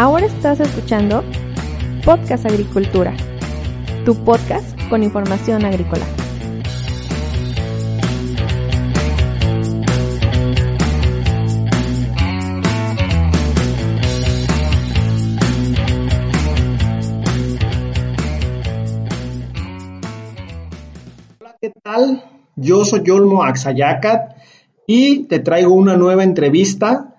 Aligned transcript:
Ahora 0.00 0.24
estás 0.24 0.58
escuchando 0.60 1.22
Podcast 2.06 2.46
Agricultura, 2.46 3.14
tu 4.06 4.14
podcast 4.24 4.66
con 4.88 5.02
información 5.02 5.62
agrícola. 5.66 6.06
Hola, 21.40 21.56
¿qué 21.60 21.72
tal? 21.82 22.24
Yo 22.56 22.86
soy 22.86 23.02
Yolmo 23.04 23.42
Axayacat 23.42 24.34
y 24.86 25.24
te 25.24 25.40
traigo 25.40 25.74
una 25.74 25.98
nueva 25.98 26.24
entrevista. 26.24 27.09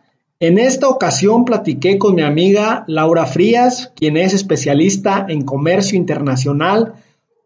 En 0.41 0.58
esta 0.58 0.90
ocasión 0.90 1.45
platiqué 1.45 2.00
con 2.00 2.16
mi 2.16 2.23
amiga 2.23 2.84
Laura 2.88 3.27
Frías, 3.27 3.91
quien 3.95 4.18
es 4.18 4.34
especialista 4.34 5.23
en 5.30 5.44
comercio 5.44 5.95
internacional 5.95 6.95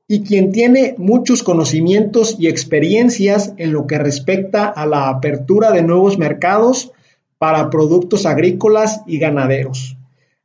y 0.08 0.22
quien 0.24 0.54
tiene 0.54 0.96
muchos 0.98 1.44
conocimientos 1.44 2.38
y 2.40 2.48
experiencias 2.48 3.52
en 3.58 3.74
lo 3.74 3.86
que 3.86 3.98
respecta 3.98 4.68
a 4.68 4.86
la 4.86 5.10
apertura 5.10 5.74
de 5.74 5.84
nuevos 5.84 6.18
mercados 6.18 6.94
para 7.38 7.70
productos 7.70 8.26
agrícolas 8.26 9.02
y 9.06 9.20
ganaderos. 9.20 9.98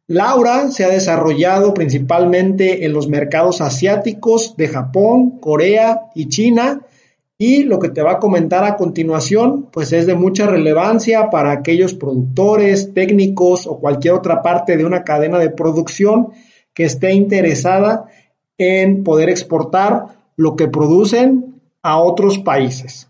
Laura 0.09 0.73
se 0.73 0.83
ha 0.83 0.89
desarrollado 0.89 1.73
principalmente 1.73 2.85
en 2.85 2.93
los 2.93 3.07
mercados 3.07 3.61
asiáticos 3.61 4.57
de 4.57 4.67
Japón, 4.67 5.39
Corea 5.39 6.01
y 6.17 6.29
China 6.29 6.81
y 7.43 7.63
lo 7.63 7.79
que 7.79 7.89
te 7.89 8.03
va 8.03 8.13
a 8.13 8.19
comentar 8.19 8.65
a 8.65 8.77
continuación, 8.77 9.71
pues 9.73 9.95
es 9.95 10.07
de 10.07 10.15
mucha 10.15 10.47
relevancia 10.47 11.31
para 11.31 11.53
aquellos 11.53 11.95
productores, 11.95 12.93
técnicos 12.93 13.67
o 13.67 13.79
cualquier 13.79 14.13
otra 14.13 14.43
parte 14.43 14.77
de 14.77 14.85
una 14.85 15.05
cadena 15.05 15.39
de 15.39 15.49
producción 15.49 16.33
que 16.75 16.85
esté 16.85 17.15
interesada 17.15 18.05
en 18.59 19.05
poder 19.05 19.31
exportar 19.31 20.19
lo 20.37 20.55
que 20.55 20.69
producen 20.69 21.63
a 21.83 21.99
otros 21.99 22.39
países. 22.39 23.09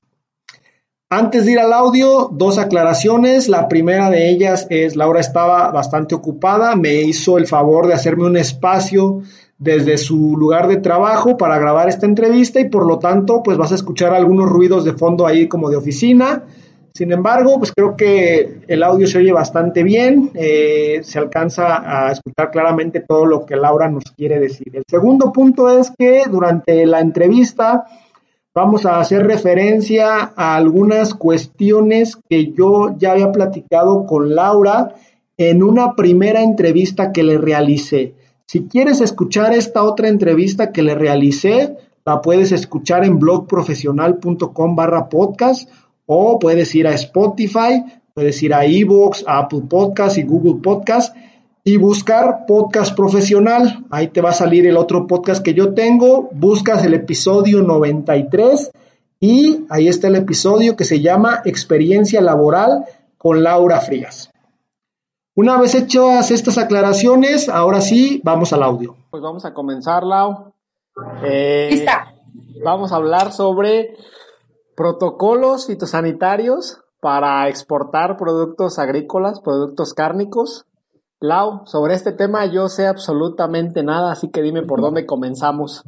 Antes 1.10 1.44
de 1.44 1.50
ir 1.50 1.58
al 1.58 1.72
audio, 1.72 2.30
dos 2.32 2.58
aclaraciones. 2.58 3.48
La 3.48 3.66
primera 3.66 4.10
de 4.10 4.30
ellas 4.30 4.68
es, 4.70 4.94
Laura 4.94 5.18
estaba 5.18 5.72
bastante 5.72 6.14
ocupada, 6.14 6.76
me 6.76 7.02
hizo 7.02 7.36
el 7.36 7.48
favor 7.48 7.88
de 7.88 7.94
hacerme 7.94 8.26
un 8.26 8.36
espacio 8.36 9.22
desde 9.60 9.98
su 9.98 10.36
lugar 10.38 10.68
de 10.68 10.78
trabajo 10.78 11.36
para 11.36 11.58
grabar 11.58 11.88
esta 11.88 12.06
entrevista 12.06 12.60
y 12.60 12.70
por 12.70 12.86
lo 12.86 12.98
tanto 12.98 13.42
pues 13.42 13.58
vas 13.58 13.70
a 13.72 13.74
escuchar 13.74 14.14
algunos 14.14 14.48
ruidos 14.48 14.84
de 14.86 14.94
fondo 14.94 15.26
ahí 15.26 15.46
como 15.46 15.68
de 15.68 15.76
oficina. 15.76 16.44
Sin 16.94 17.12
embargo, 17.12 17.58
pues 17.58 17.70
creo 17.70 17.94
que 17.94 18.62
el 18.66 18.82
audio 18.82 19.06
se 19.06 19.18
oye 19.18 19.32
bastante 19.32 19.82
bien, 19.84 20.30
eh, 20.34 21.00
se 21.04 21.18
alcanza 21.18 22.06
a 22.08 22.10
escuchar 22.10 22.50
claramente 22.50 23.04
todo 23.06 23.26
lo 23.26 23.46
que 23.46 23.54
Laura 23.54 23.88
nos 23.88 24.04
quiere 24.16 24.40
decir. 24.40 24.74
El 24.74 24.82
segundo 24.88 25.30
punto 25.30 25.70
es 25.70 25.92
que 25.96 26.24
durante 26.28 26.84
la 26.86 27.00
entrevista 27.00 27.84
vamos 28.54 28.86
a 28.86 28.98
hacer 28.98 29.26
referencia 29.26 30.32
a 30.34 30.56
algunas 30.56 31.14
cuestiones 31.14 32.16
que 32.28 32.52
yo 32.52 32.96
ya 32.98 33.12
había 33.12 33.30
platicado 33.30 34.06
con 34.06 34.34
Laura 34.34 34.94
en 35.36 35.62
una 35.62 35.94
primera 35.94 36.42
entrevista 36.42 37.12
que 37.12 37.22
le 37.22 37.38
realicé. 37.38 38.14
Si 38.50 38.66
quieres 38.66 39.00
escuchar 39.00 39.52
esta 39.52 39.84
otra 39.84 40.08
entrevista 40.08 40.72
que 40.72 40.82
le 40.82 40.96
realicé, 40.96 41.76
la 42.04 42.20
puedes 42.20 42.50
escuchar 42.50 43.04
en 43.04 43.20
blogprofesional.com 43.20 44.74
barra 44.74 45.08
podcast 45.08 45.70
o 46.04 46.36
puedes 46.40 46.74
ir 46.74 46.88
a 46.88 46.94
Spotify, 46.94 47.84
puedes 48.12 48.42
ir 48.42 48.52
a 48.52 48.64
Evox, 48.64 49.22
a 49.28 49.38
Apple 49.38 49.62
Podcast 49.68 50.18
y 50.18 50.24
Google 50.24 50.60
Podcast 50.60 51.14
y 51.62 51.76
buscar 51.76 52.44
podcast 52.48 52.96
profesional. 52.96 53.86
Ahí 53.88 54.08
te 54.08 54.20
va 54.20 54.30
a 54.30 54.32
salir 54.32 54.66
el 54.66 54.78
otro 54.78 55.06
podcast 55.06 55.44
que 55.44 55.54
yo 55.54 55.72
tengo. 55.72 56.28
Buscas 56.32 56.84
el 56.84 56.94
episodio 56.94 57.62
93 57.62 58.72
y 59.20 59.60
ahí 59.68 59.86
está 59.86 60.08
el 60.08 60.16
episodio 60.16 60.74
que 60.74 60.82
se 60.82 61.00
llama 61.00 61.40
Experiencia 61.44 62.20
Laboral 62.20 62.84
con 63.16 63.44
Laura 63.44 63.80
Frías. 63.80 64.32
Una 65.36 65.58
vez 65.58 65.74
hechas 65.74 66.30
estas 66.32 66.58
aclaraciones, 66.58 67.48
ahora 67.48 67.80
sí, 67.80 68.20
vamos 68.24 68.52
al 68.52 68.62
audio. 68.64 68.96
Pues 69.10 69.22
vamos 69.22 69.44
a 69.44 69.54
comenzar, 69.54 70.02
Lau. 70.02 70.52
Eh, 71.22 71.68
Lista. 71.70 72.14
Vamos 72.64 72.92
a 72.92 72.96
hablar 72.96 73.32
sobre 73.32 73.96
protocolos 74.76 75.68
fitosanitarios 75.68 76.80
para 77.00 77.48
exportar 77.48 78.16
productos 78.16 78.78
agrícolas, 78.78 79.40
productos 79.40 79.94
cárnicos. 79.94 80.66
Lau, 81.20 81.66
sobre 81.66 81.94
este 81.94 82.12
tema 82.12 82.46
yo 82.46 82.68
sé 82.68 82.86
absolutamente 82.86 83.82
nada, 83.82 84.10
así 84.12 84.30
que 84.30 84.42
dime 84.42 84.62
por 84.62 84.80
dónde 84.80 85.06
comenzamos. 85.06 85.84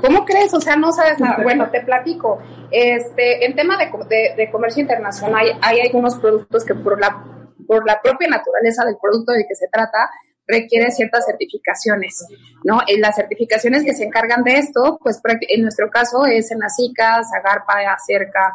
¿Cómo 0.00 0.24
crees? 0.26 0.52
O 0.54 0.60
sea, 0.60 0.76
no 0.76 0.92
sabes 0.92 1.18
nada. 1.18 1.42
Bueno, 1.42 1.70
te 1.70 1.80
platico. 1.80 2.38
Este, 2.70 3.46
en 3.46 3.56
tema 3.56 3.76
de, 3.78 3.90
de 4.36 4.50
comercio 4.50 4.82
internacional 4.82 5.46
hay 5.62 5.80
algunos 5.80 6.16
productos 6.16 6.64
que 6.64 6.74
por 6.74 7.00
la 7.00 7.41
por 7.66 7.86
la 7.86 8.00
propia 8.02 8.28
naturaleza 8.28 8.84
del 8.84 8.96
producto 9.00 9.32
de 9.32 9.46
que 9.46 9.54
se 9.54 9.68
trata, 9.68 10.10
requiere 10.46 10.90
ciertas 10.90 11.24
certificaciones, 11.26 12.26
¿no? 12.64 12.80
En 12.86 13.00
las 13.00 13.16
certificaciones 13.16 13.84
que 13.84 13.94
se 13.94 14.04
encargan 14.04 14.42
de 14.42 14.58
esto, 14.58 14.98
pues 15.02 15.20
en 15.48 15.62
nuestro 15.62 15.88
caso 15.90 16.26
es 16.26 16.50
en 16.50 16.58
Senacica, 16.58 17.22
Zagarpa, 17.24 17.74
Acerca, 17.92 18.52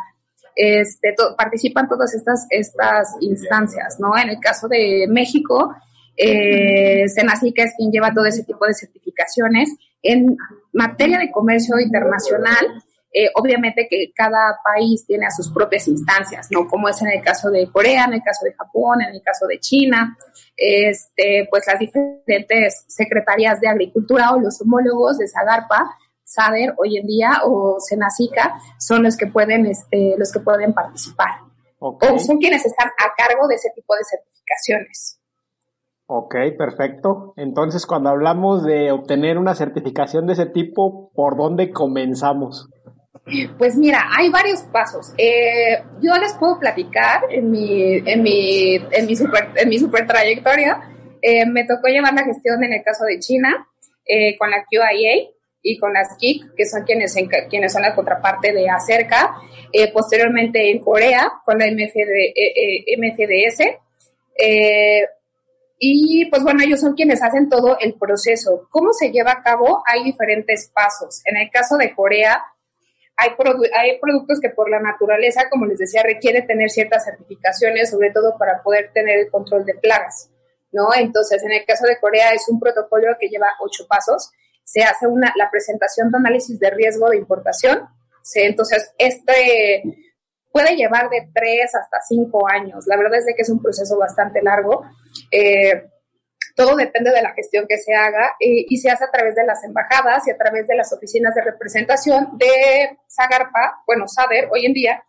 este, 0.56 1.16
participan 1.38 1.88
todas 1.88 2.14
estas, 2.14 2.46
estas 2.50 3.16
instancias, 3.22 4.00
¿no? 4.00 4.18
En 4.18 4.30
el 4.30 4.40
caso 4.40 4.68
de 4.68 5.06
México, 5.10 5.76
eh, 6.18 7.08
Senacica 7.08 7.64
es 7.64 7.74
quien 7.78 7.92
lleva 7.92 8.14
todo 8.14 8.26
ese 8.26 8.44
tipo 8.44 8.66
de 8.66 8.74
certificaciones. 8.74 9.70
En 10.02 10.36
materia 10.74 11.20
de 11.20 11.32
comercio 11.32 11.80
internacional, 11.80 12.84
eh, 13.20 13.32
obviamente 13.34 13.88
que 13.90 14.12
cada 14.14 14.60
país 14.64 15.04
tiene 15.08 15.26
a 15.26 15.32
sus 15.32 15.52
propias 15.52 15.88
instancias, 15.88 16.50
¿no? 16.52 16.68
Como 16.68 16.88
es 16.88 17.02
en 17.02 17.08
el 17.08 17.24
caso 17.24 17.50
de 17.50 17.68
Corea, 17.72 18.06
en 18.06 18.14
el 18.14 18.22
caso 18.22 18.46
de 18.46 18.54
Japón, 18.54 19.02
en 19.02 19.16
el 19.16 19.24
caso 19.24 19.48
de 19.48 19.60
China, 19.60 20.16
este, 20.56 21.48
pues 21.50 21.64
las 21.66 21.80
diferentes 21.80 22.86
secretarías 22.88 23.60
de 23.60 23.70
agricultura 23.70 24.34
o 24.34 24.40
los 24.40 24.62
homólogos 24.62 25.18
de 25.18 25.28
Sagarpa, 25.28 25.98
SADER 26.24 26.76
hoy 26.78 26.98
en 26.98 27.08
día 27.08 27.42
o 27.44 27.78
Senacica 27.80 28.54
son 28.78 29.02
los 29.02 29.18
que 29.18 29.26
pueden, 29.26 29.66
este, 29.66 30.14
los 30.20 30.32
que 30.32 30.40
pueden 30.40 30.74
participar. 30.74 31.40
O 31.80 31.98
son 32.20 32.38
quienes 32.38 32.68
están 32.68 32.88
a 32.88 33.14
cargo 33.18 33.48
de 33.48 33.56
ese 33.56 33.72
tipo 33.74 33.96
de 33.96 34.04
certificaciones. 34.04 35.20
Ok, 36.06 36.36
perfecto. 36.58 37.34
Entonces, 37.36 37.86
cuando 37.86 38.10
hablamos 38.10 38.64
de 38.64 38.92
obtener 38.92 39.38
una 39.38 39.56
certificación 39.56 40.26
de 40.26 40.34
ese 40.34 40.46
tipo, 40.46 41.12
¿por 41.14 41.36
dónde 41.36 41.72
comenzamos? 41.72 42.70
Pues 43.58 43.76
mira, 43.76 44.10
hay 44.18 44.30
varios 44.30 44.62
pasos. 44.64 45.14
Eh, 45.18 45.82
yo 46.02 46.16
les 46.18 46.34
puedo 46.34 46.60
platicar 46.60 47.22
en 47.30 47.52
mi, 47.52 47.96
en 47.98 48.22
mi, 48.22 48.76
en 48.76 49.06
mi, 49.06 49.16
super, 49.16 49.50
en 49.56 49.70
mi 49.70 49.80
super 49.80 50.06
trayectoria. 50.06 50.82
Eh, 51.22 51.46
me 51.46 51.66
tocó 51.66 51.88
llevar 51.88 52.14
la 52.14 52.24
gestión 52.24 52.64
en 52.64 52.74
el 52.74 52.84
caso 52.84 53.06
de 53.06 53.20
China 53.20 53.68
eh, 54.06 54.38
con 54.38 54.50
la 54.50 54.64
QIA 54.66 55.30
y 55.62 55.78
con 55.78 55.92
las 55.92 56.16
KIC, 56.18 56.56
que 56.56 56.66
son 56.66 56.84
quienes, 56.84 57.16
quienes 57.50 57.74
son 57.74 57.82
la 57.82 57.96
contraparte 57.96 58.54
de 58.54 58.70
ACERCA. 58.70 59.36
posteriormente 59.94 60.72
en 60.72 60.80
Corea 60.80 61.30
con 61.46 61.58
la 61.58 61.66
MFD, 61.66 62.34
MFDS. 62.98 63.78
y 65.80 66.26
pues 66.30 66.44
bueno, 66.44 66.64
ellos 66.64 66.80
son 66.80 66.94
quienes 66.94 67.22
hacen 67.22 67.50
todo 67.50 67.78
el 67.80 67.96
proceso. 67.96 68.68
¿Cómo 68.70 68.94
se 68.94 69.12
lleva 69.12 69.32
a 69.32 69.44
cabo? 69.44 69.84
Hay 69.86 70.06
diferentes 70.06 70.72
pasos. 70.74 71.22
En 71.26 71.36
el 71.36 71.50
caso 71.50 71.76
de 71.78 71.94
Corea, 71.94 72.46
hay, 73.18 73.32
hay 73.76 74.00
productos 74.00 74.40
que 74.40 74.50
por 74.50 74.70
la 74.70 74.80
naturaleza, 74.80 75.50
como 75.50 75.66
les 75.66 75.80
decía, 75.80 76.04
requiere 76.04 76.44
tener 76.44 76.70
ciertas 76.70 77.06
certificaciones, 77.06 77.90
sobre 77.90 78.12
todo 78.12 78.38
para 78.38 78.62
poder 78.62 78.92
tener 78.94 79.20
el 79.20 79.32
control 79.32 79.66
de 79.66 79.74
plagas, 79.74 80.30
¿no? 80.72 80.90
Entonces, 80.96 81.44
en 81.44 81.52
el 81.52 81.66
caso 81.66 81.88
de 81.88 82.00
Corea 82.00 82.32
es 82.32 82.48
un 82.48 82.60
protocolo 82.60 83.16
que 83.20 83.28
lleva 83.28 83.48
ocho 83.60 83.88
pasos. 83.88 84.32
Se 84.64 84.84
hace 84.84 85.08
una, 85.08 85.34
la 85.36 85.50
presentación 85.50 86.12
de 86.12 86.18
análisis 86.18 86.60
de 86.60 86.70
riesgo 86.70 87.10
de 87.10 87.18
importación. 87.18 87.88
entonces, 88.36 88.94
este 88.98 89.84
puede 90.52 90.76
llevar 90.76 91.10
de 91.10 91.30
tres 91.34 91.74
hasta 91.76 92.02
cinco 92.02 92.48
años. 92.50 92.86
La 92.88 92.98
verdad 92.98 93.20
es 93.20 93.26
que 93.26 93.42
es 93.42 93.50
un 93.50 93.62
proceso 93.62 93.98
bastante 93.98 94.42
largo. 94.42 94.84
Eh, 95.32 95.84
todo 96.58 96.76
depende 96.76 97.12
de 97.12 97.22
la 97.22 97.34
gestión 97.34 97.68
que 97.70 97.78
se 97.78 97.94
haga 97.94 98.36
eh, 98.40 98.66
y 98.68 98.78
se 98.78 98.90
hace 98.90 99.06
a 99.06 99.12
través 99.12 99.36
de 99.36 99.46
las 99.46 99.64
embajadas 99.64 100.28
y 100.28 100.32
a 100.32 100.38
través 100.38 100.68
de 100.68 100.76
las 100.76 100.92
oficinas 100.92 101.36
de 101.36 101.44
representación 101.44 102.36
de 102.36 102.98
Zagarpa, 103.08 103.84
bueno, 103.86 104.08
Saber 104.08 104.50
hoy 104.52 104.66
en 104.66 104.74
día, 104.74 105.04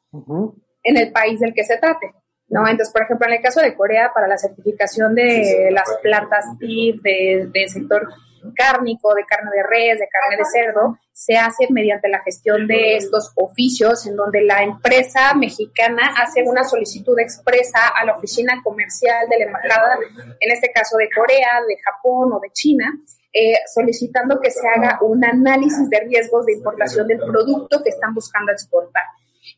en 0.82 0.96
el 0.98 1.10
país 1.10 1.40
del 1.40 1.54
que 1.54 1.64
se 1.64 1.78
trate. 1.78 2.12
¿no? 2.48 2.68
Entonces, 2.68 2.92
por 2.92 3.02
ejemplo, 3.02 3.26
en 3.26 3.34
el 3.34 3.42
caso 3.42 3.60
de 3.60 3.74
Corea, 3.74 4.12
para 4.12 4.28
la 4.28 4.36
certificación 4.36 5.14
de 5.14 5.70
las 5.72 5.88
plantas 6.02 6.44
PIB, 6.58 7.00
del 7.00 7.50
de 7.50 7.68
sector 7.68 8.06
cárnico, 8.54 9.14
de 9.14 9.24
carne 9.24 9.50
de 9.50 9.62
res, 9.62 9.98
de 9.98 10.08
carne 10.08 10.36
de 10.36 10.44
cerdo, 10.44 10.98
se 11.18 11.36
hace 11.36 11.66
mediante 11.70 12.08
la 12.08 12.20
gestión 12.20 12.68
de 12.68 12.96
estos 12.96 13.32
oficios, 13.34 14.06
en 14.06 14.14
donde 14.14 14.40
la 14.42 14.62
empresa 14.62 15.34
mexicana 15.34 16.14
hace 16.16 16.44
una 16.44 16.62
solicitud 16.62 17.18
expresa 17.18 17.88
a 17.88 18.04
la 18.04 18.14
oficina 18.14 18.62
comercial 18.62 19.28
de 19.28 19.38
la 19.40 19.44
embajada, 19.46 19.98
en 20.38 20.52
este 20.52 20.70
caso 20.70 20.96
de 20.96 21.10
Corea, 21.10 21.60
de 21.66 21.76
Japón 21.82 22.32
o 22.34 22.38
de 22.38 22.50
China, 22.52 22.96
eh, 23.32 23.54
solicitando 23.74 24.38
que 24.40 24.52
se 24.52 24.68
haga 24.68 25.00
un 25.02 25.24
análisis 25.24 25.90
de 25.90 25.98
riesgos 26.06 26.46
de 26.46 26.52
importación 26.52 27.08
del 27.08 27.18
producto 27.18 27.82
que 27.82 27.90
están 27.90 28.14
buscando 28.14 28.52
exportar. 28.52 29.02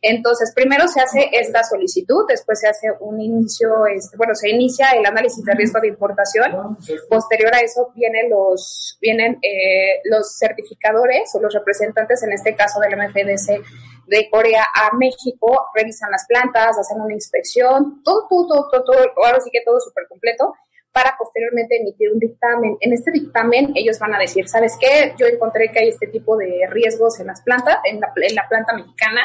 Entonces, 0.02 0.52
primero 0.54 0.88
se 0.88 1.00
hace 1.00 1.28
esta 1.32 1.62
solicitud, 1.64 2.24
después 2.28 2.60
se 2.60 2.68
hace 2.68 2.88
un 3.00 3.20
inicio, 3.20 3.86
este, 3.86 4.16
bueno, 4.16 4.34
se 4.34 4.50
inicia 4.50 4.90
el 4.90 5.04
análisis 5.04 5.44
de 5.44 5.54
riesgo 5.54 5.80
de 5.80 5.88
importación. 5.88 6.76
Posterior 7.08 7.54
a 7.54 7.60
eso 7.60 7.92
vienen 7.94 8.30
los, 8.30 8.98
vienen 9.00 9.38
eh, 9.42 10.00
los 10.04 10.36
certificadores 10.38 11.30
o 11.34 11.40
los 11.40 11.52
representantes, 11.52 12.22
en 12.22 12.32
este 12.32 12.54
caso 12.54 12.80
del 12.80 12.96
MFDC 12.96 13.62
de 14.06 14.28
Corea 14.28 14.66
a 14.74 14.96
México, 14.96 15.66
revisan 15.74 16.10
las 16.10 16.26
plantas, 16.26 16.76
hacen 16.78 17.00
una 17.00 17.14
inspección, 17.14 18.02
todo, 18.02 18.26
todo, 18.28 18.68
todo, 18.70 18.84
todo, 18.84 18.98
ahora 19.24 19.40
sí 19.40 19.50
que 19.52 19.62
todo 19.64 19.78
súper 19.78 20.06
completo 20.08 20.52
para 20.92 21.14
posteriormente 21.16 21.80
emitir 21.80 22.10
un 22.12 22.18
dictamen. 22.18 22.76
En 22.80 22.92
este 22.92 23.12
dictamen 23.12 23.72
ellos 23.74 23.98
van 23.98 24.14
a 24.14 24.18
decir, 24.18 24.48
¿sabes 24.48 24.76
qué? 24.80 25.14
Yo 25.16 25.26
encontré 25.26 25.70
que 25.70 25.78
hay 25.78 25.88
este 25.88 26.08
tipo 26.08 26.36
de 26.36 26.66
riesgos 26.68 27.20
en 27.20 27.28
las 27.28 27.42
plantas, 27.42 27.78
en 27.84 28.00
la, 28.00 28.12
en 28.16 28.34
la 28.34 28.48
planta 28.48 28.74
mexicana, 28.74 29.20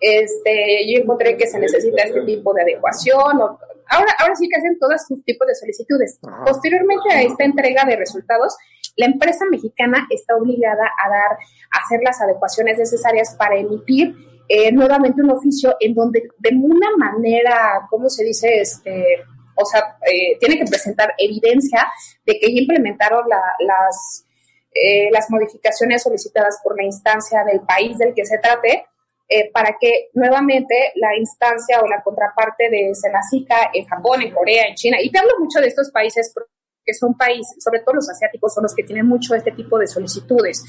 este, 0.00 0.92
yo 0.92 1.00
encontré 1.00 1.36
que 1.36 1.46
se 1.46 1.58
necesita 1.58 2.02
este 2.02 2.22
tipo 2.22 2.52
de 2.54 2.62
adecuación. 2.62 3.40
ahora, 3.40 4.14
ahora 4.18 4.34
sí 4.36 4.48
que 4.48 4.56
hacen 4.56 4.78
todos 4.78 5.00
sus 5.06 5.24
tipos 5.24 5.46
de 5.46 5.54
solicitudes. 5.54 6.18
Posteriormente 6.44 7.12
a 7.12 7.22
esta 7.22 7.44
entrega 7.44 7.84
de 7.84 7.96
resultados, 7.96 8.56
la 8.96 9.06
empresa 9.06 9.44
mexicana 9.50 10.06
está 10.10 10.36
obligada 10.36 10.84
a 11.04 11.08
dar, 11.08 11.32
a 11.32 11.78
hacer 11.84 12.00
las 12.02 12.20
adecuaciones 12.20 12.78
necesarias 12.78 13.34
para 13.38 13.56
emitir 13.56 14.14
eh, 14.48 14.70
nuevamente 14.72 15.22
un 15.22 15.30
oficio 15.30 15.74
en 15.80 15.94
donde 15.94 16.28
de 16.38 16.50
una 16.54 16.88
manera, 16.96 17.86
¿cómo 17.90 18.08
se 18.08 18.24
dice? 18.24 18.60
Este, 18.60 19.24
o 19.56 19.64
sea, 19.64 19.96
eh, 20.06 20.36
tiene 20.38 20.58
que 20.58 20.66
presentar 20.66 21.14
evidencia 21.18 21.88
de 22.26 22.38
que 22.38 22.54
ya 22.54 22.60
implementaron 22.60 23.24
las, 23.28 24.26
eh, 24.72 25.10
las 25.10 25.30
modificaciones 25.30 26.02
solicitadas 26.02 26.60
por 26.62 26.76
la 26.76 26.84
instancia 26.84 27.42
del 27.44 27.60
país 27.60 27.96
del 27.98 28.14
que 28.14 28.26
se 28.26 28.38
trate 28.38 28.86
eh, 29.28 29.50
para 29.52 29.76
que 29.80 30.10
nuevamente 30.14 30.92
la 30.96 31.16
instancia 31.16 31.80
o 31.80 31.86
la 31.86 32.02
contraparte 32.02 32.68
de 32.68 32.94
Senacica 32.94 33.70
en 33.72 33.86
Japón, 33.86 34.22
en 34.22 34.32
Corea, 34.32 34.64
en 34.68 34.74
China, 34.74 34.98
y 35.00 35.10
te 35.10 35.18
hablo 35.18 35.32
mucho 35.38 35.60
de 35.60 35.68
estos 35.68 35.90
países 35.90 36.30
porque 36.34 36.50
son 36.92 37.16
países, 37.16 37.56
sobre 37.64 37.80
todo 37.80 37.94
los 37.94 38.10
asiáticos, 38.10 38.52
son 38.52 38.64
los 38.64 38.74
que 38.74 38.82
tienen 38.82 39.06
mucho 39.06 39.34
este 39.34 39.52
tipo 39.52 39.78
de 39.78 39.86
solicitudes. 39.86 40.62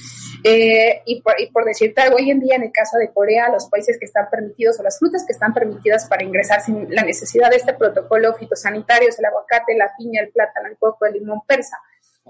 Eh, 0.43 1.01
y, 1.05 1.21
por, 1.21 1.33
y, 1.39 1.51
por, 1.51 1.65
decirte 1.65 2.01
algo, 2.01 2.15
hoy 2.15 2.31
en 2.31 2.39
día 2.39 2.55
en 2.55 2.63
el 2.63 2.71
caso 2.71 2.97
de 2.97 3.11
Corea, 3.11 3.49
los 3.49 3.67
países 3.69 3.97
que 3.99 4.05
están 4.05 4.29
permitidos 4.31 4.79
o 4.79 4.83
las 4.83 4.97
frutas 4.97 5.25
que 5.25 5.33
están 5.33 5.53
permitidas 5.53 6.07
para 6.07 6.23
ingresar 6.23 6.61
sin 6.61 6.87
la 6.95 7.03
necesidad 7.03 7.49
de 7.49 7.57
este 7.57 7.73
protocolo 7.73 8.33
fitosanitario 8.35 9.09
es 9.09 9.19
el 9.19 9.25
aguacate, 9.25 9.75
la 9.75 9.91
piña, 9.97 10.21
el 10.21 10.29
plátano, 10.29 10.69
el 10.69 10.77
coco, 10.77 11.05
el 11.05 11.13
limón 11.15 11.41
persa. 11.45 11.77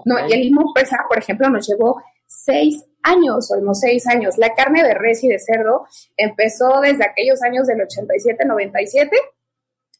No, 0.04 0.16
y 0.26 0.32
el 0.32 0.40
limón 0.40 0.74
persa, 0.74 0.98
por 1.08 1.18
ejemplo, 1.18 1.48
nos 1.48 1.66
llevó 1.68 2.02
seis 2.26 2.84
años, 3.06 3.50
o 3.50 3.58
unos 3.58 3.80
seis 3.80 4.06
años. 4.06 4.36
La 4.38 4.54
carne 4.54 4.82
de 4.82 4.94
res 4.94 5.22
y 5.24 5.28
de 5.28 5.38
cerdo 5.38 5.86
empezó 6.16 6.80
desde 6.80 7.04
aquellos 7.04 7.42
años 7.42 7.66
del 7.66 7.78
87-97, 7.78 9.10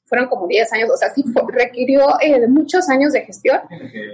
fueron 0.06 0.28
como 0.28 0.46
10 0.46 0.72
años, 0.72 0.90
o 0.90 0.96
sea, 0.96 1.12
sí 1.12 1.24
requirió 1.48 2.20
eh, 2.20 2.46
muchos 2.46 2.88
años 2.88 3.12
de 3.12 3.22
gestión. 3.22 3.60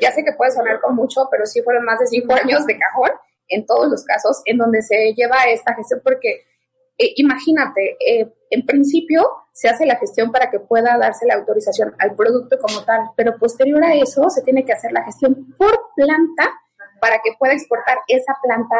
Ya 0.00 0.10
sé 0.10 0.24
que 0.24 0.32
puede 0.32 0.50
sonar 0.50 0.80
con 0.80 0.96
mucho, 0.96 1.28
pero 1.30 1.44
sí 1.44 1.60
fueron 1.62 1.84
más 1.84 2.00
de 2.00 2.06
5 2.06 2.32
años 2.32 2.64
de 2.66 2.78
cajón 2.78 3.10
en 3.48 3.66
todos 3.66 3.90
los 3.90 4.02
casos 4.04 4.40
en 4.46 4.56
donde 4.56 4.80
se 4.80 5.12
lleva 5.14 5.44
esta 5.52 5.74
gestión, 5.74 6.00
porque 6.02 6.44
eh, 6.98 7.12
imagínate, 7.16 7.96
eh, 8.00 8.32
en 8.50 8.64
principio 8.64 9.26
se 9.52 9.68
hace 9.68 9.84
la 9.84 9.96
gestión 9.96 10.32
para 10.32 10.50
que 10.50 10.60
pueda 10.60 10.96
darse 10.96 11.26
la 11.26 11.34
autorización 11.34 11.94
al 11.98 12.14
producto 12.14 12.58
como 12.58 12.84
tal, 12.84 13.10
pero 13.16 13.36
posterior 13.38 13.84
a 13.84 13.94
eso 13.94 14.30
se 14.30 14.42
tiene 14.42 14.64
que 14.64 14.72
hacer 14.72 14.92
la 14.92 15.04
gestión 15.04 15.54
por 15.58 15.90
planta 15.94 16.61
para 17.02 17.16
que 17.16 17.32
pueda 17.36 17.52
exportar 17.52 17.98
esa 18.06 18.38
planta 18.40 18.76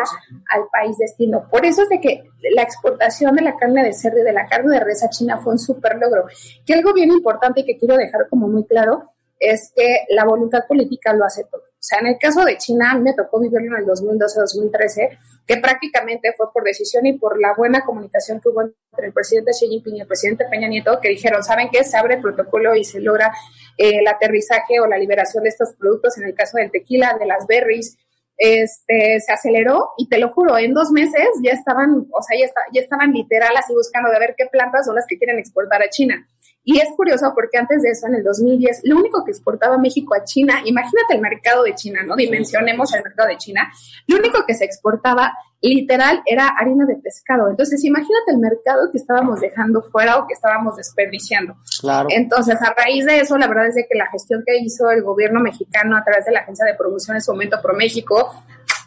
al 0.49 0.69
país 0.71 0.97
destino. 0.97 1.49
Por 1.51 1.67
eso 1.67 1.83
es 1.83 1.89
de 1.89 2.01
que 2.01 2.23
la 2.55 2.63
exportación 2.63 3.35
de 3.35 3.43
la 3.43 3.57
carne 3.57 3.83
de 3.83 3.93
cerdo 3.93 4.21
y 4.21 4.23
de 4.23 4.33
la 4.33 4.47
carne 4.47 4.77
de 4.77 4.79
res 4.79 5.03
a 5.03 5.11
China 5.11 5.39
fue 5.39 5.55
un 5.55 5.59
súper 5.59 5.97
logro. 5.99 6.27
Que 6.65 6.75
algo 6.75 6.93
bien 6.95 7.11
importante 7.11 7.65
que 7.65 7.77
quiero 7.77 7.97
dejar 7.97 8.29
como 8.31 8.47
muy 8.47 8.65
claro 8.65 9.11
es 9.41 9.73
que 9.75 10.05
la 10.11 10.25
voluntad 10.25 10.69
política 10.69 11.13
lo 11.15 11.25
hace 11.25 11.43
todo. 11.51 11.63
O 11.63 11.85
sea, 11.85 11.99
en 11.99 12.07
el 12.07 12.17
caso 12.17 12.45
de 12.45 12.57
China, 12.59 12.97
me 12.97 13.13
tocó 13.13 13.41
vivirlo 13.41 13.77
en 13.77 13.83
el 13.83 13.89
2012-2013, 13.89 15.19
que 15.45 15.57
prácticamente 15.57 16.33
fue 16.37 16.47
por 16.53 16.63
decisión 16.63 17.05
y 17.07 17.15
por 17.15 17.41
la 17.41 17.55
buena 17.57 17.85
comunicación 17.85 18.41
que 18.41 18.51
hubo 18.51 18.63
entre 18.63 19.09
el 19.09 19.13
presidente 19.13 19.51
Xi 19.51 19.67
Jinping 19.67 19.97
y 19.97 20.01
el 20.03 20.07
presidente 20.07 20.45
Peña 20.49 20.69
Nieto, 20.69 21.01
que 21.01 21.09
dijeron, 21.09 21.43
¿saben 21.43 21.71
qué? 21.73 21.83
Se 21.83 21.97
abre 21.97 22.15
el 22.15 22.21
protocolo 22.21 22.77
y 22.77 22.85
se 22.85 23.01
logra 23.01 23.33
eh, 23.77 23.99
el 23.99 24.07
aterrizaje 24.07 24.79
o 24.79 24.87
la 24.87 24.97
liberación 24.97 25.43
de 25.43 25.49
estos 25.49 25.73
productos, 25.73 26.17
en 26.19 26.25
el 26.27 26.37
caso 26.37 26.59
del 26.59 26.71
tequila, 26.71 27.17
de 27.19 27.27
las 27.27 27.49
berries, 27.49 27.99
este, 28.37 29.21
se 29.21 29.33
aceleró 29.33 29.91
y 29.97 30.09
te 30.09 30.19
lo 30.19 30.33
juro, 30.33 30.59
en 30.59 30.75
dos 30.75 30.91
meses 30.91 31.29
ya 31.43 31.53
estaban, 31.53 32.07
o 32.11 32.23
sea, 32.23 32.39
ya, 32.39 32.51
ya 32.73 32.81
estaban 32.81 33.13
literal 33.13 33.57
así 33.57 33.73
buscando 33.75 34.11
de 34.11 34.19
ver 34.19 34.35
qué 34.37 34.47
plantas 34.47 34.87
son 34.87 34.95
las 34.95 35.07
que 35.07 35.19
quieren 35.19 35.39
exportar 35.39 35.83
a 35.83 35.89
China. 35.89 36.27
Y 36.65 36.79
es 36.79 36.89
curioso 36.97 37.33
porque 37.35 37.59
antes 37.59 37.83
de 37.83 37.91
eso, 37.91 38.07
en 38.07 38.15
el 38.15 38.23
2010, 38.23 38.83
lo 38.85 38.97
único 38.97 39.25
que 39.25 39.33
exportaba 39.33 39.79
México 39.79 40.15
a 40.15 40.23
China, 40.25 40.63
imagínate 40.65 41.15
el 41.15 41.21
mercado 41.21 41.65
de 41.65 41.75
China, 41.75 42.03
¿no? 42.07 42.15
Dimensionemos 42.15 42.95
el 42.95 43.03
mercado 43.03 43.29
de 43.31 43.37
China. 43.37 43.69
Lo 44.07 44.19
único 44.19 44.45
que 44.47 44.55
se 44.55 44.65
exportaba 44.65 45.33
literal 45.61 46.23
era 46.27 46.49
harina 46.49 46.87
de 46.87 46.97
pescado. 46.97 47.49
Entonces, 47.49 47.85
imagínate 47.85 48.33
el 48.33 48.39
mercado 48.39 48.91
que 48.91 48.99
estábamos 48.99 49.41
dejando 49.41 49.83
fuera 49.83 50.19
o 50.19 50.27
que 50.27 50.35
estábamos 50.35 50.77
desperdiciando. 50.77 51.57
Claro. 51.81 52.09
Entonces, 52.11 52.57
a 52.61 52.75
raíz 52.75 53.07
de 53.07 53.19
eso, 53.19 53.37
la 53.39 53.49
verdad 53.49 53.69
es 53.69 53.75
de 53.75 53.87
que 53.89 53.99
la 53.99 54.09
gestión 54.09 54.43
que 54.47 54.59
hizo 54.59 54.91
el 54.91 55.03
gobierno 55.03 55.41
mexicano 55.41 55.97
a 55.97 56.05
través 56.05 56.25
de 56.27 56.33
la 56.33 56.41
Agencia 56.41 56.67
de 56.67 56.75
Promoción 56.75 57.17
en 57.17 57.23
su 57.23 57.33
momento 57.33 57.61
Pro 57.63 57.75
México, 57.75 58.33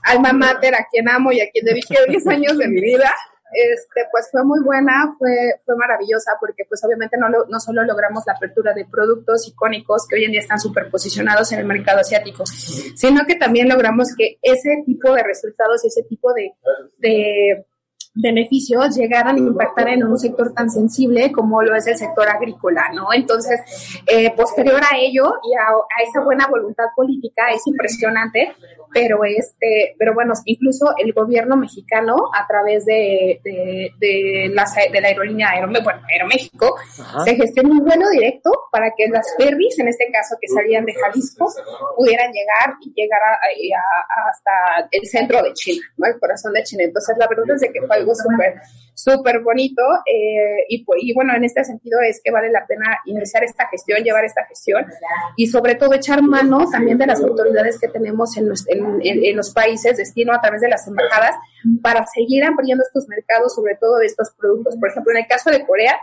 alma 0.04 0.34
mater, 0.34 0.76
a 0.76 0.86
quien 0.90 1.10
amo 1.10 1.32
y 1.32 1.42
a 1.42 1.50
quien 1.50 1.66
dediqué 1.66 1.96
10 2.08 2.28
años 2.28 2.58
de 2.58 2.68
mi 2.68 2.82
vida, 2.82 3.12
este, 3.56 4.08
pues 4.12 4.30
fue 4.32 4.44
muy 4.44 4.60
buena, 4.64 5.16
fue, 5.18 5.32
fue 5.66 5.76
maravillosa 5.78 6.34
porque 6.40 6.64
pues 6.68 6.84
obviamente 6.84 7.18
no, 7.18 7.28
no 7.30 7.60
solo 7.60 7.84
logramos 7.84 8.24
la 8.28 8.34
apertura 8.34 8.74
de 8.74 8.86
productos 8.86 9.48
icónicos 9.48 10.06
que 10.08 10.16
hoy 10.18 10.26
en 10.26 10.32
día 10.32 10.42
están 10.42 10.60
súper 10.60 10.90
posicionados 10.90 11.52
en 11.52 11.60
el 11.60 11.66
mercado 11.66 12.00
asiático, 12.00 12.46
sino 12.46 13.26
que 13.26 13.36
también 13.36 13.70
logramos 13.70 14.10
que 14.18 14.38
ese 14.42 14.84
tipo 14.86 15.14
de 15.14 15.24
resultados 15.24 15.84
y 15.84 15.88
ese 15.88 16.04
tipo 16.04 16.34
de, 16.34 16.52
de 16.98 17.66
beneficios 18.16 18.96
llegaran 18.96 19.36
a 19.36 19.40
impactar 19.40 19.90
en 19.90 20.04
un 20.04 20.18
sector 20.18 20.54
tan 20.54 20.70
sensible 20.70 21.32
como 21.32 21.62
lo 21.62 21.76
es 21.76 21.86
el 21.88 21.98
sector 21.98 22.28
agrícola, 22.30 22.90
¿no? 22.94 23.14
Entonces, 23.14 23.60
eh, 24.08 24.34
posterior 24.36 24.82
a 24.82 24.98
ello 24.98 25.34
y 25.44 25.54
a, 25.56 25.68
a, 25.68 26.04
esa 26.08 26.24
buena 26.24 26.48
voluntad 26.48 26.86
política, 26.96 27.50
es 27.54 27.66
impresionante 27.68 28.56
pero 28.96 29.26
este, 29.26 29.94
pero 30.00 30.14
bueno, 30.14 30.32
incluso 30.46 30.94
el 30.98 31.12
gobierno 31.12 31.58
mexicano 31.58 32.16
a 32.34 32.48
través 32.48 32.86
de, 32.86 33.42
de, 33.44 33.92
de, 34.00 34.50
la, 34.54 34.66
de 34.90 35.02
la 35.02 35.10
aerolínea 35.10 35.50
Aero, 35.50 35.68
bueno, 35.68 36.02
Aeroméxico 36.10 36.78
se 37.26 37.36
gestionó 37.36 37.72
un 37.72 37.84
vuelo 37.84 38.10
directo 38.10 38.52
para 38.72 38.94
que 38.96 39.10
las 39.10 39.28
ferries, 39.38 39.78
en 39.80 39.90
este 39.90 40.10
caso 40.14 40.38
que 40.40 40.48
salían 40.48 40.86
de 40.86 40.94
Jalisco, 40.94 41.52
pudieran 41.98 42.32
llegar 42.32 42.78
y 42.80 42.94
llegar 42.94 43.20
a, 43.22 44.30
hasta 44.30 44.88
el 44.90 45.06
centro 45.06 45.44
de 45.44 45.52
China, 45.52 45.86
¿no? 45.98 46.08
El 46.08 46.18
corazón 46.18 46.54
de 46.54 46.64
China. 46.64 46.84
Entonces, 46.86 47.18
la 47.18 47.28
verdad 47.28 47.44
es 47.54 47.70
que 47.74 47.86
fue 47.86 47.98
algo 48.06 48.16
súper 48.16 48.62
súper 48.96 49.42
bonito 49.42 49.84
eh, 50.06 50.66
y, 50.70 50.86
y, 51.02 51.14
bueno, 51.14 51.36
en 51.36 51.44
este 51.44 51.64
sentido 51.64 52.00
es 52.00 52.22
que 52.24 52.32
vale 52.32 52.50
la 52.50 52.66
pena 52.66 52.98
iniciar 53.06 53.44
esta 53.44 53.68
gestión, 53.68 54.02
llevar 54.02 54.24
esta 54.24 54.46
gestión 54.46 54.86
y 55.36 55.48
sobre 55.48 55.76
todo 55.76 55.94
echar 55.94 56.24
mano 56.24 56.66
también 56.72 56.98
de 56.98 57.06
las 57.06 57.22
autoridades 57.22 57.78
que 57.78 57.90
tenemos 57.90 58.38
en 58.38 58.48
los, 58.48 58.66
en, 58.70 59.36
los 59.36 59.52
países 59.54 59.98
destino 59.98 60.34
a 60.34 60.42
través 60.42 60.62
de 60.62 60.70
las 60.70 60.88
embajadas 60.88 61.36
para 61.82 62.06
seguir 62.08 62.46
ampliando 62.46 62.84
estos 62.84 63.08
mercados, 63.10 63.54
sobre 63.54 63.76
todo 63.76 63.98
de 63.98 64.06
estos 64.06 64.32
productos. 64.32 64.78
Por 64.80 64.90
ejemplo, 64.90 65.12
en 65.12 65.18
el 65.18 65.28
caso 65.28 65.50
de 65.52 65.66
Corea, 65.66 65.98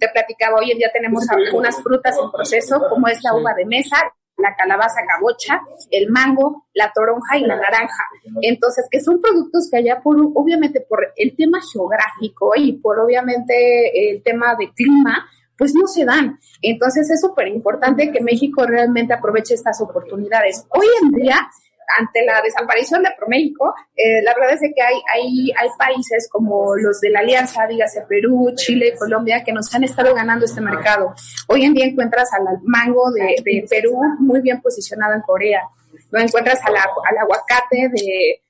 te 0.00 0.08
platicaba, 0.08 0.58
hoy 0.58 0.70
en 0.70 0.78
día 0.78 0.90
tenemos 0.92 1.28
algunas 1.28 1.80
frutas 1.82 2.16
en 2.16 2.30
proceso, 2.30 2.82
como 2.88 3.08
es 3.08 3.22
la 3.22 3.34
uva 3.34 3.52
de 3.54 3.66
mesa, 3.66 3.96
la 4.38 4.54
calabaza 4.56 5.00
cabocha, 5.06 5.60
el 5.90 6.10
mango, 6.10 6.66
la 6.74 6.92
toronja 6.94 7.36
y 7.36 7.42
la 7.42 7.56
naranja. 7.56 8.04
Entonces, 8.40 8.86
que 8.90 9.00
son 9.00 9.20
productos 9.20 9.68
que 9.70 9.78
allá 9.78 10.00
por, 10.02 10.16
obviamente 10.34 10.80
por 10.88 11.12
el 11.16 11.36
tema 11.36 11.58
geográfico 11.72 12.52
y 12.56 12.74
por 12.78 12.98
obviamente 13.00 14.10
el 14.10 14.22
tema 14.22 14.54
de 14.58 14.72
clima, 14.72 15.28
pues 15.58 15.74
no 15.74 15.86
se 15.88 16.04
dan. 16.04 16.38
Entonces 16.62 17.10
es 17.10 17.20
súper 17.20 17.48
importante 17.48 18.12
que 18.12 18.22
México 18.22 18.64
realmente 18.64 19.12
aproveche 19.12 19.54
estas 19.54 19.80
oportunidades. 19.80 20.64
Hoy 20.70 20.86
en 21.02 21.10
día 21.10 21.50
ante 21.98 22.24
la 22.24 22.40
desaparición 22.42 23.02
de 23.02 23.10
ProMéxico, 23.16 23.74
eh, 23.96 24.22
la 24.22 24.34
verdad 24.34 24.54
es 24.54 24.60
que 24.60 24.82
hay, 24.82 24.96
hay, 25.12 25.52
hay 25.56 25.68
países 25.78 26.28
como 26.30 26.76
los 26.76 27.00
de 27.00 27.10
la 27.10 27.20
Alianza, 27.20 27.66
dígase 27.66 28.02
Perú, 28.08 28.52
Chile, 28.54 28.94
Colombia, 28.98 29.42
que 29.44 29.52
nos 29.52 29.74
han 29.74 29.84
estado 29.84 30.14
ganando 30.14 30.44
este 30.44 30.60
mercado. 30.60 31.14
Hoy 31.48 31.64
en 31.64 31.74
día 31.74 31.86
encuentras 31.86 32.28
al 32.32 32.44
mango 32.64 33.10
de, 33.12 33.36
de 33.44 33.66
Perú 33.68 33.98
muy 34.18 34.40
bien 34.40 34.60
posicionado 34.60 35.14
en 35.14 35.22
Corea. 35.22 35.62
No 36.10 36.20
encuentras 36.20 36.60
al 36.64 36.74
aguacate 37.18 37.88
de, 37.92 38.42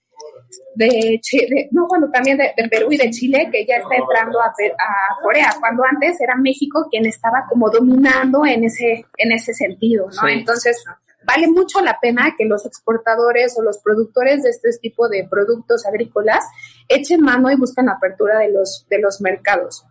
de, 0.75 1.19
Chile, 1.21 1.69
no, 1.73 1.87
bueno, 1.89 2.09
también 2.13 2.39
de, 2.39 2.53
Perú 2.69 2.93
y 2.93 2.97
de 2.97 3.11
Chile, 3.11 3.49
que 3.51 3.67
ya 3.67 3.77
está 3.77 3.97
entrando 3.97 4.41
a, 4.41 4.47
a, 4.47 5.23
Corea, 5.23 5.51
cuando 5.59 5.83
antes 5.85 6.21
era 6.21 6.37
México 6.37 6.87
quien 6.91 7.07
estaba 7.07 7.45
como 7.49 7.69
dominando 7.71 8.45
en 8.47 8.65
ese, 8.65 9.05
en 9.17 9.33
ese 9.33 9.53
sentido, 9.55 10.09
¿no? 10.21 10.29
Entonces, 10.29 10.85
vale 11.25 11.49
mucho 11.49 11.81
la 11.81 11.99
pena 12.01 12.35
que 12.37 12.45
los 12.45 12.65
exportadores 12.67 13.57
o 13.59 13.63
los 13.63 13.79
productores 13.79 14.43
de 14.43 14.51
este 14.51 14.71
tipo 14.81 15.09
de 15.09 15.27
productos 15.29 15.87
agrícolas 15.87 16.45
echen 16.89 17.21
mano 17.21 17.51
y 17.51 17.57
busquen 17.57 17.89
apertura 17.89 18.39
de 18.39 18.53
los, 18.53 18.87
de 18.89 18.99
los 19.01 19.21
mercados. 19.21 19.85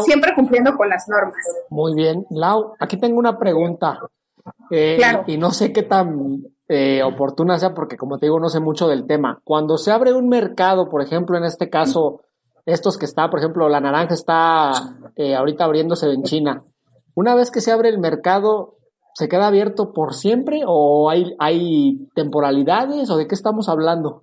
Siempre 0.00 0.34
cumpliendo 0.34 0.76
con 0.76 0.88
las 0.88 1.08
normas. 1.08 1.36
Muy 1.68 1.94
bien. 1.94 2.26
Lau, 2.30 2.74
aquí 2.78 2.96
tengo 2.96 3.18
una 3.18 3.38
pregunta. 3.38 4.00
Eh, 4.70 4.98
y 5.26 5.36
no 5.36 5.50
sé 5.50 5.72
qué 5.72 5.82
tan 5.82 6.42
eh, 6.68 7.02
oportuna 7.02 7.58
sea, 7.58 7.74
porque 7.74 7.96
como 7.96 8.18
te 8.18 8.26
digo, 8.26 8.40
no 8.40 8.48
sé 8.48 8.60
mucho 8.60 8.88
del 8.88 9.06
tema. 9.06 9.40
Cuando 9.44 9.76
se 9.76 9.92
abre 9.92 10.12
un 10.12 10.28
mercado, 10.28 10.88
por 10.88 11.02
ejemplo, 11.02 11.36
en 11.36 11.44
este 11.44 11.68
caso, 11.68 12.22
estos 12.64 12.96
que 12.96 13.04
está, 13.04 13.28
por 13.28 13.40
ejemplo, 13.40 13.68
la 13.68 13.80
naranja 13.80 14.14
está 14.14 14.72
eh, 15.16 15.34
ahorita 15.34 15.64
abriéndose 15.64 16.10
en 16.10 16.22
China. 16.22 16.64
Una 17.14 17.34
vez 17.34 17.50
que 17.50 17.60
se 17.60 17.72
abre 17.72 17.88
el 17.90 17.98
mercado, 17.98 18.77
¿se 19.18 19.28
queda 19.28 19.48
abierto 19.48 19.92
por 19.92 20.14
siempre 20.14 20.62
o 20.64 21.10
hay, 21.10 21.34
hay 21.40 22.06
temporalidades 22.14 23.10
o 23.10 23.16
de 23.16 23.26
qué 23.26 23.34
estamos 23.34 23.68
hablando? 23.68 24.22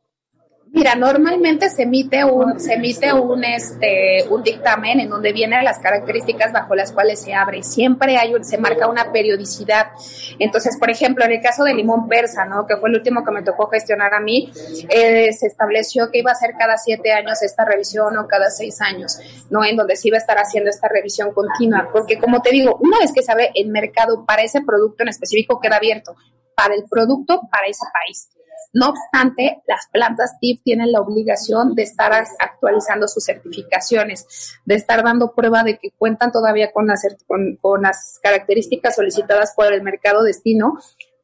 Mira, 0.76 0.94
normalmente 0.94 1.70
se 1.70 1.84
emite 1.84 2.26
un, 2.26 2.60
se 2.60 2.74
emite 2.74 3.14
un, 3.14 3.46
este, 3.46 4.26
un 4.30 4.44
dictamen 4.44 5.00
en 5.00 5.10
donde 5.10 5.32
vienen 5.32 5.64
las 5.64 5.80
características 5.80 6.52
bajo 6.52 6.76
las 6.76 6.92
cuales 6.92 7.22
se 7.22 7.34
abre. 7.34 7.64
Siempre 7.64 8.18
hay 8.18 8.34
se 8.42 8.58
marca 8.58 8.90
una 8.90 9.14
periodicidad. 9.14 9.92
Entonces, 10.38 10.78
por 10.78 10.90
ejemplo, 10.90 11.24
en 11.24 11.32
el 11.32 11.42
caso 11.42 11.64
de 11.64 11.74
limón 11.74 12.10
persa, 12.10 12.44
¿no? 12.44 12.68
Que 12.68 12.76
fue 12.76 12.90
el 12.90 12.96
último 12.96 13.24
que 13.24 13.32
me 13.32 13.42
tocó 13.42 13.70
gestionar 13.70 14.14
a 14.14 14.20
mí, 14.20 14.52
eh, 14.90 15.32
se 15.32 15.48
estableció 15.48 16.12
que 16.12 16.20
iba 16.20 16.34
a 16.34 16.36
ser 16.36 16.56
cada 16.60 16.76
siete 16.78 17.14
años 17.14 17.42
esta 17.42 17.64
revisión 17.64 18.18
o 18.18 18.28
cada 18.28 18.50
seis 18.50 18.82
años, 18.82 19.18
¿no? 19.50 19.64
En 19.64 19.78
donde 19.78 19.96
se 19.96 20.10
iba 20.10 20.18
a 20.18 20.20
estar 20.20 20.38
haciendo 20.38 20.70
esta 20.70 20.90
revisión 20.90 21.32
continua. 21.32 21.88
Porque, 21.94 22.20
como 22.20 22.42
te 22.42 22.52
digo, 22.52 22.78
una 22.82 23.00
vez 23.00 23.14
que 23.14 23.24
se 23.24 23.32
abre 23.32 23.52
el 23.56 23.70
mercado 23.70 24.26
para 24.26 24.42
ese 24.42 24.60
producto 24.60 25.04
en 25.04 25.08
específico 25.08 25.62
queda 25.62 25.78
abierto 25.78 26.18
para 26.54 26.76
el 26.76 26.84
producto, 26.90 27.42
para 27.50 27.68
ese 27.68 27.86
país. 27.94 28.35
No 28.74 28.90
obstante, 28.90 29.62
las 29.68 29.88
plantas 29.92 30.38
TIP 30.40 30.62
tienen 30.64 30.92
la 30.92 31.02
obligación 31.02 31.76
de 31.76 31.84
estar 31.84 32.12
actualizando 32.40 33.08
sus 33.08 33.24
certificaciones, 33.26 34.60
de 34.66 34.76
estar 34.76 35.04
dando 35.04 35.34
prueba 35.34 35.64
de 35.64 35.78
que 35.78 35.92
cuentan 35.98 36.32
todavía 36.32 36.72
con 36.72 36.88
las, 36.88 37.06
con, 37.28 37.82
las 37.82 38.20
características 38.22 38.96
solicitadas 38.96 39.54
por 39.56 39.72
el 39.72 39.82
mercado 39.82 40.24
destino 40.24 40.78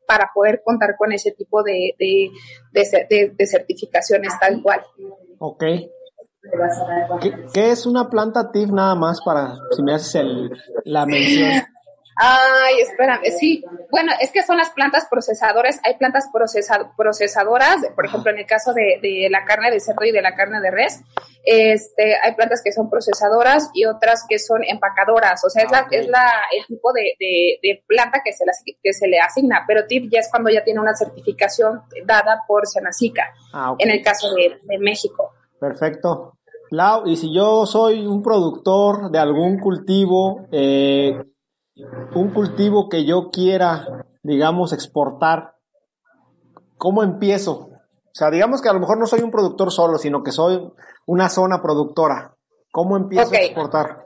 para 0.07 0.31
poder 0.33 0.61
contar 0.65 0.95
con 0.97 1.11
ese 1.13 1.31
tipo 1.31 1.63
de, 1.63 1.95
de, 1.99 3.47
certificaciones 3.47 4.33
tal 4.39 4.61
cual. 4.61 4.81
Ok. 5.39 5.63
¿Qué, 7.53 7.71
es 7.71 7.85
una 7.85 8.09
planta 8.09 8.51
TIF 8.51 8.71
nada 8.71 8.95
más 8.95 9.21
para, 9.23 9.55
si 9.75 9.83
me 9.83 9.93
haces 9.93 10.25
la 10.85 11.05
mención? 11.05 11.61
Ay, 12.23 12.81
espérame, 12.81 13.31
sí. 13.39 13.63
Bueno, 13.89 14.11
es 14.21 14.31
que 14.31 14.43
son 14.43 14.57
las 14.57 14.69
plantas 14.69 15.07
procesadoras. 15.09 15.79
Hay 15.83 15.97
plantas 15.97 16.29
procesadoras, 16.31 17.77
por 17.95 18.05
ejemplo, 18.05 18.31
en 18.31 18.37
el 18.37 18.45
caso 18.45 18.73
de, 18.73 19.27
la 19.31 19.43
carne 19.43 19.71
de 19.71 19.79
cerdo 19.79 20.05
y 20.05 20.11
de 20.11 20.21
la 20.21 20.35
carne 20.35 20.61
de 20.61 20.69
res, 20.69 21.01
este, 21.43 22.15
hay 22.21 22.35
plantas 22.35 22.61
que 22.63 22.71
son 22.71 22.91
procesadoras 22.91 23.71
y 23.73 23.85
otras 23.85 24.23
que 24.29 24.37
son 24.37 24.63
empacadoras. 24.63 25.43
O 25.43 25.49
sea, 25.49 25.63
es, 25.63 25.71
la, 25.71 25.87
es 25.89 26.07
la, 26.09 26.31
el 26.55 26.63
tipo 26.67 26.93
de, 26.93 27.83
planta 27.87 28.21
que 28.23 28.33
se, 28.33 28.45
que 28.83 28.93
se 28.93 29.07
le 29.07 29.19
asigna. 29.19 29.63
Pero 29.65 29.87
TIP 29.87 30.11
ya 30.11 30.19
es 30.19 30.29
cuando 30.29 30.51
ya 30.51 30.63
tiene 30.63 30.79
una 30.79 30.93
certificación 30.93 31.81
dada 32.05 32.43
por 32.47 32.67
Senacica, 32.67 33.33
ah, 33.51 33.73
en 33.79 33.89
el 33.89 34.03
caso 34.03 34.31
de, 34.35 34.59
de 34.61 34.77
México. 34.77 35.31
Perfecto. 35.59 36.37
Lau, 36.69 37.07
y 37.07 37.17
si 37.17 37.33
yo 37.33 37.65
soy 37.65 38.05
un 38.05 38.21
productor 38.21 39.09
de 39.09 39.17
algún 39.17 39.59
cultivo, 39.59 40.47
eh, 40.51 41.19
un 42.15 42.29
cultivo 42.31 42.89
que 42.89 43.05
yo 43.05 43.29
quiera, 43.31 44.05
digamos, 44.23 44.73
exportar, 44.73 45.55
¿cómo 46.77 47.03
empiezo? 47.03 47.69
O 48.11 48.13
sea, 48.13 48.29
digamos 48.29 48.61
que 48.61 48.69
a 48.69 48.73
lo 48.73 48.79
mejor 48.79 48.97
no 48.97 49.05
soy 49.05 49.21
un 49.21 49.31
productor 49.31 49.71
solo, 49.71 49.97
sino 49.97 50.23
que 50.23 50.31
soy 50.31 50.71
una 51.05 51.29
zona 51.29 51.61
productora. 51.61 52.35
¿Cómo 52.71 52.97
empiezo 52.97 53.33
a 53.33 53.37
exportar? 53.37 54.05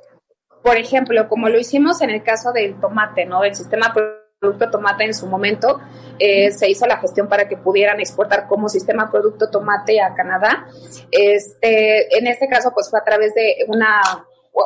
Por 0.63 0.77
ejemplo, 0.77 1.27
como 1.27 1.49
lo 1.49 1.59
hicimos 1.59 2.01
en 2.01 2.09
el 2.09 2.23
caso 2.23 2.51
del 2.51 2.79
tomate, 2.79 3.25
¿no? 3.25 3.43
El 3.43 3.55
sistema 3.55 3.93
producto 4.39 4.69
tomate 4.69 5.05
en 5.05 5.13
su 5.13 5.27
momento 5.27 5.79
eh, 6.19 6.51
se 6.51 6.69
hizo 6.69 6.85
la 6.85 6.97
gestión 6.97 7.27
para 7.27 7.47
que 7.47 7.57
pudieran 7.57 7.99
exportar 7.99 8.47
como 8.47 8.69
sistema 8.69 9.09
producto 9.11 9.49
tomate 9.49 10.01
a 10.01 10.13
Canadá. 10.13 10.67
Este, 11.11 12.17
en 12.17 12.27
este 12.27 12.47
caso, 12.47 12.71
pues 12.73 12.89
fue 12.89 12.99
a 12.99 13.03
través 13.03 13.33
de 13.33 13.57
una 13.67 14.01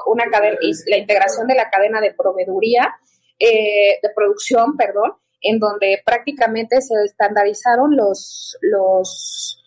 una 0.05 0.25
cadena, 0.29 0.57
la 0.87 0.97
integración 0.97 1.47
de 1.47 1.55
la 1.55 1.69
cadena 1.69 2.01
de 2.01 2.13
proveeduría, 2.13 2.95
eh, 3.39 3.99
de 4.01 4.09
producción, 4.15 4.75
perdón, 4.77 5.13
en 5.41 5.59
donde 5.59 6.01
prácticamente 6.05 6.81
se 6.81 6.93
estandarizaron 7.05 7.95
los, 7.95 8.57
los, 8.61 9.63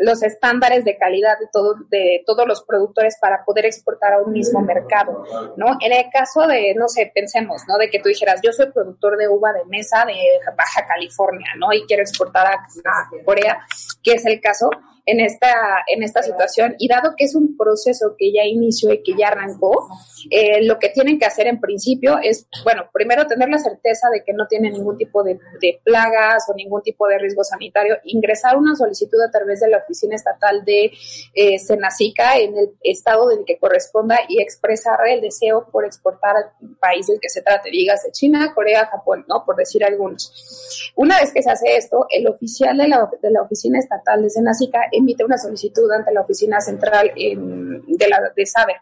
los 0.00 0.22
estándares 0.22 0.84
de 0.84 0.98
calidad 0.98 1.38
de, 1.38 1.46
todo, 1.50 1.76
de 1.88 2.22
todos 2.26 2.46
los 2.46 2.62
productores 2.64 3.16
para 3.20 3.44
poder 3.44 3.64
exportar 3.66 4.12
a 4.12 4.18
un 4.20 4.32
mismo 4.32 4.60
mercado, 4.60 5.24
¿no? 5.56 5.78
En 5.80 5.92
el 5.92 6.04
caso 6.12 6.46
de, 6.46 6.74
no 6.74 6.88
sé, 6.88 7.10
pensemos, 7.14 7.62
¿no? 7.66 7.78
De 7.78 7.88
que 7.88 8.00
tú 8.00 8.08
dijeras, 8.08 8.40
yo 8.42 8.52
soy 8.52 8.70
productor 8.70 9.16
de 9.16 9.28
uva 9.28 9.52
de 9.52 9.64
mesa 9.64 10.04
de 10.04 10.14
Baja 10.56 10.86
California, 10.86 11.52
¿no? 11.58 11.72
Y 11.72 11.86
quiero 11.86 12.02
exportar 12.02 12.46
a, 12.46 12.54
a 12.54 13.24
Corea, 13.24 13.58
que 14.02 14.12
es 14.12 14.26
el 14.26 14.40
caso, 14.40 14.68
en 15.06 15.20
esta, 15.20 15.54
en 15.86 16.02
esta 16.02 16.22
situación 16.22 16.74
y 16.78 16.88
dado 16.88 17.14
que 17.16 17.24
es 17.24 17.36
un 17.36 17.56
proceso 17.56 18.16
que 18.18 18.32
ya 18.32 18.44
inició 18.44 18.92
y 18.92 19.02
que 19.04 19.14
ya 19.16 19.28
arrancó, 19.28 19.88
eh, 20.30 20.64
lo 20.64 20.78
que 20.80 20.88
tienen 20.88 21.18
que 21.18 21.26
hacer 21.26 21.46
en 21.46 21.60
principio 21.60 22.18
es, 22.20 22.48
bueno, 22.64 22.90
primero 22.92 23.26
tener 23.26 23.48
la 23.48 23.58
certeza 23.58 24.08
de 24.12 24.24
que 24.24 24.32
no 24.32 24.48
tiene 24.48 24.70
ningún 24.70 24.98
tipo 24.98 25.22
de, 25.22 25.38
plagas 25.84 26.44
o 26.48 26.54
ningún 26.54 26.82
tipo 26.82 27.06
de 27.06 27.18
riesgo 27.18 27.44
sanitario, 27.44 27.96
ingresar 28.04 28.56
una 28.56 28.74
solicitud 28.74 29.20
a 29.22 29.30
través 29.30 29.60
de 29.60 29.68
la 29.68 29.78
Oficina 29.78 30.16
Estatal 30.16 30.64
de 30.64 30.90
eh, 31.34 31.58
Senacica 31.58 32.36
en 32.38 32.56
el 32.56 32.70
estado 32.82 33.28
del 33.28 33.44
que 33.44 33.58
corresponda 33.58 34.18
y 34.28 34.40
expresar 34.40 34.98
el 35.08 35.20
deseo 35.20 35.68
por 35.70 35.84
exportar 35.84 36.36
al 36.36 36.76
país 36.80 37.06
del 37.06 37.20
que 37.20 37.28
se 37.28 37.42
trate, 37.42 37.70
digas 37.70 38.02
de 38.02 38.10
China, 38.10 38.52
Corea, 38.54 38.86
Japón, 38.86 39.24
¿no? 39.28 39.44
Por 39.44 39.56
decir 39.56 39.84
algunos. 39.84 40.92
Una 40.96 41.20
vez 41.20 41.32
que 41.32 41.42
se 41.42 41.50
hace 41.50 41.76
esto, 41.76 42.06
el 42.10 42.26
oficial 42.26 42.76
de 42.76 42.88
la, 42.88 43.08
de 43.22 43.30
la 43.30 43.42
Oficina 43.42 43.78
Estatal 43.78 44.22
de 44.22 44.30
Senacica 44.30 44.80
emite 44.96 45.24
una 45.24 45.38
solicitud 45.38 45.90
ante 45.92 46.12
la 46.12 46.22
oficina 46.22 46.60
central 46.60 47.12
de, 47.14 48.08
de 48.36 48.46
Saber. 48.46 48.76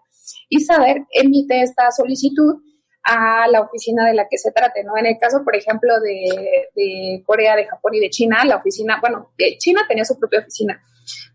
Y 0.49 0.61
Saber 0.61 1.05
emite 1.11 1.63
esta 1.63 1.91
solicitud 1.91 2.57
a 3.05 3.47
la 3.49 3.61
oficina 3.61 4.07
de 4.07 4.15
la 4.15 4.27
que 4.29 4.39
se 4.39 4.51
trate, 4.51 4.83
¿no? 4.83 4.97
En 4.97 5.07
el 5.07 5.19
caso, 5.19 5.43
por 5.45 5.55
ejemplo, 5.55 5.93
de, 6.01 7.23
Corea, 7.27 7.55
de 7.55 7.67
Japón 7.67 7.95
y 7.95 8.01
de 8.01 8.09
China, 8.09 8.43
la 8.47 8.57
oficina, 8.57 8.99
bueno, 9.01 9.33
China 9.59 9.83
tenía 9.87 10.07
su 10.07 10.19
propia 10.19 10.41
oficina, 10.41 10.81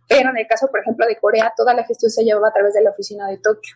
pero 0.08 0.32
en 0.32 0.38
el 0.38 0.48
caso, 0.48 0.68
por 0.68 0.80
ejemplo, 0.80 1.06
de 1.06 1.18
Corea, 1.18 1.54
toda 1.56 1.76
la 1.76 1.84
gestión 1.84 2.10
se 2.10 2.24
llevaba 2.24 2.48
a 2.48 2.54
través 2.54 2.74
de 2.74 2.82
la 2.82 2.90
oficina 2.90 3.28
de 3.28 3.38
Tokio. 3.38 3.76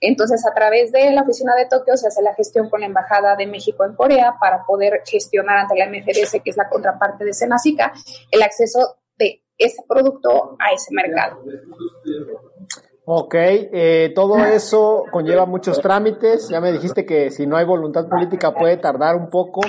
Entonces, 0.00 0.42
a 0.46 0.54
través 0.54 0.90
de 0.90 1.10
la 1.10 1.20
oficina 1.20 1.54
de 1.54 1.66
Tokio 1.66 1.98
se 1.98 2.08
hace 2.08 2.22
la 2.22 2.34
gestión 2.34 2.70
con 2.70 2.80
la 2.80 2.86
Embajada 2.86 3.36
de 3.36 3.46
México 3.46 3.84
en 3.84 3.94
Corea 3.94 4.36
para 4.40 4.64
poder 4.64 5.02
gestionar 5.06 5.58
ante 5.58 5.76
la 5.76 5.86
MFDS, 5.86 6.40
que 6.42 6.50
es 6.50 6.56
la 6.56 6.70
contraparte 6.70 7.26
de 7.26 7.34
Senacica, 7.34 7.92
el 8.30 8.42
acceso 8.42 8.96
ese 9.58 9.82
producto 9.88 10.56
a 10.58 10.72
ese 10.72 10.92
mercado. 10.92 11.42
Ok, 13.06 13.34
eh, 13.34 14.12
todo 14.14 14.38
eso 14.44 15.04
conlleva 15.10 15.44
muchos 15.44 15.80
trámites. 15.80 16.48
Ya 16.48 16.60
me 16.60 16.72
dijiste 16.72 17.04
que 17.04 17.30
si 17.30 17.46
no 17.46 17.56
hay 17.56 17.66
voluntad 17.66 18.08
política 18.08 18.54
puede 18.54 18.78
tardar 18.78 19.16
un 19.16 19.28
poco. 19.28 19.60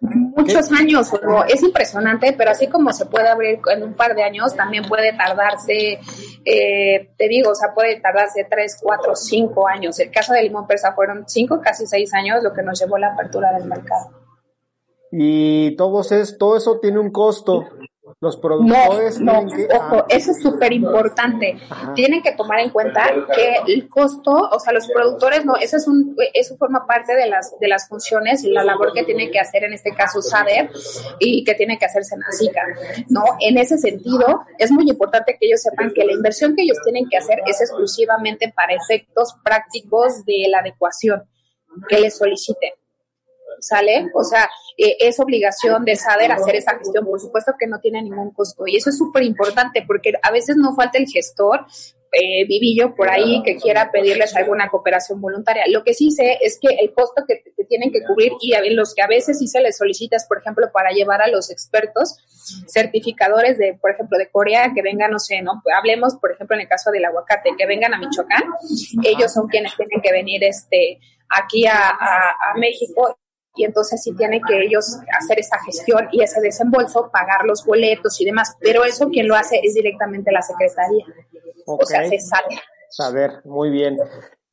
Muchos 0.00 0.72
años, 0.72 1.10
es 1.48 1.62
impresionante, 1.62 2.34
pero 2.36 2.50
así 2.50 2.66
como 2.66 2.92
se 2.92 3.06
puede 3.06 3.28
abrir 3.28 3.60
en 3.72 3.84
un 3.84 3.94
par 3.94 4.16
de 4.16 4.24
años, 4.24 4.52
también 4.56 4.82
puede 4.88 5.16
tardarse, 5.16 6.00
eh, 6.44 7.14
te 7.16 7.28
digo, 7.28 7.52
o 7.52 7.54
sea, 7.54 7.72
puede 7.72 8.00
tardarse 8.00 8.44
tres, 8.50 8.76
cuatro, 8.82 9.14
cinco 9.14 9.68
años. 9.68 10.00
El 10.00 10.10
caso 10.10 10.32
de 10.32 10.42
Limón 10.42 10.66
Persa 10.66 10.92
fueron 10.92 11.24
cinco, 11.28 11.60
casi 11.62 11.86
seis 11.86 12.12
años, 12.14 12.42
lo 12.42 12.52
que 12.52 12.62
nos 12.62 12.80
llevó 12.80 12.96
a 12.96 13.00
la 13.00 13.12
apertura 13.12 13.52
del 13.52 13.68
mercado. 13.68 14.10
Y 15.12 15.76
todo, 15.76 16.00
es, 16.00 16.36
todo 16.36 16.56
eso 16.56 16.80
tiene 16.80 16.98
un 16.98 17.12
costo. 17.12 17.68
Los 18.20 18.36
productores 18.36 19.20
no, 19.20 19.42
no, 19.42 19.52
ojo, 19.76 19.96
ah. 19.96 20.06
eso 20.08 20.32
es 20.32 20.42
súper 20.42 20.72
importante. 20.72 21.56
Tienen 21.94 22.20
que 22.20 22.32
tomar 22.32 22.58
en 22.58 22.70
cuenta 22.70 23.08
que 23.32 23.72
el 23.72 23.88
costo, 23.88 24.32
o 24.32 24.58
sea, 24.58 24.72
los 24.72 24.88
productores 24.88 25.44
no, 25.44 25.54
eso 25.54 25.76
es 25.76 25.86
un, 25.86 26.16
eso 26.34 26.56
forma 26.56 26.84
parte 26.84 27.14
de 27.14 27.28
las 27.28 27.54
de 27.60 27.68
las 27.68 27.88
funciones 27.88 28.42
y 28.42 28.50
la 28.50 28.64
labor 28.64 28.92
que 28.92 29.04
tiene 29.04 29.30
que 29.30 29.38
hacer 29.38 29.62
en 29.62 29.72
este 29.72 29.94
caso 29.94 30.20
SADER 30.20 30.70
y 31.20 31.44
que 31.44 31.54
tiene 31.54 31.78
que 31.78 31.84
hacer 31.84 32.04
Senacica, 32.04 32.62
¿no? 33.08 33.22
En 33.38 33.56
ese 33.56 33.78
sentido, 33.78 34.40
es 34.58 34.72
muy 34.72 34.90
importante 34.90 35.36
que 35.38 35.46
ellos 35.46 35.62
sepan 35.62 35.92
que 35.94 36.04
la 36.04 36.12
inversión 36.12 36.56
que 36.56 36.62
ellos 36.62 36.78
tienen 36.82 37.08
que 37.08 37.18
hacer 37.18 37.38
es 37.46 37.60
exclusivamente 37.60 38.52
para 38.54 38.74
efectos 38.74 39.36
prácticos 39.44 40.24
de 40.24 40.46
la 40.50 40.58
adecuación 40.58 41.22
que 41.88 42.00
les 42.00 42.18
soliciten. 42.18 42.72
¿Sale? 43.62 44.10
O 44.14 44.24
sea, 44.24 44.48
eh, 44.76 44.96
es 45.00 45.18
obligación 45.20 45.84
de 45.84 45.96
saber 45.96 46.32
hacer 46.32 46.56
esa 46.56 46.76
gestión, 46.78 47.06
por 47.06 47.20
supuesto 47.20 47.52
que 47.58 47.66
no 47.66 47.80
tiene 47.80 48.02
ningún 48.02 48.32
costo. 48.32 48.64
Y 48.66 48.76
eso 48.76 48.90
es 48.90 48.98
súper 48.98 49.22
importante 49.22 49.84
porque 49.86 50.12
a 50.22 50.30
veces 50.30 50.56
no 50.56 50.74
falta 50.74 50.98
el 50.98 51.06
gestor 51.06 51.66
eh, 52.14 52.44
vivillo 52.46 52.94
por 52.94 53.08
ahí 53.08 53.42
que 53.42 53.56
quiera 53.56 53.90
pedirles 53.90 54.36
alguna 54.36 54.68
cooperación 54.68 55.18
voluntaria. 55.18 55.64
Lo 55.68 55.82
que 55.82 55.94
sí 55.94 56.10
sé 56.10 56.36
es 56.42 56.58
que 56.60 56.68
el 56.68 56.92
costo 56.92 57.24
que, 57.26 57.42
tienen 57.66 57.90
que 57.90 58.04
cubrir 58.04 58.32
y 58.42 58.52
a 58.52 58.60
los 58.70 58.94
que 58.94 59.00
a 59.00 59.06
veces 59.06 59.38
sí 59.38 59.46
se 59.46 59.62
les 59.62 59.78
solicita 59.78 60.16
es, 60.16 60.26
por 60.26 60.36
ejemplo, 60.36 60.70
para 60.74 60.90
llevar 60.90 61.22
a 61.22 61.28
los 61.28 61.50
expertos 61.50 62.18
certificadores 62.66 63.56
de, 63.56 63.78
por 63.80 63.92
ejemplo, 63.92 64.18
de 64.18 64.28
Corea, 64.28 64.72
que 64.74 64.82
vengan, 64.82 65.10
no 65.10 65.18
sé, 65.18 65.40
no 65.40 65.62
hablemos, 65.74 66.16
por 66.16 66.32
ejemplo, 66.32 66.54
en 66.54 66.62
el 66.62 66.68
caso 66.68 66.90
del 66.90 67.06
aguacate, 67.06 67.52
que 67.56 67.66
vengan 67.66 67.94
a 67.94 67.98
Michoacán, 67.98 68.42
ellos 69.04 69.32
son 69.32 69.48
quienes 69.48 69.74
tienen 69.74 70.02
que 70.02 70.12
venir 70.12 70.44
este 70.44 70.98
aquí 71.30 71.64
a 71.66 71.96
México 72.56 73.16
y 73.54 73.64
entonces 73.64 74.02
sí 74.02 74.14
tienen 74.16 74.40
que 74.46 74.62
ellos 74.62 74.98
hacer 75.18 75.38
esa 75.38 75.58
gestión 75.64 76.08
y 76.12 76.22
ese 76.22 76.40
desembolso, 76.40 77.10
pagar 77.12 77.44
los 77.44 77.64
boletos 77.64 78.20
y 78.20 78.24
demás, 78.24 78.56
pero 78.60 78.84
eso 78.84 79.08
quien 79.08 79.28
lo 79.28 79.34
hace 79.34 79.60
es 79.62 79.74
directamente 79.74 80.32
la 80.32 80.42
Secretaría. 80.42 81.04
O 81.66 81.84
sea, 81.84 82.08
se 82.08 82.18
sale. 82.18 82.60
A 82.98 83.10
ver, 83.10 83.44
muy 83.44 83.70
bien. 83.70 83.96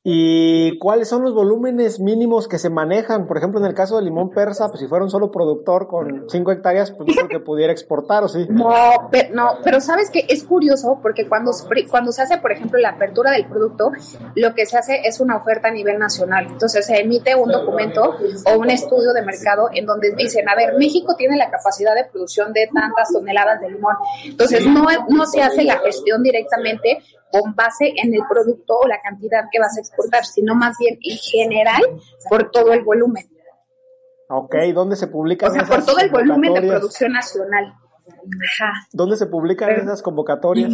¿Y 0.02 0.78
cuáles 0.78 1.10
son 1.10 1.22
los 1.22 1.34
volúmenes 1.34 2.00
mínimos 2.00 2.48
que 2.48 2.58
se 2.58 2.70
manejan? 2.70 3.26
Por 3.26 3.36
ejemplo, 3.36 3.60
en 3.60 3.66
el 3.66 3.74
caso 3.74 3.96
del 3.96 4.06
limón 4.06 4.30
persa, 4.30 4.68
pues 4.68 4.80
si 4.80 4.86
fuera 4.86 5.04
un 5.04 5.10
solo 5.10 5.30
productor 5.30 5.88
con 5.88 6.24
5 6.26 6.52
hectáreas, 6.52 6.90
pues 6.92 7.06
no 7.06 7.14
creo 7.14 7.28
que 7.28 7.40
pudiera 7.40 7.70
exportar, 7.70 8.24
¿o 8.24 8.28
sí? 8.28 8.46
No, 8.48 8.70
pero, 9.10 9.34
no, 9.34 9.58
pero 9.62 9.78
sabes 9.78 10.08
que 10.10 10.24
es 10.26 10.44
curioso 10.44 11.00
porque 11.02 11.28
cuando, 11.28 11.50
cuando 11.90 12.12
se 12.12 12.22
hace, 12.22 12.38
por 12.38 12.50
ejemplo, 12.50 12.78
la 12.78 12.90
apertura 12.90 13.30
del 13.32 13.46
producto, 13.46 13.90
lo 14.36 14.54
que 14.54 14.64
se 14.64 14.78
hace 14.78 15.02
es 15.04 15.20
una 15.20 15.36
oferta 15.36 15.68
a 15.68 15.70
nivel 15.70 15.98
nacional. 15.98 16.46
Entonces 16.50 16.86
se 16.86 16.98
emite 16.98 17.34
un 17.34 17.50
documento 17.50 18.14
o 18.46 18.58
un 18.58 18.70
estudio 18.70 19.12
de 19.12 19.20
mercado 19.20 19.68
en 19.74 19.84
donde 19.84 20.14
dicen, 20.16 20.48
a 20.48 20.54
ver, 20.54 20.78
México 20.78 21.14
tiene 21.14 21.36
la 21.36 21.50
capacidad 21.50 21.94
de 21.94 22.06
producción 22.06 22.54
de 22.54 22.70
tantas 22.72 23.12
toneladas 23.12 23.60
de 23.60 23.70
limón. 23.70 23.96
Entonces 24.24 24.64
no, 24.64 24.86
no 25.10 25.26
se 25.26 25.42
hace 25.42 25.62
la 25.62 25.78
gestión 25.80 26.22
directamente, 26.22 27.02
con 27.30 27.54
base 27.54 27.92
en 27.96 28.14
el 28.14 28.22
producto 28.28 28.78
o 28.80 28.88
la 28.88 29.00
cantidad 29.00 29.44
que 29.50 29.58
vas 29.58 29.76
a 29.76 29.80
exportar, 29.80 30.24
sino 30.24 30.54
más 30.54 30.76
bien 30.78 30.98
en 31.02 31.16
general 31.16 31.82
por 32.28 32.50
todo 32.50 32.72
el 32.72 32.82
volumen. 32.82 33.24
Ok, 34.28 34.54
¿dónde 34.74 34.96
se 34.96 35.08
publican? 35.08 35.50
O 35.50 35.54
sea, 35.54 35.64
por 35.64 35.84
todo 35.84 35.98
el 35.98 36.10
volumen 36.10 36.54
de 36.54 36.62
producción 36.62 37.12
nacional. 37.12 37.74
Ajá. 38.08 38.72
¿Dónde 38.92 39.16
se 39.16 39.26
publican 39.26 39.70
esas 39.70 40.02
convocatorias? 40.02 40.72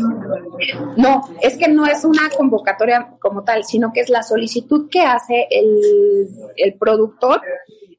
No, 0.97 1.23
es 1.41 1.57
que 1.57 1.69
no 1.69 1.87
es 1.87 2.05
una 2.05 2.29
convocatoria 2.37 3.15
como 3.21 3.45
tal, 3.45 3.65
sino 3.65 3.93
que 3.93 4.01
es 4.01 4.11
la 4.11 4.23
solicitud 4.23 4.89
que 4.91 5.03
hace 5.03 5.47
el, 5.51 6.29
el 6.57 6.75
productor. 6.75 7.41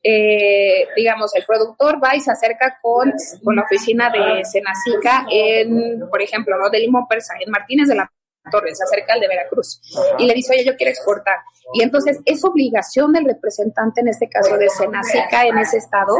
Eh, 0.04 0.88
digamos, 0.96 1.36
el 1.36 1.44
productor 1.46 2.02
va 2.04 2.16
y 2.16 2.20
se 2.20 2.32
acerca 2.32 2.78
con, 2.82 3.12
con 3.44 3.56
la 3.56 3.64
oficina 3.64 4.10
de 4.10 4.46
Senacica 4.46 5.26
en, 5.30 6.08
por 6.10 6.22
ejemplo, 6.22 6.56
¿no? 6.58 6.70
de 6.70 6.80
Limón 6.80 7.08
Persa, 7.08 7.34
en 7.44 7.52
Martínez 7.52 7.88
de 7.90 7.96
la 7.96 8.12
Torres, 8.52 8.82
acerca 8.82 9.14
al 9.14 9.20
de 9.20 9.28
Veracruz, 9.28 9.82
y 10.18 10.26
le 10.26 10.34
dice, 10.34 10.54
oye, 10.54 10.66
yo 10.66 10.76
quiero 10.76 10.92
exportar. 10.92 11.40
Y 11.74 11.84
entonces 11.84 12.20
es 12.26 12.44
obligación 12.46 13.12
del 13.12 13.26
representante, 13.26 14.02
en 14.02 14.08
este 14.08 14.30
caso 14.30 14.58
de 14.58 14.70
Senacica, 14.70 15.46
en 15.46 15.58
ese 15.58 15.78
estado, 15.78 16.18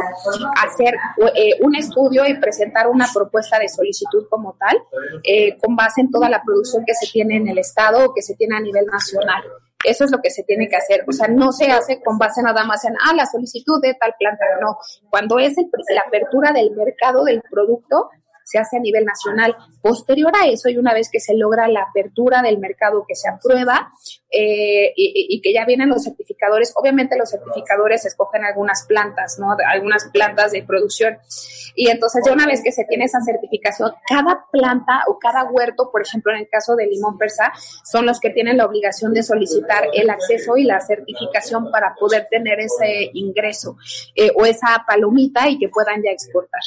hacer 0.62 0.94
eh, 1.34 1.58
un 1.62 1.74
estudio 1.74 2.26
y 2.26 2.38
presentar 2.38 2.86
una 2.88 3.06
propuesta 3.12 3.58
de 3.58 3.68
solicitud 3.68 4.26
como 4.28 4.56
tal, 4.58 4.82
eh, 5.24 5.56
con 5.58 5.74
base 5.74 6.02
en 6.02 6.10
toda 6.10 6.28
la 6.28 6.42
producción 6.42 6.84
que 6.86 6.94
se 6.94 7.10
tiene 7.10 7.36
en 7.36 7.48
el 7.48 7.58
estado 7.58 8.04
o 8.04 8.14
que 8.14 8.22
se 8.22 8.34
tiene 8.34 8.56
a 8.56 8.60
nivel 8.60 8.86
nacional. 8.86 9.42
Eso 9.84 10.04
es 10.04 10.10
lo 10.10 10.18
que 10.18 10.30
se 10.30 10.42
tiene 10.42 10.68
que 10.68 10.76
hacer. 10.76 11.04
O 11.06 11.12
sea, 11.12 11.28
no 11.28 11.52
se 11.52 11.70
hace 11.70 12.02
con 12.02 12.18
base 12.18 12.42
nada 12.42 12.64
más 12.64 12.84
en, 12.84 12.94
ah, 12.94 13.14
la 13.14 13.26
solicitud 13.26 13.80
de 13.80 13.94
tal 13.94 14.12
planta. 14.18 14.44
No. 14.60 14.76
Cuando 15.08 15.38
es 15.38 15.54
la 15.56 16.02
apertura 16.06 16.52
del 16.52 16.72
mercado 16.72 17.24
del 17.24 17.42
producto, 17.48 18.10
se 18.48 18.58
hace 18.58 18.78
a 18.78 18.80
nivel 18.80 19.04
nacional. 19.04 19.54
Posterior 19.82 20.32
a 20.34 20.46
eso, 20.46 20.70
y 20.70 20.78
una 20.78 20.94
vez 20.94 21.10
que 21.10 21.20
se 21.20 21.36
logra 21.36 21.68
la 21.68 21.82
apertura 21.82 22.40
del 22.40 22.58
mercado 22.58 23.04
que 23.06 23.14
se 23.14 23.28
aprueba 23.28 23.92
eh, 24.30 24.92
y, 24.94 25.40
que 25.40 25.52
ya 25.52 25.64
vienen 25.64 25.88
los 25.88 26.04
certificadores, 26.04 26.72
obviamente 26.76 27.16
los 27.16 27.30
certificadores 27.30 28.04
escogen 28.04 28.44
algunas 28.44 28.84
plantas, 28.86 29.38
¿no? 29.38 29.56
Algunas 29.66 30.06
plantas 30.12 30.52
de 30.52 30.62
producción. 30.62 31.18
Y 31.74 31.88
entonces 31.88 32.22
ya 32.26 32.32
una 32.32 32.46
vez 32.46 32.62
que 32.62 32.72
se 32.72 32.84
tiene 32.84 33.04
esa 33.04 33.20
certificación, 33.20 33.92
cada 34.06 34.46
planta 34.50 35.04
o 35.06 35.18
cada 35.18 35.44
huerto, 35.44 35.90
por 35.90 36.02
ejemplo, 36.02 36.32
en 36.32 36.40
el 36.40 36.48
caso 36.48 36.76
de 36.76 36.86
limón 36.86 37.16
persa, 37.16 37.52
son 37.84 38.04
los 38.04 38.20
que 38.20 38.30
tienen 38.30 38.56
la 38.56 38.66
obligación 38.66 39.14
de 39.14 39.22
solicitar 39.22 39.84
el 39.94 40.10
acceso 40.10 40.56
y 40.56 40.64
la 40.64 40.80
certificación 40.80 41.70
para 41.70 41.94
poder 41.98 42.26
tener 42.30 42.60
ese 42.60 43.10
ingreso 43.14 43.76
eh, 44.14 44.30
o 44.34 44.44
esa 44.44 44.84
palomita 44.86 45.48
y 45.48 45.58
que 45.58 45.68
puedan 45.68 46.02
ya 46.02 46.10
exportar. 46.10 46.60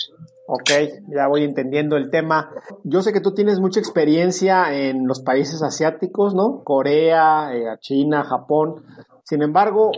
Ok, 0.53 0.69
ya 1.07 1.27
voy 1.27 1.45
entendiendo 1.45 1.95
el 1.95 2.09
tema. 2.09 2.51
Yo 2.83 3.01
sé 3.01 3.13
que 3.13 3.21
tú 3.21 3.33
tienes 3.33 3.61
mucha 3.61 3.79
experiencia 3.79 4.73
en 4.73 5.07
los 5.07 5.21
países 5.21 5.63
asiáticos, 5.63 6.35
¿no? 6.35 6.63
Corea, 6.65 7.50
eh, 7.53 7.77
China, 7.79 8.23
Japón. 8.23 8.83
Sin 9.23 9.41
embargo, 9.41 9.91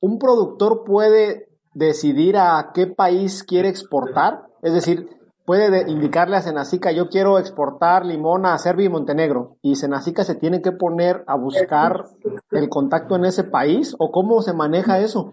¿un 0.00 0.18
productor 0.18 0.84
puede 0.84 1.48
decidir 1.74 2.36
a 2.36 2.70
qué 2.74 2.86
país 2.86 3.44
quiere 3.44 3.68
exportar? 3.68 4.46
Es 4.62 4.72
decir, 4.72 5.08
puede 5.48 5.90
indicarle 5.90 6.36
a 6.36 6.42
Senacica, 6.42 6.92
yo 6.92 7.08
quiero 7.08 7.38
exportar 7.38 8.04
limón 8.04 8.44
a 8.44 8.58
Serbia 8.58 8.84
y 8.84 8.90
Montenegro, 8.90 9.56
y 9.62 9.76
Senacica 9.76 10.22
se 10.22 10.34
tiene 10.34 10.60
que 10.60 10.72
poner 10.72 11.24
a 11.26 11.36
buscar 11.36 12.04
el 12.50 12.68
contacto 12.68 13.16
en 13.16 13.24
ese 13.24 13.44
país, 13.44 13.96
o 13.98 14.10
cómo 14.10 14.42
se 14.42 14.52
maneja 14.52 14.98
eso? 14.98 15.32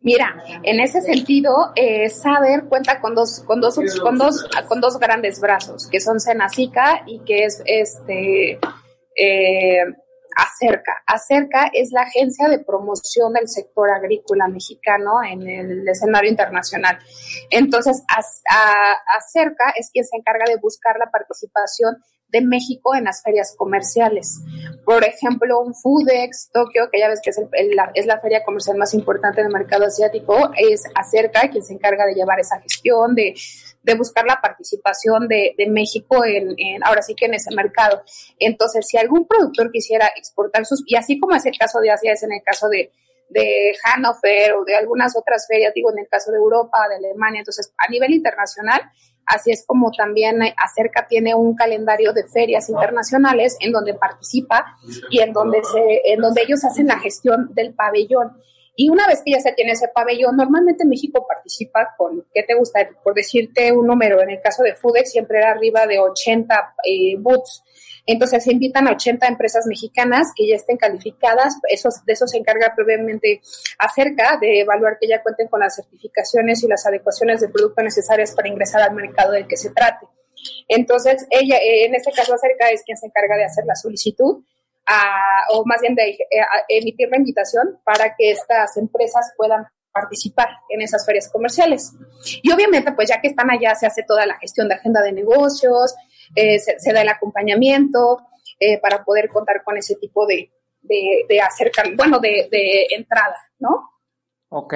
Mira, 0.00 0.42
en 0.64 0.80
ese 0.80 1.00
sentido, 1.00 1.50
eh, 1.76 2.08
Saber 2.08 2.64
cuenta 2.68 3.00
con 3.00 3.14
dos, 3.14 3.44
con 3.46 3.60
dos, 3.60 3.78
con 4.00 4.16
dos, 4.16 4.48
con 4.68 4.80
dos 4.80 4.98
grandes 4.98 5.40
brazos, 5.40 5.86
que 5.86 6.00
son 6.00 6.18
Senacica 6.18 7.02
y 7.06 7.20
que 7.20 7.44
es 7.44 7.62
este 7.66 8.58
eh, 9.16 9.78
Acerca. 10.40 11.02
Acerca 11.04 11.68
es 11.72 11.90
la 11.90 12.02
agencia 12.02 12.48
de 12.48 12.60
promoción 12.60 13.32
del 13.32 13.48
sector 13.48 13.90
agrícola 13.90 14.46
mexicano 14.46 15.20
en 15.28 15.42
el 15.48 15.88
escenario 15.88 16.30
internacional. 16.30 16.96
Entonces, 17.50 18.04
Acerca 19.16 19.70
es 19.76 19.90
quien 19.92 20.04
se 20.04 20.16
encarga 20.16 20.44
de 20.46 20.58
buscar 20.58 20.96
la 20.96 21.10
participación 21.10 21.96
de 22.28 22.42
México 22.42 22.94
en 22.94 23.04
las 23.04 23.22
ferias 23.22 23.54
comerciales. 23.56 24.40
Por 24.84 25.04
ejemplo, 25.04 25.60
un 25.60 25.74
Foodex 25.74 26.50
Tokio, 26.52 26.88
que 26.90 27.00
ya 27.00 27.08
ves 27.08 27.20
que 27.22 27.30
es, 27.30 27.38
la, 27.74 27.90
es 27.94 28.06
la 28.06 28.20
feria 28.20 28.44
comercial 28.44 28.76
más 28.76 28.92
importante 28.94 29.42
del 29.42 29.52
mercado 29.52 29.86
asiático, 29.86 30.50
es 30.56 30.84
acerca 30.94 31.48
quien 31.48 31.62
se 31.62 31.74
encarga 31.74 32.04
de 32.06 32.14
llevar 32.14 32.38
esa 32.38 32.60
gestión, 32.60 33.14
de, 33.14 33.34
de 33.82 33.94
buscar 33.94 34.26
la 34.26 34.40
participación 34.42 35.28
de, 35.28 35.54
de 35.56 35.66
México 35.68 36.24
en, 36.24 36.54
en, 36.58 36.84
ahora 36.84 37.02
sí 37.02 37.14
que 37.14 37.26
en 37.26 37.34
ese 37.34 37.54
mercado. 37.54 38.02
Entonces, 38.38 38.86
si 38.86 38.98
algún 38.98 39.26
productor 39.26 39.70
quisiera 39.72 40.10
exportar 40.16 40.66
sus, 40.66 40.82
y 40.86 40.96
así 40.96 41.18
como 41.18 41.34
es 41.34 41.46
el 41.46 41.56
caso 41.56 41.80
de 41.80 41.90
Asia, 41.90 42.12
es 42.12 42.22
en 42.22 42.32
el 42.32 42.42
caso 42.42 42.68
de, 42.68 42.92
de 43.30 43.74
Hannover 43.84 44.54
o 44.54 44.64
de 44.64 44.76
algunas 44.76 45.16
otras 45.16 45.46
ferias, 45.48 45.72
digo, 45.74 45.90
en 45.92 46.00
el 46.00 46.08
caso 46.08 46.30
de 46.30 46.38
Europa, 46.38 46.88
de 46.88 46.96
Alemania, 46.96 47.40
entonces 47.40 47.72
a 47.78 47.90
nivel 47.90 48.12
internacional, 48.12 48.82
Así 49.28 49.50
es 49.50 49.64
como 49.66 49.90
también 49.90 50.40
Acerca 50.56 51.06
tiene 51.06 51.34
un 51.34 51.54
calendario 51.54 52.12
de 52.12 52.26
ferias 52.26 52.68
internacionales 52.68 53.56
en 53.60 53.72
donde 53.72 53.94
participa 53.94 54.78
y 55.10 55.20
en 55.20 55.32
donde, 55.32 55.62
se, 55.62 56.12
en 56.12 56.20
donde 56.20 56.42
ellos 56.42 56.64
hacen 56.64 56.86
la 56.86 56.98
gestión 56.98 57.54
del 57.54 57.74
pabellón. 57.74 58.32
Y 58.74 58.90
una 58.90 59.06
vez 59.06 59.22
que 59.24 59.32
ya 59.32 59.40
se 59.40 59.52
tiene 59.52 59.72
ese 59.72 59.88
pabellón, 59.88 60.36
normalmente 60.36 60.86
México 60.86 61.26
participa 61.28 61.94
con, 61.98 62.24
¿qué 62.32 62.44
te 62.44 62.54
gusta? 62.54 62.88
Por 63.02 63.12
decirte 63.12 63.72
un 63.72 63.86
número, 63.86 64.22
en 64.22 64.30
el 64.30 64.40
caso 64.40 64.62
de 64.62 64.76
FUDEX 64.76 65.10
siempre 65.10 65.38
era 65.38 65.50
arriba 65.50 65.86
de 65.86 65.98
80 65.98 66.74
eh, 66.84 67.16
booths. 67.18 67.64
Entonces 68.08 68.42
se 68.42 68.52
invitan 68.52 68.88
a 68.88 68.92
80 68.92 69.26
empresas 69.26 69.66
mexicanas 69.66 70.32
que 70.34 70.48
ya 70.48 70.56
estén 70.56 70.78
calificadas, 70.78 71.60
de 71.60 72.12
eso 72.12 72.26
se 72.26 72.38
encarga 72.38 72.72
previamente 72.74 73.42
acerca 73.78 74.38
de 74.40 74.60
evaluar 74.60 74.96
que 74.98 75.06
ya 75.06 75.22
cuenten 75.22 75.46
con 75.48 75.60
las 75.60 75.76
certificaciones 75.76 76.64
y 76.64 76.68
las 76.68 76.86
adecuaciones 76.86 77.40
de 77.42 77.50
producto 77.50 77.82
necesarias 77.82 78.34
para 78.34 78.48
ingresar 78.48 78.80
al 78.80 78.94
mercado 78.94 79.32
del 79.32 79.46
que 79.46 79.58
se 79.58 79.70
trate. 79.70 80.06
Entonces, 80.68 81.26
ella, 81.28 81.58
eh, 81.58 81.84
en 81.84 81.94
este 81.94 82.10
caso, 82.12 82.32
acerca 82.34 82.68
es 82.68 82.82
quien 82.82 82.96
se 82.96 83.06
encarga 83.06 83.36
de 83.36 83.44
hacer 83.44 83.64
la 83.66 83.74
solicitud 83.74 84.42
o 85.50 85.64
más 85.66 85.82
bien 85.82 85.94
de 85.94 86.10
eh, 86.10 86.18
emitir 86.68 87.10
la 87.10 87.18
invitación 87.18 87.78
para 87.84 88.14
que 88.16 88.30
estas 88.30 88.74
empresas 88.78 89.34
puedan 89.36 89.66
participar 89.92 90.48
en 90.70 90.80
esas 90.80 91.04
ferias 91.04 91.28
comerciales. 91.30 91.92
Y 92.42 92.50
obviamente, 92.52 92.92
pues 92.92 93.08
ya 93.08 93.20
que 93.20 93.28
están 93.28 93.50
allá, 93.50 93.74
se 93.74 93.86
hace 93.86 94.02
toda 94.02 94.24
la 94.26 94.38
gestión 94.38 94.68
de 94.68 94.76
agenda 94.76 95.02
de 95.02 95.12
negocios, 95.12 95.94
eh, 96.34 96.58
se, 96.58 96.92
da 96.92 97.02
el 97.02 97.08
acompañamiento 97.08 98.18
eh, 98.60 98.80
para 98.80 99.04
poder 99.04 99.28
contar 99.28 99.62
con 99.64 99.76
ese 99.76 99.96
tipo 99.96 100.26
de, 100.26 100.50
de, 100.82 101.26
de 101.28 101.40
bueno, 101.96 102.18
de, 102.18 102.48
de 102.50 102.86
entrada, 102.90 103.36
¿no? 103.58 103.90
Ok, 104.50 104.74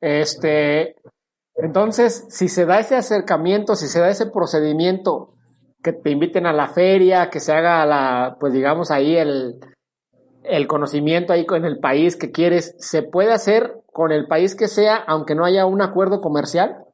este, 0.00 0.96
entonces, 1.54 2.26
si 2.28 2.48
se 2.48 2.66
da 2.66 2.80
ese 2.80 2.96
acercamiento, 2.96 3.76
si 3.76 3.86
se 3.88 4.00
da 4.00 4.10
ese 4.10 4.26
procedimiento, 4.26 5.32
que 5.82 5.92
te 5.92 6.10
inviten 6.10 6.46
a 6.46 6.52
la 6.52 6.68
feria, 6.68 7.30
que 7.30 7.40
se 7.40 7.52
haga 7.52 7.86
la, 7.86 8.36
pues 8.40 8.52
digamos 8.52 8.90
ahí 8.90 9.16
el, 9.16 9.60
el 10.42 10.66
conocimiento 10.66 11.32
ahí 11.32 11.46
en 11.48 11.64
el 11.64 11.78
país 11.78 12.16
que 12.16 12.30
quieres, 12.30 12.74
¿se 12.78 13.02
puede 13.02 13.32
hacer 13.32 13.82
con 13.92 14.12
el 14.12 14.26
país 14.26 14.54
que 14.54 14.68
sea, 14.68 14.96
aunque 14.96 15.34
no 15.34 15.44
haya 15.44 15.64
un 15.64 15.80
acuerdo 15.80 16.20
comercial? 16.20 16.84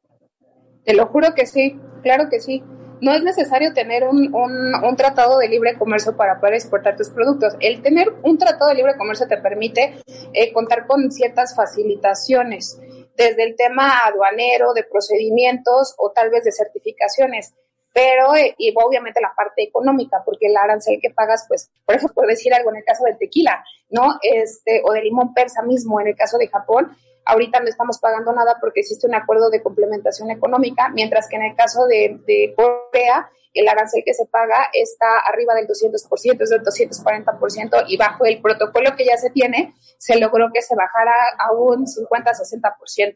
Te 0.84 0.94
lo 0.94 1.06
juro 1.06 1.28
que 1.34 1.46
sí, 1.46 1.80
claro 2.02 2.24
que 2.30 2.40
sí. 2.40 2.62
No 3.02 3.12
es 3.12 3.24
necesario 3.24 3.74
tener 3.74 4.04
un, 4.04 4.32
un, 4.32 4.96
tratado 4.96 5.38
de 5.38 5.48
libre 5.48 5.76
comercio 5.76 6.16
para 6.16 6.38
poder 6.38 6.54
exportar 6.54 6.96
tus 6.96 7.10
productos. 7.10 7.54
El 7.58 7.82
tener 7.82 8.12
un 8.22 8.38
tratado 8.38 8.68
de 8.70 8.76
libre 8.76 8.96
comercio 8.96 9.26
te 9.26 9.38
permite 9.38 9.96
eh, 10.32 10.52
contar 10.52 10.86
con 10.86 11.10
ciertas 11.10 11.56
facilitaciones, 11.56 12.80
desde 13.16 13.42
el 13.42 13.56
tema 13.56 13.98
aduanero, 14.06 14.72
de 14.72 14.84
procedimientos 14.84 15.96
o 15.98 16.12
tal 16.12 16.30
vez 16.30 16.44
de 16.44 16.52
certificaciones 16.52 17.54
pero 17.92 18.34
eh, 18.34 18.54
y 18.56 18.72
obviamente 18.74 19.20
la 19.20 19.34
parte 19.36 19.62
económica, 19.62 20.22
porque 20.24 20.46
el 20.46 20.56
arancel 20.56 20.98
que 21.00 21.10
pagas, 21.10 21.44
pues, 21.46 21.70
por 21.84 21.96
eso 21.96 22.08
puedo 22.08 22.28
decir 22.28 22.54
algo 22.54 22.70
en 22.70 22.76
el 22.76 22.84
caso 22.84 23.04
del 23.04 23.18
tequila, 23.18 23.64
¿no? 23.90 24.18
Este, 24.22 24.80
o 24.84 24.92
del 24.92 25.04
limón 25.04 25.34
persa 25.34 25.62
mismo 25.62 26.00
en 26.00 26.08
el 26.08 26.16
caso 26.16 26.38
de 26.38 26.48
Japón, 26.48 26.96
ahorita 27.24 27.60
no 27.60 27.68
estamos 27.68 27.98
pagando 27.98 28.32
nada 28.32 28.56
porque 28.60 28.80
existe 28.80 29.06
un 29.06 29.14
acuerdo 29.14 29.50
de 29.50 29.62
complementación 29.62 30.30
económica, 30.30 30.90
mientras 30.94 31.28
que 31.28 31.36
en 31.36 31.42
el 31.42 31.56
caso 31.56 31.86
de, 31.86 32.20
de 32.26 32.54
Corea, 32.56 33.30
el 33.54 33.68
arancel 33.68 34.02
que 34.04 34.14
se 34.14 34.26
paga 34.26 34.68
está 34.72 35.06
arriba 35.28 35.54
del 35.54 35.66
200%, 35.66 36.42
es 36.42 36.50
del 36.50 36.62
240% 36.62 37.84
y 37.88 37.96
bajo 37.96 38.24
el 38.24 38.40
protocolo 38.40 38.96
que 38.96 39.04
ya 39.04 39.16
se 39.16 39.30
tiene, 39.30 39.74
se 39.98 40.18
logró 40.18 40.48
que 40.52 40.62
se 40.62 40.74
bajara 40.74 41.12
a 41.38 41.52
un 41.52 41.84
50-60%. 41.84 43.14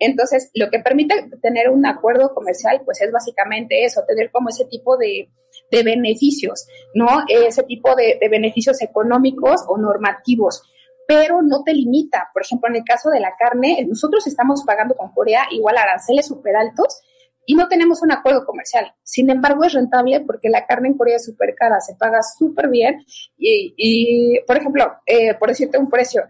Entonces, 0.00 0.50
lo 0.54 0.70
que 0.70 0.80
permite 0.80 1.30
tener 1.42 1.68
un 1.68 1.84
acuerdo 1.86 2.34
comercial, 2.34 2.82
pues 2.84 3.00
es 3.02 3.12
básicamente 3.12 3.84
eso, 3.84 4.04
tener 4.06 4.30
como 4.30 4.48
ese 4.48 4.64
tipo 4.64 4.96
de, 4.96 5.30
beneficios, 5.70 6.66
¿no? 6.94 7.24
Ese 7.28 7.62
tipo 7.64 7.94
de, 7.94 8.18
de 8.20 8.28
beneficios 8.28 8.80
económicos 8.82 9.64
o 9.68 9.76
normativos 9.76 10.62
pero 11.06 11.42
no 11.42 11.62
te 11.62 11.74
limita. 11.74 12.30
Por 12.32 12.42
ejemplo, 12.42 12.68
en 12.68 12.76
el 12.76 12.84
caso 12.84 13.10
de 13.10 13.20
la 13.20 13.34
carne, 13.38 13.84
nosotros 13.86 14.26
estamos 14.26 14.62
pagando 14.64 14.94
con 14.94 15.12
Corea 15.12 15.46
igual 15.50 15.76
aranceles 15.76 16.26
súper 16.26 16.56
altos 16.56 17.00
y 17.46 17.54
no 17.54 17.68
tenemos 17.68 18.02
un 18.02 18.12
acuerdo 18.12 18.44
comercial. 18.44 18.94
Sin 19.02 19.30
embargo, 19.30 19.64
es 19.64 19.74
rentable 19.74 20.20
porque 20.20 20.48
la 20.48 20.66
carne 20.66 20.88
en 20.88 20.96
Corea 20.96 21.16
es 21.16 21.24
súper 21.24 21.54
cara, 21.54 21.80
se 21.80 21.94
paga 21.94 22.20
súper 22.22 22.68
bien 22.68 23.04
y, 23.36 24.40
por 24.46 24.56
ejemplo, 24.56 24.92
eh, 25.06 25.34
por 25.34 25.48
decirte 25.48 25.78
un 25.78 25.90
precio, 25.90 26.22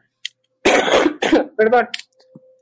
perdón, 1.56 1.88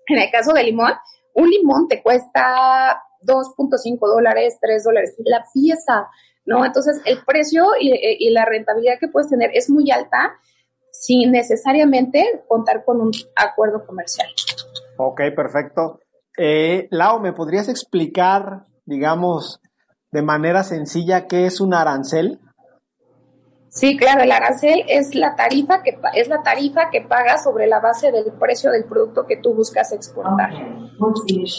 en 0.06 0.18
el 0.18 0.30
caso 0.30 0.52
del 0.52 0.66
limón, 0.66 0.92
un 1.34 1.48
limón 1.48 1.88
te 1.88 2.02
cuesta 2.02 3.02
2.5 3.22 3.98
dólares, 4.00 4.58
3 4.60 4.84
dólares 4.84 5.14
la 5.24 5.44
pieza, 5.52 6.08
¿no? 6.44 6.64
Entonces, 6.66 7.00
el 7.06 7.24
precio 7.24 7.70
y, 7.80 7.92
y 8.18 8.30
la 8.30 8.44
rentabilidad 8.44 8.98
que 8.98 9.08
puedes 9.08 9.30
tener 9.30 9.50
es 9.54 9.70
muy 9.70 9.90
alta 9.90 10.34
sin 10.92 11.32
necesariamente 11.32 12.44
contar 12.46 12.84
con 12.84 13.00
un 13.00 13.10
acuerdo 13.34 13.84
comercial. 13.84 14.28
Ok, 14.98 15.22
perfecto. 15.34 15.98
Eh, 16.38 16.86
Lau, 16.90 17.20
¿me 17.20 17.32
podrías 17.32 17.68
explicar, 17.68 18.66
digamos, 18.84 19.60
de 20.12 20.22
manera 20.22 20.62
sencilla 20.62 21.26
qué 21.26 21.46
es 21.46 21.60
un 21.60 21.74
arancel? 21.74 22.38
Sí, 23.68 23.96
claro, 23.96 24.22
el 24.22 24.30
arancel 24.30 24.84
es 24.86 25.14
la 25.14 25.34
tarifa 25.34 25.82
que 25.82 25.98
es 26.14 26.28
la 26.28 26.42
tarifa 26.42 26.90
que 26.90 27.00
pagas 27.00 27.42
sobre 27.42 27.66
la 27.66 27.80
base 27.80 28.12
del 28.12 28.30
precio 28.38 28.70
del 28.70 28.84
producto 28.84 29.26
que 29.26 29.38
tú 29.38 29.54
buscas 29.54 29.92
exportar. 29.92 30.50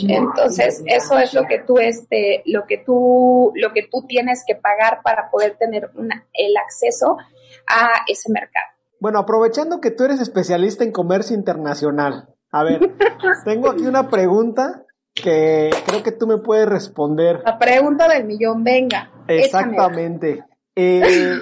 Entonces, 0.07 0.83
eso 0.85 1.17
es 1.17 1.33
lo 1.33 1.45
que 1.45 1.63
tú 1.65 1.79
este 1.79 2.43
lo 2.45 2.67
que 2.67 2.77
tú 2.77 3.51
lo 3.55 3.73
que 3.73 3.87
tú 3.91 4.05
tienes 4.07 4.43
que 4.45 4.53
pagar 4.53 4.99
para 5.03 5.31
poder 5.31 5.57
tener 5.57 5.89
el 6.33 6.57
acceso 6.57 7.17
a 7.65 7.89
ese 8.07 8.31
mercado. 8.31 8.72
Bueno, 9.03 9.19
aprovechando 9.19 9.81
que 9.81 9.91
tú 9.91 10.05
eres 10.05 10.21
especialista 10.21 10.85
en 10.85 10.93
comercio 10.93 11.35
internacional, 11.35 12.29
a 12.53 12.63
ver, 12.63 12.79
tengo 13.43 13.69
aquí 13.69 13.85
una 13.85 14.07
pregunta 14.07 14.85
que 15.13 15.71
creo 15.85 16.03
que 16.03 16.13
tú 16.13 16.25
me 16.25 16.37
puedes 16.37 16.69
responder. 16.69 17.41
La 17.43 17.59
pregunta 17.59 18.07
del 18.07 18.23
millón, 18.23 18.63
venga. 18.63 19.11
Exactamente. 19.27 20.45
Eh, 20.73 21.41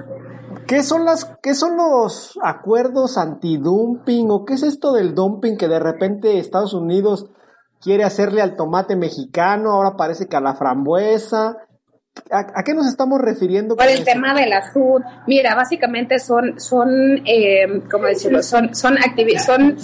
¿Qué 0.66 0.82
son 0.82 1.04
las, 1.04 1.26
qué 1.42 1.52
son 1.54 1.76
los 1.76 2.38
acuerdos 2.42 3.18
antidumping 3.18 4.30
o 4.30 4.46
qué 4.46 4.54
es 4.54 4.62
esto 4.62 4.94
del 4.94 5.14
dumping 5.14 5.58
que 5.58 5.68
de 5.68 5.80
repente 5.80 6.38
Estados 6.38 6.72
Unidos 6.72 7.30
quiere 7.82 8.04
hacerle 8.04 8.40
al 8.40 8.56
tomate 8.56 8.96
mexicano, 8.96 9.72
ahora 9.72 9.98
parece 9.98 10.26
que 10.26 10.36
a 10.36 10.40
la 10.40 10.54
frambuesa? 10.54 11.58
¿A, 12.30 12.62
qué 12.62 12.74
nos 12.74 12.86
estamos 12.86 13.20
refiriendo? 13.20 13.76
Por 13.76 13.88
el 13.88 14.04
tema 14.04 14.34
de 14.34 14.46
la 14.46 14.72
SUD. 14.72 15.02
Mira, 15.26 15.54
básicamente 15.56 16.20
son, 16.20 16.60
son 16.60 17.20
eh, 17.26 17.82
¿cómo 17.90 18.06
decirlo? 18.06 18.42
Son, 18.42 18.74
son, 18.74 18.96
son 19.44 19.76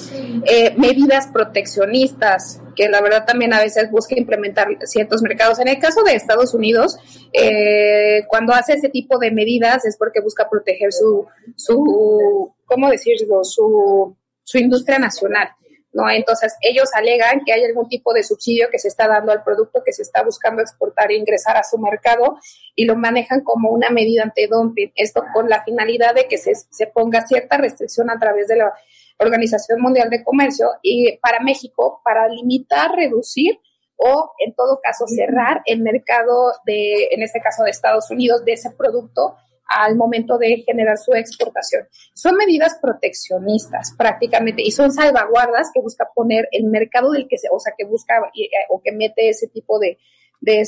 eh, 0.47 0.75
medidas 0.77 1.27
proteccionistas 1.27 2.63
que 2.77 2.89
la 2.89 3.03
verdad 3.03 3.25
también 3.27 3.53
a 3.53 3.61
veces 3.61 3.91
busca 3.91 4.17
implementar 4.17 4.69
ciertos 4.85 5.23
mercados. 5.23 5.59
En 5.59 5.69
el 5.69 5.79
caso 5.79 6.03
de 6.05 6.15
Estados 6.15 6.55
Unidos, 6.55 6.97
eh, 7.33 8.25
cuando 8.29 8.55
hace 8.55 8.75
ese 8.75 8.89
tipo 8.89 9.19
de 9.19 9.33
medidas 9.33 9.85
es 9.85 9.97
porque 9.97 10.21
busca 10.21 10.49
proteger 10.49 10.93
su, 10.93 11.27
su 11.57 12.55
¿cómo 12.65 12.89
decirlo? 12.89 13.45
Su, 13.45 14.17
su 14.45 14.59
industria 14.59 14.99
nacional. 14.99 15.49
¿No? 15.93 16.09
Entonces, 16.11 16.55
ellos 16.61 16.89
alegan 16.95 17.41
que 17.45 17.53
hay 17.53 17.65
algún 17.65 17.89
tipo 17.89 18.13
de 18.13 18.23
subsidio 18.23 18.69
que 18.71 18.79
se 18.79 18.89
está 18.89 19.09
dando 19.09 19.33
al 19.33 19.43
producto 19.43 19.83
que 19.85 19.93
se 19.93 20.03
está 20.03 20.23
buscando 20.23 20.63
exportar 20.63 21.11
e 21.11 21.17
ingresar 21.17 21.57
a 21.57 21.65
su 21.65 21.79
mercado 21.79 22.39
y 22.75 22.85
lo 22.85 22.97
manejan 22.97 23.43
como 23.43 23.71
una 23.71 23.91
medida 23.91 24.23
antidumping. 24.23 24.93
Esto 24.95 25.25
con 25.33 25.49
la 25.49 25.65
finalidad 25.65 26.15
de 26.15 26.27
que 26.27 26.39
se, 26.39 26.55
se 26.55 26.87
ponga 26.87 27.27
cierta 27.27 27.57
restricción 27.57 28.11
a 28.11 28.19
través 28.19 28.49
de 28.49 28.57
la 28.57 28.73
Organización 29.19 29.81
Mundial 29.81 30.09
de 30.09 30.25
Comercio 30.25 30.71
y 30.83 31.19
para 31.19 31.41
México, 31.41 32.01
para 32.05 32.29
limitar, 32.29 32.93
reducir 32.93 33.61
o 33.97 34.33
en 34.39 34.55
todo 34.55 34.81
caso 34.83 35.07
cerrar 35.07 35.61
el 35.67 35.83
mercado 35.83 36.53
de, 36.65 37.09
en 37.11 37.23
este 37.23 37.41
caso 37.41 37.65
de 37.65 37.71
Estados 37.71 38.11
Unidos, 38.11 38.45
de 38.47 38.55
ese 38.55 38.71
producto 38.71 39.37
al 39.71 39.97
momento 39.97 40.37
de 40.37 40.65
generar 40.67 40.99
su 40.99 41.15
exportación. 41.15 41.87
Son 42.13 42.35
medidas 42.35 42.77
proteccionistas 42.83 43.95
prácticamente 43.97 44.63
y 44.63 44.73
son 44.73 44.93
salvaguardas 44.93 45.71
que 45.73 45.81
busca 45.81 46.09
poner 46.15 46.49
el 46.51 46.65
mercado 46.65 47.13
del 47.13 47.29
que 47.29 47.39
se, 47.39 47.49
o 47.51 47.61
sea, 47.61 47.73
que 47.79 47.85
busca 47.85 48.15
eh, 48.35 48.49
o 48.69 48.83
que 48.83 48.91
mete 48.93 49.29
ese 49.29 49.47
tipo 49.47 49.79
de, 49.79 49.99
de, 50.41 50.65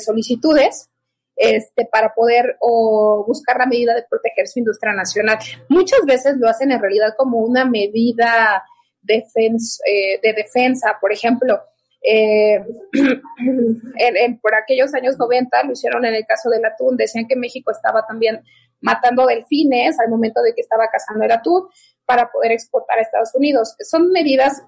solicitudes 0.00 0.88
este, 1.36 1.84
para 1.84 2.14
poder 2.14 2.56
o 2.60 3.24
buscar 3.26 3.58
la 3.58 3.66
medida 3.66 3.94
de 3.94 4.06
proteger 4.08 4.48
su 4.48 4.58
industria 4.58 4.94
nacional. 4.94 5.38
Muchas 5.68 6.00
veces 6.06 6.36
lo 6.38 6.48
hacen 6.48 6.72
en 6.72 6.80
realidad 6.80 7.14
como 7.16 7.40
una 7.40 7.66
medida 7.66 8.64
eh, 9.06 10.20
de 10.22 10.32
defensa, 10.32 10.96
por 11.00 11.12
ejemplo, 11.12 11.60
eh, 12.08 12.64
en, 13.98 14.38
por 14.38 14.54
aquellos 14.54 14.94
años 14.94 15.18
90 15.18 15.64
lo 15.64 15.72
hicieron 15.72 16.04
en 16.04 16.14
el 16.14 16.24
caso 16.24 16.48
del 16.50 16.64
atún, 16.64 16.96
decían 16.96 17.26
que 17.26 17.34
México 17.34 17.72
estaba 17.72 18.06
también 18.06 18.44
matando 18.80 19.26
delfines 19.26 19.98
al 19.98 20.08
momento 20.08 20.40
de 20.42 20.54
que 20.54 20.60
estaba 20.60 20.86
cazando 20.86 21.24
el 21.24 21.32
atún 21.32 21.66
para 22.04 22.30
poder 22.30 22.52
exportar 22.52 22.98
a 22.98 23.02
Estados 23.02 23.34
Unidos. 23.34 23.74
Son 23.80 24.12
medidas 24.12 24.62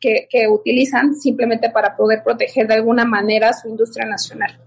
que, 0.00 0.28
que, 0.28 0.48
utilizan 0.48 1.14
simplemente 1.14 1.70
para 1.70 1.96
poder 1.96 2.22
proteger 2.22 2.66
de 2.66 2.74
alguna 2.74 3.06
manera 3.06 3.54
su 3.54 3.68
industria 3.68 4.04
nacional. 4.04 4.60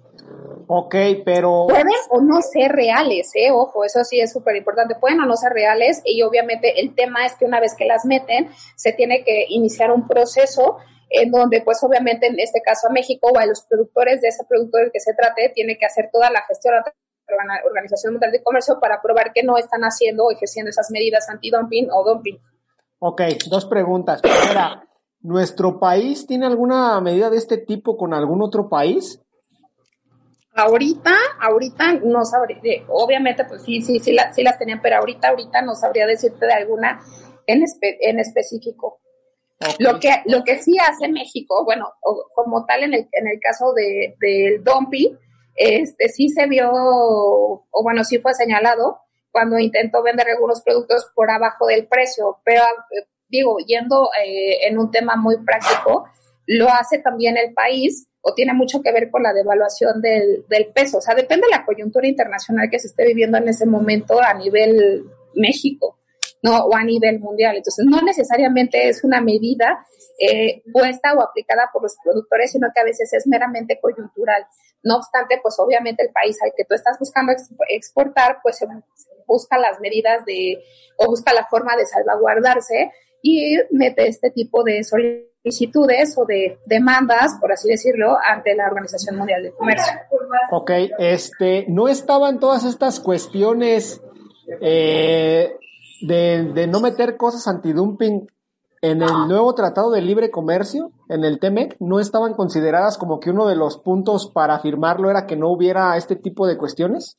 Ok, 0.67 0.95
pero... 1.23 1.67
Pueden 1.67 1.85
o 2.09 2.21
no 2.21 2.41
ser 2.41 2.71
reales, 2.71 3.29
¿eh? 3.35 3.51
Ojo, 3.51 3.83
eso 3.83 4.03
sí 4.03 4.19
es 4.19 4.31
súper 4.31 4.55
importante. 4.55 4.95
Pueden 4.95 5.19
o 5.19 5.25
no 5.27 5.35
ser 5.35 5.51
reales 5.51 6.01
y 6.05 6.23
obviamente 6.23 6.81
el 6.81 6.95
tema 6.95 7.27
es 7.27 7.35
que 7.35 7.45
una 7.45 7.59
vez 7.59 7.75
que 7.75 7.85
las 7.85 8.05
meten, 8.05 8.49
se 8.75 8.93
tiene 8.93 9.23
que 9.23 9.45
iniciar 9.49 9.91
un 9.91 10.07
proceso 10.07 10.77
en 11.09 11.31
donde 11.31 11.61
pues 11.61 11.83
obviamente 11.83 12.27
en 12.27 12.39
este 12.39 12.61
caso 12.61 12.87
a 12.87 12.91
México 12.91 13.29
o 13.33 13.37
a 13.37 13.45
los 13.45 13.61
productores 13.61 14.21
de 14.21 14.29
ese 14.29 14.43
producto 14.47 14.77
del 14.77 14.91
que 14.91 14.99
se 14.99 15.13
trate 15.13 15.51
tiene 15.53 15.77
que 15.77 15.85
hacer 15.85 16.09
toda 16.11 16.29
la 16.29 16.41
gestión 16.43 16.75
a 16.75 16.83
la 17.27 17.61
Organización 17.65 18.13
Mundial 18.13 18.31
de 18.31 18.43
Comercio 18.43 18.79
para 18.79 19.01
probar 19.01 19.31
que 19.33 19.43
no 19.43 19.57
están 19.57 19.81
haciendo 19.81 20.25
o 20.25 20.31
ejerciendo 20.31 20.69
esas 20.69 20.89
medidas 20.91 21.27
anti-dumping 21.29 21.89
o 21.91 22.03
dumping. 22.03 22.39
Ok, 22.99 23.21
dos 23.49 23.65
preguntas. 23.65 24.21
Primera, 24.21 24.87
¿nuestro 25.21 25.79
país 25.79 26.25
tiene 26.27 26.45
alguna 26.45 26.99
medida 27.01 27.29
de 27.29 27.37
este 27.37 27.57
tipo 27.57 27.97
con 27.97 28.13
algún 28.13 28.41
otro 28.41 28.69
país? 28.69 29.21
Ahorita, 30.57 31.13
ahorita 31.41 31.93
no 32.03 32.23
sabría, 32.23 32.57
obviamente 32.87 33.43
pues 33.43 33.63
sí, 33.63 33.81
sí, 33.81 33.99
sí, 33.99 34.15
sí 34.33 34.43
las 34.43 34.57
tenían, 34.57 34.81
pero 34.81 34.97
ahorita, 34.97 35.29
ahorita 35.29 35.61
no 35.61 35.75
sabría 35.75 36.07
decirte 36.07 36.45
de 36.45 36.53
alguna 36.53 37.01
en, 37.45 37.63
en 37.81 38.19
específico. 38.19 39.01
Lo, 39.79 39.99
que, 39.99 40.09
lo 40.25 40.43
que 40.43 40.61
sí 40.61 40.77
hace 40.77 41.07
México, 41.07 41.63
bueno, 41.63 41.93
como 42.33 42.65
tal 42.65 42.83
en 42.83 42.93
el, 42.93 43.07
en 43.11 43.27
el 43.27 43.39
caso 43.39 43.73
de, 43.73 44.15
del 44.19 44.63
dumping, 44.63 45.17
este, 45.55 46.09
sí 46.09 46.29
se 46.29 46.47
vio, 46.47 46.69
o 46.71 47.83
bueno, 47.83 48.03
sí 48.03 48.19
fue 48.19 48.33
señalado 48.33 48.99
cuando 49.31 49.57
intentó 49.59 50.03
vender 50.03 50.29
algunos 50.29 50.61
productos 50.61 51.11
por 51.15 51.29
abajo 51.29 51.67
del 51.67 51.87
precio, 51.87 52.39
pero 52.43 52.63
digo, 53.29 53.57
yendo 53.65 54.09
eh, 54.23 54.67
en 54.67 54.77
un 54.77 54.91
tema 54.91 55.15
muy 55.15 55.37
práctico, 55.43 56.05
lo 56.45 56.69
hace 56.69 56.99
también 56.99 57.37
el 57.37 57.53
país 57.53 58.07
o 58.21 58.33
tiene 58.33 58.53
mucho 58.53 58.81
que 58.81 58.91
ver 58.91 59.11
con 59.11 59.23
la 59.23 59.33
devaluación 59.33 60.01
del, 60.01 60.45
del 60.47 60.67
peso. 60.67 60.97
O 60.97 61.01
sea, 61.01 61.15
depende 61.15 61.47
de 61.47 61.57
la 61.57 61.65
coyuntura 61.65 62.07
internacional 62.07 62.69
que 62.69 62.79
se 62.79 62.87
esté 62.87 63.05
viviendo 63.05 63.37
en 63.37 63.47
ese 63.47 63.65
momento 63.65 64.19
a 64.19 64.33
nivel 64.33 65.05
México. 65.35 65.99
¿No? 66.45 66.65
O 66.65 66.75
a 66.75 66.83
nivel 66.83 67.19
mundial. 67.19 67.57
Entonces, 67.57 67.83
no 67.89 67.99
necesariamente 68.03 68.87
es 68.87 69.03
una 69.03 69.19
medida 69.19 69.83
eh, 70.19 70.61
puesta 70.71 71.15
o 71.15 71.21
aplicada 71.23 71.71
por 71.73 71.81
los 71.81 71.97
productores, 72.03 72.51
sino 72.51 72.67
que 72.71 72.81
a 72.81 72.83
veces 72.83 73.11
es 73.13 73.25
meramente 73.25 73.79
coyuntural. 73.81 74.45
No 74.83 74.97
obstante, 74.97 75.39
pues 75.41 75.55
obviamente 75.57 76.03
el 76.05 76.11
país 76.11 76.37
al 76.43 76.51
que 76.55 76.63
tú 76.63 76.75
estás 76.75 76.99
buscando 76.99 77.33
exportar, 77.69 78.37
pues 78.43 78.59
busca 79.25 79.57
las 79.57 79.79
medidas 79.79 80.23
de, 80.25 80.63
o 80.97 81.07
busca 81.07 81.33
la 81.33 81.47
forma 81.47 81.75
de 81.75 81.87
salvaguardarse 81.87 82.91
y 83.23 83.57
mete 83.71 84.07
este 84.07 84.29
tipo 84.29 84.63
de 84.63 84.83
solicitudes 84.83 86.15
o 86.15 86.25
de 86.25 86.59
demandas, 86.67 87.39
por 87.41 87.51
así 87.51 87.69
decirlo, 87.69 88.19
ante 88.23 88.53
la 88.53 88.67
Organización 88.67 89.17
Mundial 89.17 89.41
del 89.41 89.53
Comercio. 89.53 89.95
Ok, 90.51 90.69
este, 90.99 91.65
¿no 91.69 91.87
estaban 91.87 92.39
todas 92.39 92.65
estas 92.65 92.99
cuestiones 92.99 93.99
eh, 94.61 95.57
de, 96.07 96.51
de, 96.53 96.67
no 96.67 96.79
meter 96.79 97.17
cosas 97.17 97.47
antidumping 97.47 98.27
en 98.81 99.01
el 99.01 99.27
nuevo 99.27 99.53
Tratado 99.55 99.91
de 99.91 100.01
Libre 100.01 100.29
Comercio, 100.29 100.91
en 101.09 101.23
el 101.23 101.39
TEMEC, 101.39 101.77
no 101.79 101.99
estaban 101.99 102.33
consideradas 102.33 102.97
como 102.97 103.19
que 103.19 103.31
uno 103.31 103.47
de 103.47 103.55
los 103.55 103.77
puntos 103.77 104.29
para 104.31 104.59
firmarlo 104.59 105.09
era 105.09 105.25
que 105.25 105.35
no 105.35 105.49
hubiera 105.49 105.97
este 105.97 106.15
tipo 106.15 106.45
de 106.45 106.57
cuestiones? 106.57 107.17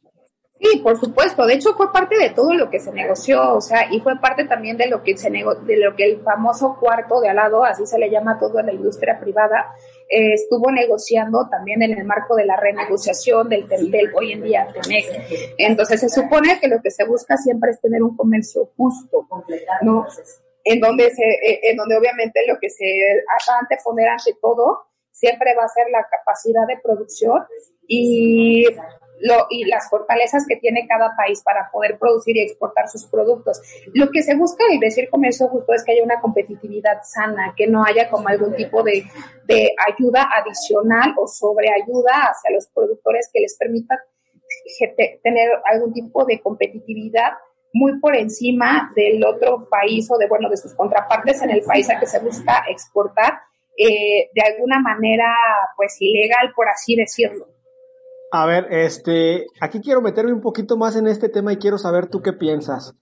Sí, 0.59 0.79
por 0.79 0.99
supuesto. 0.99 1.45
De 1.45 1.55
hecho, 1.55 1.75
fue 1.75 1.92
parte 1.92 2.16
de 2.19 2.31
todo 2.31 2.55
lo 2.55 2.71
que 2.71 2.81
se 2.81 2.90
negoció, 2.90 3.57
o 3.57 3.61
sea, 3.61 3.92
y 3.92 4.01
fue 4.01 4.19
parte 4.19 4.47
también 4.47 4.79
de 4.79 4.87
lo 4.87 5.03
que 5.03 5.16
se 5.16 5.29
nego 5.29 5.55
de 5.55 5.77
lo 5.77 5.95
que 5.95 6.05
el 6.05 6.23
famoso 6.23 6.79
cuarto 6.81 7.21
de 7.21 7.29
al 7.29 7.37
lado, 7.37 7.62
así 7.62 7.87
se 7.87 7.99
le 7.99 8.11
llama 8.11 8.38
todo 8.38 8.59
en 8.61 8.66
la 8.66 8.73
industria 8.73 9.21
privada, 9.21 9.75
eh, 10.09 10.33
estuvo 10.33 10.71
negociando 10.71 11.47
también 11.51 11.83
en 11.83 11.99
el 11.99 12.05
marco 12.05 12.37
de 12.37 12.47
la 12.47 12.57
renegociación 12.57 13.51
del, 13.51 13.69
del, 13.69 14.14
hoy 14.14 14.33
en 14.33 14.42
día 14.42 14.66
TEMEC. 14.73 15.55
Entonces, 15.59 16.01
se 16.01 16.09
supone 16.09 16.59
que 16.59 16.69
lo 16.69 16.81
que 16.81 16.90
se 16.90 17.05
busca 17.05 17.37
siempre 17.37 17.73
es 17.73 17.81
tener 17.81 18.03
un 18.03 18.16
comercio 18.16 18.71
justo, 18.77 19.29
¿no? 19.83 20.07
En 20.64 20.81
donde, 20.81 21.11
se, 21.11 21.23
eh, 21.23 21.61
en 21.71 21.77
donde 21.77 21.99
obviamente 21.99 22.40
lo 22.49 22.59
que 22.59 22.71
se 22.71 22.85
va 23.29 23.55
a 23.55 23.59
anteponer 23.61 24.09
ante 24.09 24.35
todo 24.40 24.87
siempre 25.11 25.55
va 25.55 25.64
a 25.64 25.69
ser 25.69 25.87
la 25.90 26.07
capacidad 26.11 26.66
de 26.66 26.79
producción 26.83 27.45
y 27.87 28.66
lo, 29.20 29.46
y 29.50 29.64
las 29.64 29.88
fortalezas 29.88 30.44
que 30.48 30.57
tiene 30.57 30.87
cada 30.88 31.14
país 31.16 31.42
para 31.42 31.70
poder 31.70 31.98
producir 31.98 32.37
y 32.37 32.40
exportar 32.40 32.88
sus 32.88 33.07
productos. 33.07 33.61
Lo 33.94 34.11
que 34.11 34.22
se 34.22 34.37
busca 34.37 34.64
al 34.70 34.79
decir 34.79 35.09
comercio 35.11 35.48
justo 35.48 35.72
es 35.72 35.85
que 35.85 35.92
haya 35.92 36.05
una 36.05 36.20
competitividad 36.20 37.00
sana, 37.02 37.55
que 37.57 37.66
no 37.66 37.85
haya 37.85 38.09
como 38.11 38.29
algún 38.29 38.55
tipo 38.55 38.83
de, 38.83 39.05
de 39.46 39.70
ayuda 39.87 40.29
adicional 40.37 41.14
o 41.18 41.26
sobreayuda 41.26 42.31
hacia 42.31 42.50
los 42.52 42.66
productores 42.68 43.31
que 43.33 43.40
les 43.40 43.57
permita 43.57 43.98
tener 45.22 45.48
algún 45.64 45.92
tipo 45.92 46.24
de 46.24 46.40
competitividad 46.40 47.33
muy 47.72 47.98
por 48.00 48.16
encima 48.16 48.92
del 48.94 49.22
otro 49.24 49.68
país 49.68 50.11
o 50.11 50.16
de, 50.16 50.29
bueno, 50.29 50.48
de 50.48 50.57
sus 50.57 50.74
contrapartes 50.74 51.42
en 51.42 51.50
el 51.50 51.62
país 51.62 51.88
al 51.90 52.00
que 52.00 52.07
se 52.07 52.20
busca 52.20 52.64
exportar 52.68 53.35
eh, 53.76 54.31
de 54.35 54.42
alguna 54.42 54.81
manera, 54.81 55.35
pues, 55.76 55.96
ilegal, 56.00 56.52
por 56.55 56.68
así 56.68 56.96
decirlo. 56.96 57.46
A 58.33 58.47
ver, 58.47 58.67
este, 58.71 59.47
aquí 59.61 59.81
quiero 59.81 60.03
meterme 60.03 60.33
un 60.33 60.41
poquito 60.41 60.77
más 60.77 60.97
en 60.97 61.07
este 61.07 61.29
tema 61.29 61.53
y 61.53 61.59
quiero 61.59 61.79
saber 61.79 62.09
tú 62.09 62.23
qué 62.23 62.33
piensas. 62.33 62.95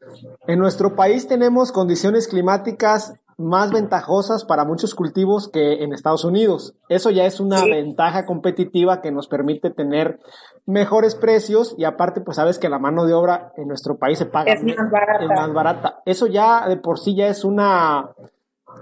En 0.46 0.58
nuestro 0.58 0.94
país 0.94 1.26
tenemos 1.26 1.72
condiciones 1.72 2.28
climáticas 2.28 3.14
más 3.36 3.72
ventajosas 3.72 4.44
para 4.44 4.64
muchos 4.64 4.94
cultivos 4.94 5.48
que 5.48 5.82
en 5.82 5.92
Estados 5.92 6.24
Unidos. 6.24 6.74
Eso 6.88 7.10
ya 7.10 7.24
es 7.24 7.40
una 7.40 7.64
ventaja 7.64 8.26
competitiva 8.26 9.00
que 9.00 9.10
nos 9.10 9.28
permite 9.28 9.70
tener 9.70 10.20
mejores 10.66 11.14
precios 11.14 11.74
y 11.76 11.84
aparte, 11.84 12.20
pues 12.20 12.36
sabes 12.36 12.58
que 12.58 12.68
la 12.68 12.78
mano 12.78 13.06
de 13.06 13.14
obra 13.14 13.52
en 13.56 13.68
nuestro 13.68 13.98
país 13.98 14.18
se 14.18 14.26
paga 14.26 14.52
es 14.52 14.62
más 14.62 14.90
barata. 14.90 15.24
Es 15.24 15.28
más 15.28 15.52
barata. 15.52 16.02
Eso 16.04 16.26
ya 16.26 16.68
de 16.68 16.76
por 16.76 16.98
sí 16.98 17.16
ya 17.16 17.26
es 17.26 17.44
una, 17.44 18.10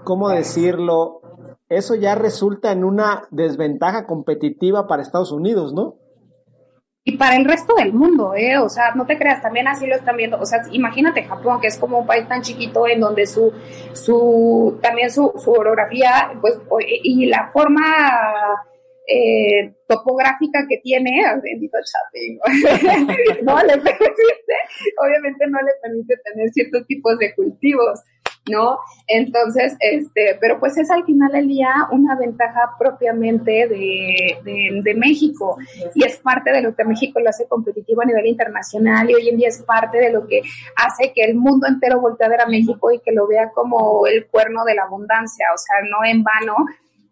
¿cómo 0.03 0.29
decirlo? 0.29 1.21
Eso 1.69 1.95
ya 1.95 2.13
resulta 2.15 2.71
en 2.71 2.83
una 2.83 3.23
desventaja 3.31 4.05
competitiva 4.05 4.87
para 4.87 5.01
Estados 5.01 5.31
Unidos, 5.31 5.73
¿no? 5.73 5.95
Y 7.05 7.17
para 7.17 7.35
el 7.35 7.43
resto 7.43 7.75
del 7.75 7.91
mundo, 7.91 8.33
¿eh? 8.33 8.57
O 8.57 8.69
sea, 8.69 8.93
no 8.95 9.05
te 9.05 9.17
creas, 9.17 9.41
también 9.41 9.67
así 9.67 9.85
lo 9.85 9.95
están 9.95 10.15
viendo. 10.15 10.39
O 10.39 10.45
sea, 10.45 10.61
imagínate 10.71 11.23
Japón, 11.23 11.59
que 11.59 11.67
es 11.67 11.77
como 11.77 11.99
un 11.99 12.07
país 12.07 12.27
tan 12.29 12.41
chiquito 12.41 12.87
en 12.87 13.01
donde 13.01 13.25
su, 13.25 13.51
su, 13.91 14.79
también 14.81 15.11
su, 15.11 15.33
su 15.37 15.51
orografía, 15.51 16.31
pues, 16.39 16.57
y 17.03 17.25
la 17.25 17.49
forma 17.51 17.83
eh, 19.05 19.73
topográfica 19.85 20.65
que 20.69 20.77
tiene, 20.77 21.11
bendito 21.43 21.77
Chapín, 21.83 22.39
no 23.43 23.57
le 23.63 23.73
permite, 23.73 24.55
obviamente 24.97 25.47
no 25.47 25.59
le 25.59 25.71
permite 25.81 26.15
tener 26.23 26.49
ciertos 26.51 26.87
tipos 26.87 27.17
de 27.19 27.35
cultivos. 27.35 27.99
¿No? 28.49 28.79
Entonces, 29.07 29.75
este, 29.79 30.37
pero 30.39 30.59
pues 30.59 30.77
es 30.77 30.91
al 30.91 31.05
final 31.05 31.31
del 31.31 31.47
día 31.47 31.87
una 31.91 32.15
ventaja 32.15 32.75
propiamente 32.77 33.67
de, 33.67 34.81
de, 34.83 34.93
México 34.95 35.57
y 35.95 36.05
es 36.05 36.17
parte 36.17 36.51
de 36.51 36.61
lo 36.61 36.75
que 36.75 36.83
México 36.83 37.19
lo 37.19 37.29
hace 37.29 37.47
competitivo 37.47 38.01
a 38.01 38.05
nivel 38.05 38.27
internacional 38.27 39.09
y 39.09 39.15
hoy 39.15 39.29
en 39.29 39.37
día 39.37 39.47
es 39.47 39.61
parte 39.63 39.97
de 39.97 40.11
lo 40.11 40.27
que 40.27 40.41
hace 40.75 41.13
que 41.13 41.23
el 41.23 41.35
mundo 41.35 41.67
entero 41.67 41.99
voltee 41.99 42.27
a 42.27 42.29
ver 42.29 42.41
a 42.41 42.47
México 42.47 42.91
y 42.91 42.99
que 42.99 43.11
lo 43.11 43.27
vea 43.27 43.51
como 43.51 44.05
el 44.07 44.27
cuerno 44.27 44.63
de 44.65 44.75
la 44.75 44.83
abundancia, 44.83 45.47
o 45.53 45.57
sea, 45.57 45.77
no 45.89 46.05
en 46.05 46.23
vano. 46.23 46.55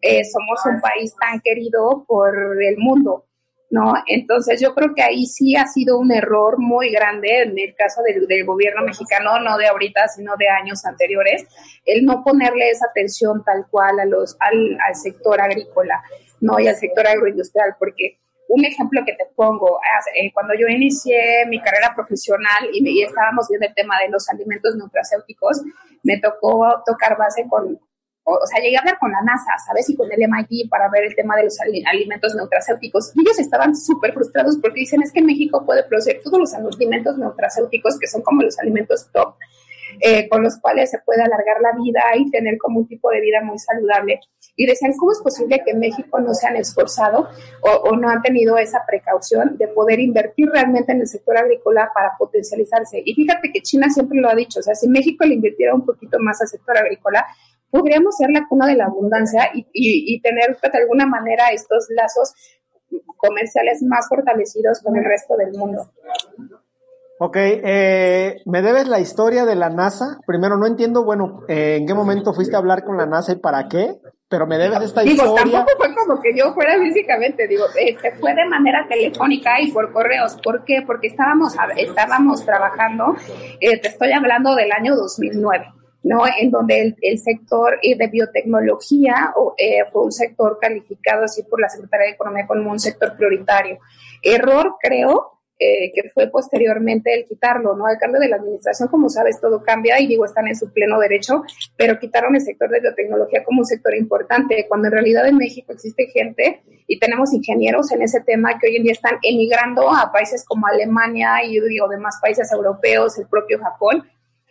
Eh, 0.01 0.23
somos 0.25 0.59
un 0.65 0.81
país 0.81 1.13
tan 1.19 1.39
querido 1.41 2.05
por 2.07 2.35
el 2.61 2.77
mundo. 2.77 3.25
¿No? 3.71 3.93
Entonces 4.05 4.61
yo 4.61 4.75
creo 4.75 4.93
que 4.93 5.01
ahí 5.01 5.25
sí 5.25 5.55
ha 5.55 5.65
sido 5.65 5.97
un 5.97 6.11
error 6.11 6.59
muy 6.59 6.91
grande 6.91 7.43
en 7.43 7.57
el 7.57 7.73
caso 7.73 8.01
del, 8.03 8.45
gobierno 8.45 8.83
mexicano, 8.83 9.39
no 9.39 9.57
de 9.57 9.67
ahorita, 9.67 10.09
sino 10.09 10.35
de 10.37 10.49
años 10.49 10.85
anteriores, 10.85 11.45
el 11.85 12.05
no 12.05 12.23
ponerle 12.23 12.69
esa 12.69 12.87
atención 12.87 13.43
tal 13.43 13.65
cual 13.71 13.99
a 13.99 14.05
los, 14.05 14.35
al, 14.39 14.77
al 14.87 14.95
sector 14.95 15.41
agrícola, 15.41 16.03
¿no? 16.41 16.59
Y 16.59 16.67
al 16.67 16.75
sector 16.75 17.07
agroindustrial, 17.07 17.75
porque 17.79 18.19
un 18.49 18.65
ejemplo 18.65 19.01
que 19.05 19.13
te 19.13 19.25
pongo, 19.33 19.79
eh, 20.15 20.29
cuando 20.33 20.53
yo 20.53 20.67
inicié 20.67 21.45
mi 21.47 21.61
carrera 21.61 21.93
profesional 21.95 22.69
y, 22.73 23.01
estábamos 23.01 23.47
viendo 23.47 23.65
el 23.67 23.73
tema 23.73 23.95
de 24.03 24.09
los 24.09 24.29
alimentos 24.29 24.75
nutracéuticos, 24.75 25.61
me 26.03 26.19
tocó 26.19 26.83
tocar 26.85 27.17
base 27.17 27.45
con, 27.49 27.79
o, 28.23 28.45
sea, 28.45 28.61
llegué 28.61 28.77
a 28.77 28.81
hablar 28.81 28.99
con 28.99 29.11
la 29.11 29.21
NASA, 29.21 29.51
¿sabes? 29.65 29.89
Y 29.89 29.95
con 29.95 30.11
el 30.11 30.19
MIT 30.19 30.69
para 30.69 30.89
ver 30.89 31.05
el 31.05 31.15
tema 31.15 31.35
de 31.35 31.45
los 31.45 31.57
alimentos 31.59 32.35
nutracéuticos. 32.35 33.11
Y 33.15 33.21
ellos 33.21 33.39
estaban 33.39 33.75
súper 33.75 34.13
frustrados 34.13 34.57
porque 34.61 34.81
dicen, 34.81 35.01
es 35.01 35.11
que 35.11 35.21
México 35.21 35.65
puede 35.65 35.83
producir 35.83 36.19
todos 36.23 36.39
los 36.39 36.53
alimentos 36.53 37.17
nutracéuticos, 37.17 37.97
que 37.99 38.07
son 38.07 38.21
como 38.21 38.43
los 38.43 38.59
alimentos 38.59 39.09
top, 39.11 39.35
eh, 39.99 40.29
con 40.29 40.43
los 40.43 40.57
cuales 40.59 40.91
se 40.91 40.99
puede 40.99 41.23
alargar 41.23 41.61
la 41.61 41.71
vida 41.73 42.01
y 42.15 42.29
tener 42.29 42.57
como 42.59 42.79
un 42.79 42.87
tipo 42.87 43.09
de 43.09 43.21
vida 43.21 43.41
muy 43.43 43.57
saludable. 43.57 44.19
Y 44.55 44.65
decían, 44.67 44.93
¿cómo 44.97 45.11
es 45.11 45.19
posible 45.19 45.63
que 45.65 45.73
México 45.73 46.19
no 46.19 46.33
se 46.33 46.45
han 46.45 46.55
esforzado 46.57 47.27
o, 47.61 47.89
o, 47.89 47.95
no 47.95 48.09
han 48.09 48.21
tenido 48.21 48.57
esa 48.57 48.83
precaución 48.85 49.57
de 49.57 49.67
poder 49.67 49.99
invertir 49.99 50.49
realmente 50.49 50.91
en 50.91 51.01
el 51.01 51.07
sector 51.07 51.37
agrícola 51.37 51.89
para 51.93 52.11
potencializarse? 52.17 53.01
Y 53.03 53.15
fíjate 53.15 53.51
que 53.51 53.61
China 53.61 53.89
siempre 53.89 54.19
lo 54.19 54.29
ha 54.29 54.35
dicho, 54.35 54.59
o 54.59 54.63
sea, 54.63 54.75
si 54.75 54.87
México 54.87 55.25
le 55.25 55.35
invirtiera 55.35 55.73
un 55.73 55.85
poquito 55.85 56.19
más 56.19 56.39
al 56.41 56.47
sector 56.47 56.77
agrícola, 56.77 57.25
podríamos 57.71 58.15
ser 58.17 58.29
la 58.31 58.45
cuna 58.47 58.67
de 58.67 58.75
la 58.75 58.85
abundancia 58.85 59.49
y, 59.53 59.61
y, 59.73 60.15
y 60.15 60.21
tener 60.21 60.57
de 60.61 60.77
alguna 60.77 61.05
manera 61.05 61.47
estos 61.51 61.87
lazos 61.89 62.33
comerciales 63.17 63.81
más 63.83 64.07
fortalecidos 64.09 64.81
con 64.83 64.95
el 64.97 65.05
resto 65.05 65.35
del 65.37 65.51
mundo. 65.57 65.89
Ok, 67.23 67.37
eh, 67.37 68.41
me 68.45 68.63
debes 68.63 68.87
la 68.87 68.99
historia 68.99 69.45
de 69.45 69.55
la 69.55 69.69
NASA. 69.69 70.19
Primero, 70.25 70.57
no 70.57 70.65
entiendo, 70.65 71.05
bueno, 71.05 71.41
eh, 71.47 71.77
en 71.79 71.85
qué 71.85 71.93
momento 71.93 72.33
fuiste 72.33 72.55
a 72.55 72.59
hablar 72.59 72.83
con 72.83 72.97
la 72.97 73.05
NASA 73.05 73.33
y 73.33 73.35
para 73.35 73.67
qué, 73.67 73.99
pero 74.27 74.47
me 74.47 74.57
debes 74.57 74.81
esta 74.81 75.01
digo, 75.01 75.25
historia. 75.25 75.59
Tampoco 75.59 75.77
fue 75.77 75.95
como 75.95 76.19
que 76.19 76.35
yo 76.35 76.51
fuera 76.55 76.79
físicamente, 76.79 77.47
digo, 77.47 77.65
este, 77.79 78.13
fue 78.13 78.33
de 78.33 78.45
manera 78.45 78.87
telefónica 78.89 79.61
y 79.61 79.71
por 79.71 79.93
correos. 79.93 80.35
¿Por 80.43 80.65
qué? 80.65 80.81
Porque 80.83 81.07
estábamos, 81.07 81.53
estábamos 81.77 82.43
trabajando, 82.43 83.15
eh, 83.59 83.79
te 83.79 83.89
estoy 83.89 84.13
hablando 84.13 84.55
del 84.55 84.71
año 84.71 84.95
2009. 84.95 85.80
¿No? 86.03 86.23
En 86.39 86.51
donde 86.51 86.95
el, 86.99 87.19
sector 87.19 87.79
eh, 87.81 87.95
de 87.95 88.07
biotecnología 88.07 89.33
eh, 89.57 89.83
fue 89.91 90.03
un 90.03 90.11
sector 90.11 90.57
calificado 90.59 91.25
así 91.25 91.43
por 91.43 91.61
la 91.61 91.69
Secretaría 91.69 92.07
de 92.07 92.13
Economía 92.13 92.47
como 92.47 92.71
un 92.71 92.79
sector 92.79 93.15
prioritario. 93.15 93.79
Error, 94.23 94.75
creo, 94.81 95.41
eh, 95.63 95.91
que 95.93 96.09
fue 96.09 96.27
posteriormente 96.27 97.13
el 97.13 97.23
quitarlo, 97.25 97.75
¿no? 97.75 97.85
Al 97.85 97.99
cambio 97.99 98.19
de 98.19 98.29
la 98.29 98.37
administración, 98.37 98.89
como 98.89 99.09
sabes, 99.09 99.39
todo 99.39 99.61
cambia 99.61 99.99
y 99.99 100.07
digo, 100.07 100.25
están 100.25 100.47
en 100.47 100.55
su 100.55 100.73
pleno 100.73 100.97
derecho, 100.97 101.43
pero 101.77 101.99
quitaron 101.99 102.33
el 102.33 102.41
sector 102.41 102.67
de 102.71 102.79
biotecnología 102.79 103.43
como 103.43 103.59
un 103.59 103.65
sector 103.65 103.95
importante, 103.95 104.65
cuando 104.67 104.87
en 104.87 104.93
realidad 104.93 105.27
en 105.27 105.37
México 105.37 105.71
existe 105.71 106.07
gente 106.07 106.63
y 106.87 106.97
tenemos 106.97 107.31
ingenieros 107.31 107.91
en 107.91 108.01
ese 108.01 108.21
tema 108.21 108.57
que 108.57 108.69
hoy 108.69 108.77
en 108.77 108.83
día 108.83 108.93
están 108.93 109.19
emigrando 109.21 109.87
a 109.91 110.11
países 110.11 110.43
como 110.45 110.65
Alemania 110.65 111.43
y 111.45 111.59
digo, 111.59 111.87
demás 111.87 112.17
países 112.19 112.51
europeos, 112.51 113.19
el 113.19 113.27
propio 113.27 113.59
Japón, 113.59 114.03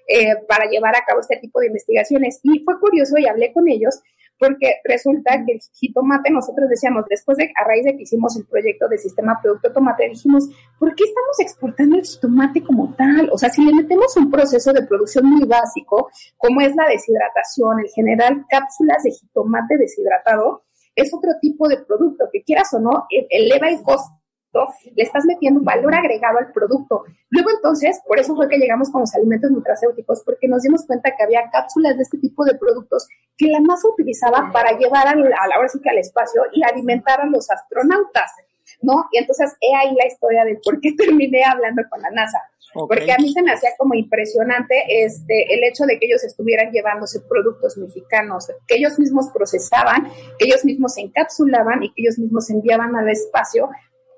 eh, 0.08 0.36
para 0.48 0.68
llevar 0.68 0.96
a 0.96 1.04
cabo 1.04 1.20
este 1.20 1.36
tipo 1.36 1.60
de 1.60 1.68
investigaciones. 1.68 2.40
Y 2.42 2.60
fue 2.64 2.78
curioso 2.80 3.18
y 3.18 3.26
hablé 3.26 3.52
con 3.52 3.68
ellos 3.68 4.00
porque 4.40 4.76
resulta 4.84 5.44
que 5.44 5.52
el 5.52 5.60
jitomate, 5.74 6.30
nosotros 6.30 6.68
decíamos, 6.70 7.04
después 7.10 7.36
de, 7.36 7.52
a 7.54 7.64
raíz 7.64 7.84
de 7.84 7.94
que 7.94 8.04
hicimos 8.04 8.34
el 8.38 8.46
proyecto 8.46 8.88
de 8.88 8.96
sistema 8.96 9.38
producto 9.40 9.70
tomate, 9.70 10.08
dijimos, 10.08 10.48
¿por 10.78 10.94
qué 10.94 11.04
estamos 11.04 11.40
exportando 11.40 11.96
el 11.96 12.04
jitomate 12.04 12.62
como 12.64 12.94
tal? 12.96 13.28
O 13.32 13.36
sea, 13.36 13.50
si 13.50 13.62
le 13.62 13.74
metemos 13.74 14.16
un 14.16 14.30
proceso 14.30 14.72
de 14.72 14.86
producción 14.86 15.26
muy 15.26 15.46
básico, 15.46 16.10
como 16.38 16.62
es 16.62 16.74
la 16.74 16.88
deshidratación, 16.88 17.80
el 17.80 17.88
generar 17.94 18.46
cápsulas 18.48 19.02
de 19.02 19.10
jitomate 19.10 19.76
deshidratado, 19.76 20.64
es 20.96 21.12
otro 21.12 21.32
tipo 21.40 21.68
de 21.68 21.76
producto 21.76 22.24
que 22.32 22.42
quieras 22.42 22.72
o 22.72 22.80
no, 22.80 23.06
e, 23.10 23.26
eleva 23.30 23.68
el 23.68 23.82
costo 23.82 24.19
le 24.94 25.02
estás 25.02 25.24
metiendo 25.26 25.60
un 25.60 25.64
valor 25.64 25.94
agregado 25.94 26.38
al 26.38 26.52
producto. 26.52 27.04
Luego 27.30 27.50
entonces, 27.50 28.00
por 28.06 28.18
eso 28.18 28.34
fue 28.34 28.48
que 28.48 28.58
llegamos 28.58 28.90
con 28.90 29.02
los 29.02 29.14
alimentos 29.14 29.50
nutracéuticos, 29.50 30.22
porque 30.24 30.48
nos 30.48 30.62
dimos 30.62 30.84
cuenta 30.86 31.14
que 31.16 31.22
había 31.22 31.50
cápsulas 31.50 31.96
de 31.96 32.02
este 32.02 32.18
tipo 32.18 32.44
de 32.44 32.56
productos 32.56 33.06
que 33.36 33.46
la 33.46 33.60
NASA 33.60 33.88
utilizaba 33.88 34.50
para 34.52 34.76
llevar 34.76 35.08
a 35.08 35.14
la, 35.14 35.58
hora 35.58 35.68
sí 35.68 35.80
que 35.80 35.90
al 35.90 35.98
espacio 35.98 36.42
y 36.52 36.62
alimentar 36.62 37.20
a 37.20 37.26
los 37.26 37.50
astronautas, 37.50 38.32
¿no? 38.82 39.06
Y 39.12 39.18
entonces 39.18 39.54
he 39.60 39.74
ahí 39.74 39.94
la 39.94 40.06
historia 40.06 40.44
de 40.44 40.60
por 40.62 40.80
qué 40.80 40.92
terminé 40.98 41.44
hablando 41.44 41.82
con 41.88 42.02
la 42.02 42.10
NASA. 42.10 42.40
Porque 42.72 43.10
a 43.12 43.16
mí 43.16 43.32
se 43.32 43.42
me 43.42 43.52
hacía 43.52 43.70
como 43.76 43.94
impresionante 43.94 44.74
este, 44.88 45.54
el 45.54 45.64
hecho 45.64 45.86
de 45.86 45.98
que 45.98 46.06
ellos 46.06 46.22
estuvieran 46.22 46.70
llevándose 46.70 47.18
productos 47.20 47.76
mexicanos, 47.76 48.46
que 48.68 48.76
ellos 48.76 48.96
mismos 48.96 49.28
procesaban, 49.34 50.08
que 50.38 50.46
ellos 50.46 50.64
mismos 50.64 50.96
encapsulaban 50.96 51.82
y 51.82 51.92
que 51.92 52.02
ellos 52.02 52.18
mismos 52.20 52.48
enviaban 52.48 52.94
al 52.94 53.08
espacio 53.08 53.70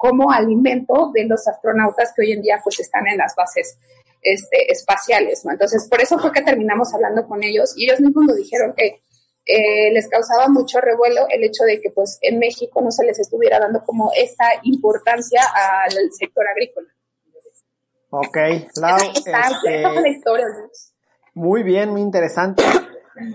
como 0.02 0.32
alimento 0.32 1.12
de 1.14 1.26
los 1.26 1.46
astronautas 1.46 2.12
que 2.12 2.22
hoy 2.22 2.32
en 2.32 2.42
día 2.42 2.58
pues 2.64 2.80
están 2.80 3.06
en 3.06 3.16
las 3.18 3.36
bases 3.36 3.78
este, 4.20 4.72
espaciales, 4.72 5.44
¿no? 5.44 5.52
Entonces, 5.52 5.86
por 5.88 6.02
eso 6.02 6.18
fue 6.18 6.32
que 6.32 6.42
terminamos 6.42 6.92
hablando 6.92 7.24
con 7.28 7.44
ellos 7.44 7.72
y 7.76 7.84
ellos 7.84 8.00
mismos 8.00 8.24
nos 8.26 8.36
dijeron 8.36 8.74
que 8.76 9.00
eh, 9.46 9.92
les 9.92 10.08
causaba 10.08 10.48
mucho 10.48 10.80
revuelo 10.80 11.26
el 11.30 11.44
hecho 11.44 11.62
de 11.62 11.80
que 11.80 11.90
pues 11.90 12.18
en 12.20 12.40
México 12.40 12.82
no 12.82 12.90
se 12.90 13.04
les 13.04 13.20
estuviera 13.20 13.60
dando 13.60 13.84
como 13.84 14.10
esta 14.16 14.46
importancia 14.64 15.40
al 15.54 15.92
sector 16.18 16.48
agrícola. 16.48 16.88
Ok, 18.10 18.36
Lau, 18.80 18.98
este, 19.14 20.10
historia, 20.10 20.46
Muy 21.34 21.62
bien, 21.62 21.90
muy 21.90 22.00
interesante. 22.00 22.64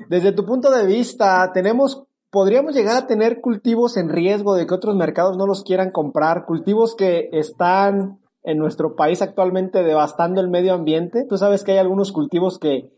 Desde 0.10 0.34
tu 0.34 0.46
punto 0.46 0.70
de 0.70 0.86
vista, 0.86 1.50
tenemos 1.54 2.04
podríamos 2.38 2.76
llegar 2.76 2.98
a 2.98 3.08
tener 3.08 3.42
cultivos 3.42 3.98
en 3.98 4.10
riesgo 4.10 4.54
de 4.54 4.68
que 4.68 4.74
otros 4.76 4.96
mercados 4.96 5.38
no 5.38 5.48
los 5.48 5.64
quieran 5.64 5.90
comprar, 5.90 6.46
cultivos 6.46 6.96
que 6.96 7.30
están 7.32 8.20
en 8.44 8.60
nuestro 8.60 8.96
país 8.96 9.24
actualmente 9.24 9.82
devastando 9.82 10.40
el 10.40 10.48
medio 10.48 10.76
ambiente. 10.76 11.26
Tú 11.28 11.40
sabes 11.40 11.64
que 11.64 11.72
hay 11.72 11.78
algunos 11.80 12.12
cultivos 12.12 12.60
que 12.60 12.92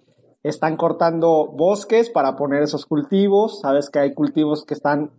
están 0.43 0.75
cortando 0.75 1.47
bosques 1.53 2.09
para 2.09 2.35
poner 2.35 2.63
esos 2.63 2.85
cultivos, 2.85 3.61
sabes 3.61 3.89
que 3.89 3.99
hay 3.99 4.13
cultivos 4.13 4.65
que 4.65 4.73
están 4.73 5.11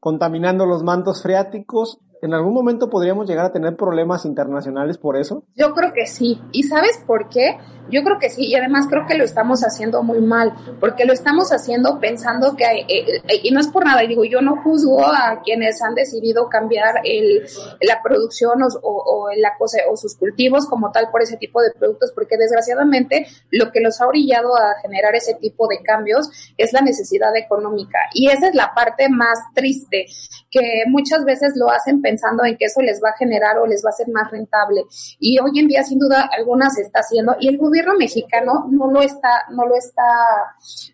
contaminando 0.00 0.66
los 0.66 0.82
mantos 0.82 1.22
freáticos. 1.22 2.00
¿En 2.20 2.34
algún 2.34 2.52
momento 2.52 2.90
podríamos 2.90 3.28
llegar 3.28 3.46
a 3.46 3.52
tener 3.52 3.76
problemas 3.76 4.24
internacionales 4.24 4.98
por 4.98 5.16
eso? 5.16 5.44
Yo 5.54 5.72
creo 5.72 5.92
que 5.92 6.06
sí. 6.06 6.40
¿Y 6.52 6.64
sabes 6.64 7.02
por 7.06 7.28
qué? 7.28 7.58
Yo 7.90 8.02
creo 8.02 8.18
que 8.18 8.28
sí, 8.28 8.46
y 8.46 8.54
además 8.54 8.86
creo 8.88 9.06
que 9.06 9.16
lo 9.16 9.24
estamos 9.24 9.62
haciendo 9.62 10.02
muy 10.02 10.20
mal, 10.20 10.52
porque 10.78 11.06
lo 11.06 11.14
estamos 11.14 11.52
haciendo 11.52 11.98
pensando 12.00 12.54
que, 12.54 12.64
eh, 12.64 12.86
eh, 12.88 13.40
y 13.42 13.50
no 13.50 13.60
es 13.60 13.68
por 13.68 13.86
nada, 13.86 14.02
digo, 14.02 14.24
yo 14.24 14.42
no 14.42 14.62
juzgo 14.62 15.00
a 15.06 15.40
quienes 15.42 15.80
han 15.80 15.94
decidido 15.94 16.48
cambiar 16.48 17.00
el, 17.04 17.46
la 17.80 18.02
producción 18.02 18.62
o, 18.62 18.68
o, 18.82 19.30
la 19.36 19.56
cosa, 19.58 19.78
o 19.90 19.96
sus 19.96 20.16
cultivos 20.16 20.66
como 20.66 20.90
tal 20.92 21.08
por 21.10 21.22
ese 21.22 21.38
tipo 21.38 21.62
de 21.62 21.70
productos, 21.70 22.12
porque 22.14 22.36
desgraciadamente 22.36 23.26
lo 23.50 23.70
que 23.72 23.80
los 23.80 24.00
ha 24.00 24.06
orillado 24.06 24.54
a 24.54 24.74
generar 24.82 25.14
ese 25.14 25.34
tipo 25.34 25.66
de 25.66 25.82
cambios 25.82 26.28
es 26.58 26.72
la 26.74 26.82
necesidad 26.82 27.34
económica. 27.36 27.98
Y 28.12 28.28
esa 28.28 28.48
es 28.48 28.54
la 28.54 28.74
parte 28.74 29.08
más 29.08 29.38
triste, 29.54 30.06
que 30.50 30.82
muchas 30.88 31.24
veces 31.24 31.54
lo 31.56 31.70
hacen 31.70 32.02
en 32.08 32.56
que 32.56 32.66
eso 32.66 32.80
les 32.82 33.00
va 33.02 33.10
a 33.10 33.16
generar 33.16 33.58
o 33.58 33.66
les 33.66 33.84
va 33.84 33.90
a 33.90 33.92
ser 33.92 34.08
más 34.08 34.30
rentable. 34.30 34.84
Y 35.18 35.38
hoy 35.38 35.58
en 35.58 35.68
día, 35.68 35.82
sin 35.82 35.98
duda, 35.98 36.28
algunas 36.36 36.74
se 36.74 36.82
está 36.82 37.00
haciendo, 37.00 37.36
y 37.40 37.48
el 37.48 37.58
gobierno 37.58 37.94
mexicano 37.98 38.66
no 38.70 38.90
lo 38.90 39.02
está, 39.02 39.44
no 39.50 39.66
lo 39.66 39.76
está, 39.76 40.02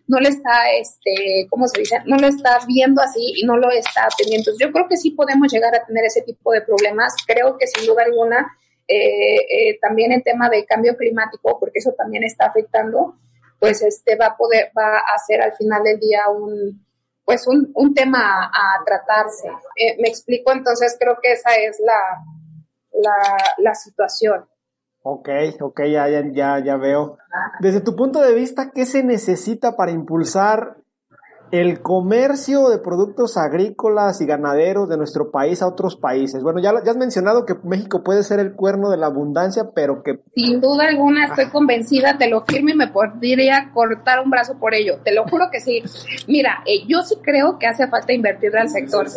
no 0.07 0.19
lo 0.19 0.27
está, 0.27 0.71
este, 0.79 1.47
¿cómo 1.49 1.67
se 1.67 1.79
dice? 1.79 1.99
No 2.05 2.17
lo 2.17 2.27
está 2.27 2.59
viendo 2.67 3.01
así 3.01 3.33
y 3.35 3.45
no 3.45 3.57
lo 3.57 3.69
está 3.71 4.07
atendiendo. 4.11 4.51
yo 4.59 4.71
creo 4.71 4.87
que 4.87 4.97
sí 4.97 5.11
podemos 5.11 5.51
llegar 5.51 5.73
a 5.75 5.85
tener 5.85 6.05
ese 6.05 6.21
tipo 6.21 6.51
de 6.51 6.61
problemas. 6.61 7.15
Creo 7.25 7.57
que 7.57 7.67
sin 7.67 7.87
duda 7.87 8.03
alguna, 8.03 8.47
eh, 8.87 9.37
eh, 9.49 9.79
también 9.81 10.11
en 10.11 10.23
tema 10.23 10.49
de 10.49 10.65
cambio 10.65 10.95
climático, 10.95 11.57
porque 11.59 11.79
eso 11.79 11.93
también 11.97 12.23
está 12.23 12.45
afectando, 12.45 13.15
pues 13.59 13.81
este 13.81 14.15
va 14.15 14.27
a 14.27 14.37
poder, 14.37 14.71
va 14.77 14.97
a 14.97 15.17
ser 15.25 15.41
al 15.41 15.53
final 15.53 15.83
del 15.83 15.99
día 15.99 16.27
un, 16.29 16.84
pues 17.25 17.47
un, 17.47 17.71
un 17.73 17.93
tema 17.93 18.45
a, 18.45 18.83
tratarse. 18.85 19.47
Eh, 19.75 19.97
me 19.99 20.07
explico, 20.07 20.51
entonces 20.51 20.95
creo 20.99 21.17
que 21.21 21.31
esa 21.31 21.55
es 21.55 21.79
la, 21.79 23.41
la, 23.57 23.73
situación. 23.73 24.45
Ok, 25.01 25.29
ok, 25.59 25.81
ya, 25.91 26.07
ya, 26.07 26.63
ya 26.63 26.77
veo. 26.77 27.17
Desde 27.59 27.81
tu 27.81 27.95
punto 27.95 28.21
de 28.21 28.33
vista, 28.33 28.71
¿qué 28.73 28.85
se 28.85 29.03
necesita 29.03 29.75
para 29.75 29.91
impulsar 29.91 30.77
el 31.55 31.81
comercio 31.81 32.69
de 32.69 32.79
productos 32.79 33.37
agrícolas 33.37 34.21
y 34.21 34.25
ganaderos 34.25 34.89
de 34.89 34.97
nuestro 34.97 35.31
país 35.31 35.61
a 35.61 35.67
otros 35.67 35.95
países. 35.95 36.43
Bueno, 36.43 36.59
ya, 36.59 36.73
ya 36.83 36.91
has 36.91 36.97
mencionado 36.97 37.45
que 37.45 37.55
México 37.63 38.03
puede 38.03 38.23
ser 38.23 38.39
el 38.39 38.53
cuerno 38.53 38.89
de 38.89 38.97
la 38.97 39.07
abundancia, 39.07 39.71
pero 39.73 40.03
que... 40.03 40.19
Sin 40.33 40.59
duda 40.59 40.87
alguna 40.87 41.25
estoy 41.25 41.47
convencida, 41.47 42.17
te 42.17 42.29
lo 42.29 42.43
firmo 42.43 42.69
y 42.69 42.75
me 42.75 42.87
podría 42.87 43.71
cortar 43.73 44.19
un 44.19 44.29
brazo 44.29 44.57
por 44.59 44.73
ello, 44.73 44.99
te 45.03 45.13
lo 45.13 45.23
juro 45.27 45.45
que 45.51 45.59
sí. 45.59 45.81
Mira, 46.27 46.63
eh, 46.65 46.85
yo 46.87 47.01
sí 47.01 47.15
creo 47.21 47.57
que 47.59 47.67
hace 47.67 47.87
falta 47.87 48.13
invertirle 48.13 48.59
al 48.59 48.69
sector, 48.69 49.07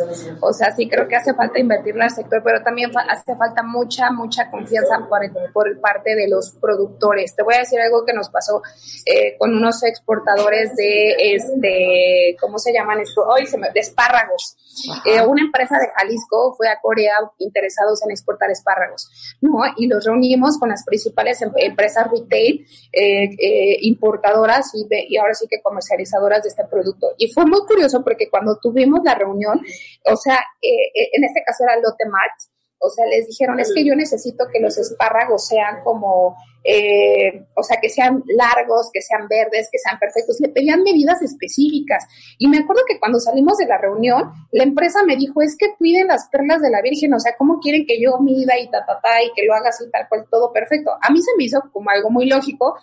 o 0.41 0.53
sea, 0.53 0.73
sí 0.73 0.89
creo 0.89 1.09
que 1.09 1.17
hace 1.17 1.35
falta 1.35 1.59
invertirle 1.59 2.05
al 2.05 2.11
sector, 2.11 2.43
pero 2.45 2.63
también 2.63 2.91
hace 3.09 3.37
falta 3.37 3.63
mucha, 3.63 4.11
mucha 4.11 4.51
confianza 4.51 4.99
por, 5.09 5.21
por 5.53 5.81
parte 5.81 6.15
de 6.15 6.29
los 6.29 6.57
productores. 6.61 7.35
Te 7.35 7.43
voy 7.43 7.55
a 7.55 7.59
decir 7.59 7.81
algo 7.81 8.05
que 8.05 8.13
nos 8.13 8.29
pasó 8.29 8.63
eh, 9.07 9.37
con 9.39 9.55
unos 9.55 9.83
exportadores 9.83 10.75
de 10.77 11.35
este 11.35 12.28
¿cómo 12.41 12.59
se 12.59 12.73
llaman 12.73 13.01
esto? 13.01 13.23
Hoy 13.27 13.47
se 13.47 13.59
me, 13.59 13.71
de 13.71 13.81
espárragos. 13.81 14.57
Eh, 15.05 15.21
una 15.27 15.43
empresa 15.43 15.77
de 15.79 15.89
Jalisco 15.97 16.55
fue 16.57 16.69
a 16.69 16.81
Corea 16.81 17.15
interesados 17.39 18.03
en 18.05 18.11
exportar 18.11 18.51
espárragos, 18.51 19.09
¿no? 19.41 19.61
Y 19.77 19.87
los 19.87 20.05
reunimos 20.05 20.59
con 20.59 20.69
las 20.69 20.85
principales 20.85 21.41
em, 21.43 21.51
empresas 21.57 22.07
retail, 22.11 22.67
eh, 22.93 23.25
eh, 23.39 23.79
importadoras 23.83 24.71
y, 24.75 24.87
y, 25.09 25.17
ahora 25.17 25.35
sí 25.35 25.47
que 25.49 25.61
comercializadoras 25.63 26.43
de 26.43 26.49
este 26.49 26.65
producto. 26.65 27.09
Y 27.19 27.33
fue 27.33 27.45
muy 27.47 27.61
curioso 27.67 28.03
porque 28.03 28.29
cuando 28.31 28.59
tuvimos 28.59 29.01
la 29.05 29.15
reunión, 29.15 29.61
o 30.05 30.17
sea, 30.17 30.39
en 30.63 31.25
este 31.25 31.43
caso 31.45 31.65
era 31.65 31.77
Lotte 31.77 32.07
Mart, 32.11 32.33
o 32.81 32.91
sea, 32.91 33.07
les 33.07 33.27
dijeron, 33.27 33.59
es 33.59 33.73
que 33.75 33.85
yo 33.85 33.95
necesito 33.97 34.47
que 34.53 34.61
los 34.61 34.79
espárragos 34.79 35.49
sean 35.49 35.83
como, 35.83 36.37
eh, 36.63 37.47
o 37.55 37.63
sea, 37.63 37.79
que 37.81 37.89
sean 37.89 38.23
largos, 38.27 38.91
que 38.93 39.03
sean 39.03 39.27
verdes, 39.27 39.69
que 39.73 39.79
sean 39.79 39.99
perfectos. 39.99 40.39
Le 40.41 40.49
pedían 40.49 40.85
medidas 40.85 41.21
específicas. 41.21 42.07
Y 42.39 42.47
me 42.47 42.59
acuerdo 42.59 42.83
que 42.87 43.01
cuando 43.01 43.19
salimos 43.19 43.59
de 43.59 43.67
la 43.67 43.79
reunión, 43.79 44.31
la 44.53 44.63
empresa 44.63 45.03
me 45.03 45.17
dijo, 45.17 45.43
es 45.43 45.57
que 45.57 45.75
piden 45.79 46.07
las 46.07 46.29
perlas 46.29 46.63
de 46.63 46.71
la 46.71 46.81
Virgen, 46.81 47.13
o 47.15 47.19
sea, 47.19 47.35
¿cómo 47.37 47.59
quieren 47.59 47.85
que 47.85 48.01
yo 48.01 48.19
mida 48.19 48.57
y 48.59 48.71
ta, 48.71 48.87
ta, 48.87 49.01
ta, 49.03 49.23
y 49.23 49.33
que 49.35 49.45
lo 49.45 49.55
haga 49.55 49.71
así 49.71 49.85
tal 49.91 50.09
cual, 50.09 50.27
todo 50.31 50.53
perfecto? 50.53 50.93
A 51.03 51.11
mí 51.11 51.21
se 51.21 51.33
me 51.37 51.45
hizo 51.45 51.61
como 51.73 51.91
algo 51.91 52.11
muy 52.11 52.27
lógico, 52.27 52.79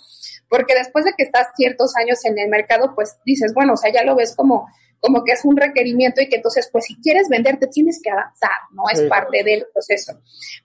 porque 0.50 0.76
después 0.76 1.06
de 1.06 1.14
que 1.18 1.24
estás 1.24 1.48
ciertos 1.56 1.96
años 1.96 2.24
en 2.26 2.38
el 2.38 2.50
mercado, 2.50 2.94
pues 2.96 3.18
dices, 3.26 3.54
bueno, 3.54 3.74
o 3.74 3.78
sea, 3.78 3.94
ya 3.94 4.04
lo 4.04 4.16
ves 4.16 4.36
como 4.36 4.68
como 5.00 5.24
que 5.24 5.34
es 5.34 5.46
un 5.46 5.56
requerimiento 5.56 6.22
y 6.22 6.30
que 6.30 6.38
entonces, 6.38 6.70
pues 6.72 6.86
si 6.86 6.96
quieres 7.02 7.30
vender, 7.30 7.58
te 7.58 7.68
tienes 7.68 8.00
que 8.04 8.10
adaptar, 8.10 8.58
¿no? 8.72 8.84
Es 8.92 9.02
parte 9.04 9.44
del 9.44 9.66
proceso. 9.72 10.14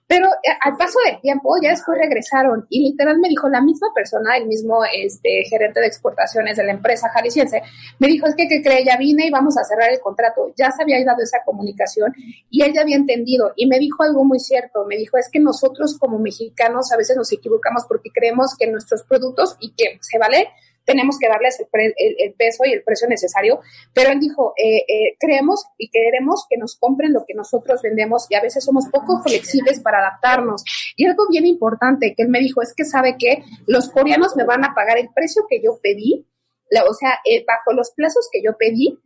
Pero 0.07 0.27
eh, 0.27 0.49
al 0.61 0.77
paso 0.77 0.97
del 1.05 1.21
tiempo, 1.21 1.55
ya 1.61 1.69
después 1.69 1.97
regresaron 1.97 2.65
y 2.69 2.89
literal 2.89 3.19
me 3.19 3.29
dijo 3.29 3.47
la 3.49 3.61
misma 3.61 3.89
persona, 3.93 4.37
el 4.37 4.47
mismo 4.47 4.83
este, 4.85 5.43
gerente 5.49 5.79
de 5.79 5.87
exportaciones 5.87 6.57
de 6.57 6.63
la 6.63 6.71
empresa 6.71 7.09
jalisciense, 7.09 7.61
me 7.99 8.07
dijo, 8.07 8.27
es 8.27 8.35
que, 8.35 8.47
¿qué 8.47 8.61
cree? 8.61 8.83
Ya 8.83 8.97
vine 8.97 9.27
y 9.27 9.29
vamos 9.29 9.57
a 9.57 9.63
cerrar 9.63 9.91
el 9.91 9.99
contrato. 9.99 10.53
Ya 10.57 10.71
se 10.71 10.83
había 10.83 11.03
dado 11.05 11.21
esa 11.21 11.39
comunicación 11.45 12.13
y 12.49 12.63
él 12.63 12.73
ya 12.73 12.81
había 12.81 12.95
entendido 12.95 13.53
y 13.55 13.67
me 13.67 13.79
dijo 13.79 14.03
algo 14.03 14.23
muy 14.23 14.39
cierto. 14.39 14.85
Me 14.85 14.97
dijo, 14.97 15.17
es 15.17 15.29
que 15.31 15.39
nosotros 15.39 15.97
como 15.99 16.19
mexicanos 16.19 16.91
a 16.91 16.97
veces 16.97 17.15
nos 17.15 17.31
equivocamos 17.31 17.85
porque 17.87 18.09
creemos 18.13 18.55
que 18.57 18.67
nuestros 18.67 19.03
productos 19.03 19.55
y 19.59 19.73
que 19.73 19.97
se 20.01 20.17
vale 20.17 20.47
tenemos 20.85 21.17
que 21.19 21.27
darles 21.27 21.59
el, 21.59 22.33
peso 22.33 22.63
y 22.65 22.73
el 22.73 22.83
precio 22.83 23.07
necesario, 23.07 23.59
pero 23.93 24.11
él 24.11 24.19
dijo, 24.19 24.53
eh, 24.57 24.83
eh, 24.87 25.15
creemos 25.19 25.65
y 25.77 25.89
queremos 25.89 26.45
que 26.49 26.57
nos 26.57 26.75
compren 26.75 27.13
lo 27.13 27.25
que 27.25 27.33
nosotros 27.33 27.81
vendemos 27.81 28.27
y 28.29 28.35
a 28.35 28.41
veces 28.41 28.63
somos 28.63 28.87
poco 28.91 29.21
flexibles 29.23 29.79
para 29.79 29.99
adaptarnos. 29.99 30.63
Y 30.95 31.05
algo 31.05 31.27
bien 31.29 31.45
importante 31.45 32.13
que 32.15 32.23
él 32.23 32.29
me 32.29 32.39
dijo 32.39 32.61
es 32.61 32.73
que 32.75 32.85
sabe 32.85 33.15
que 33.17 33.43
los 33.67 33.89
coreanos 33.89 34.35
me 34.35 34.43
van 34.43 34.65
a 34.65 34.73
pagar 34.73 34.97
el 34.97 35.09
precio 35.13 35.43
que 35.49 35.61
yo 35.61 35.79
pedí, 35.81 36.25
o 36.87 36.93
sea, 36.93 37.19
eh, 37.25 37.43
bajo 37.45 37.73
los 37.73 37.91
plazos 37.91 38.29
que 38.31 38.41
yo 38.43 38.57
pedí, 38.57 38.97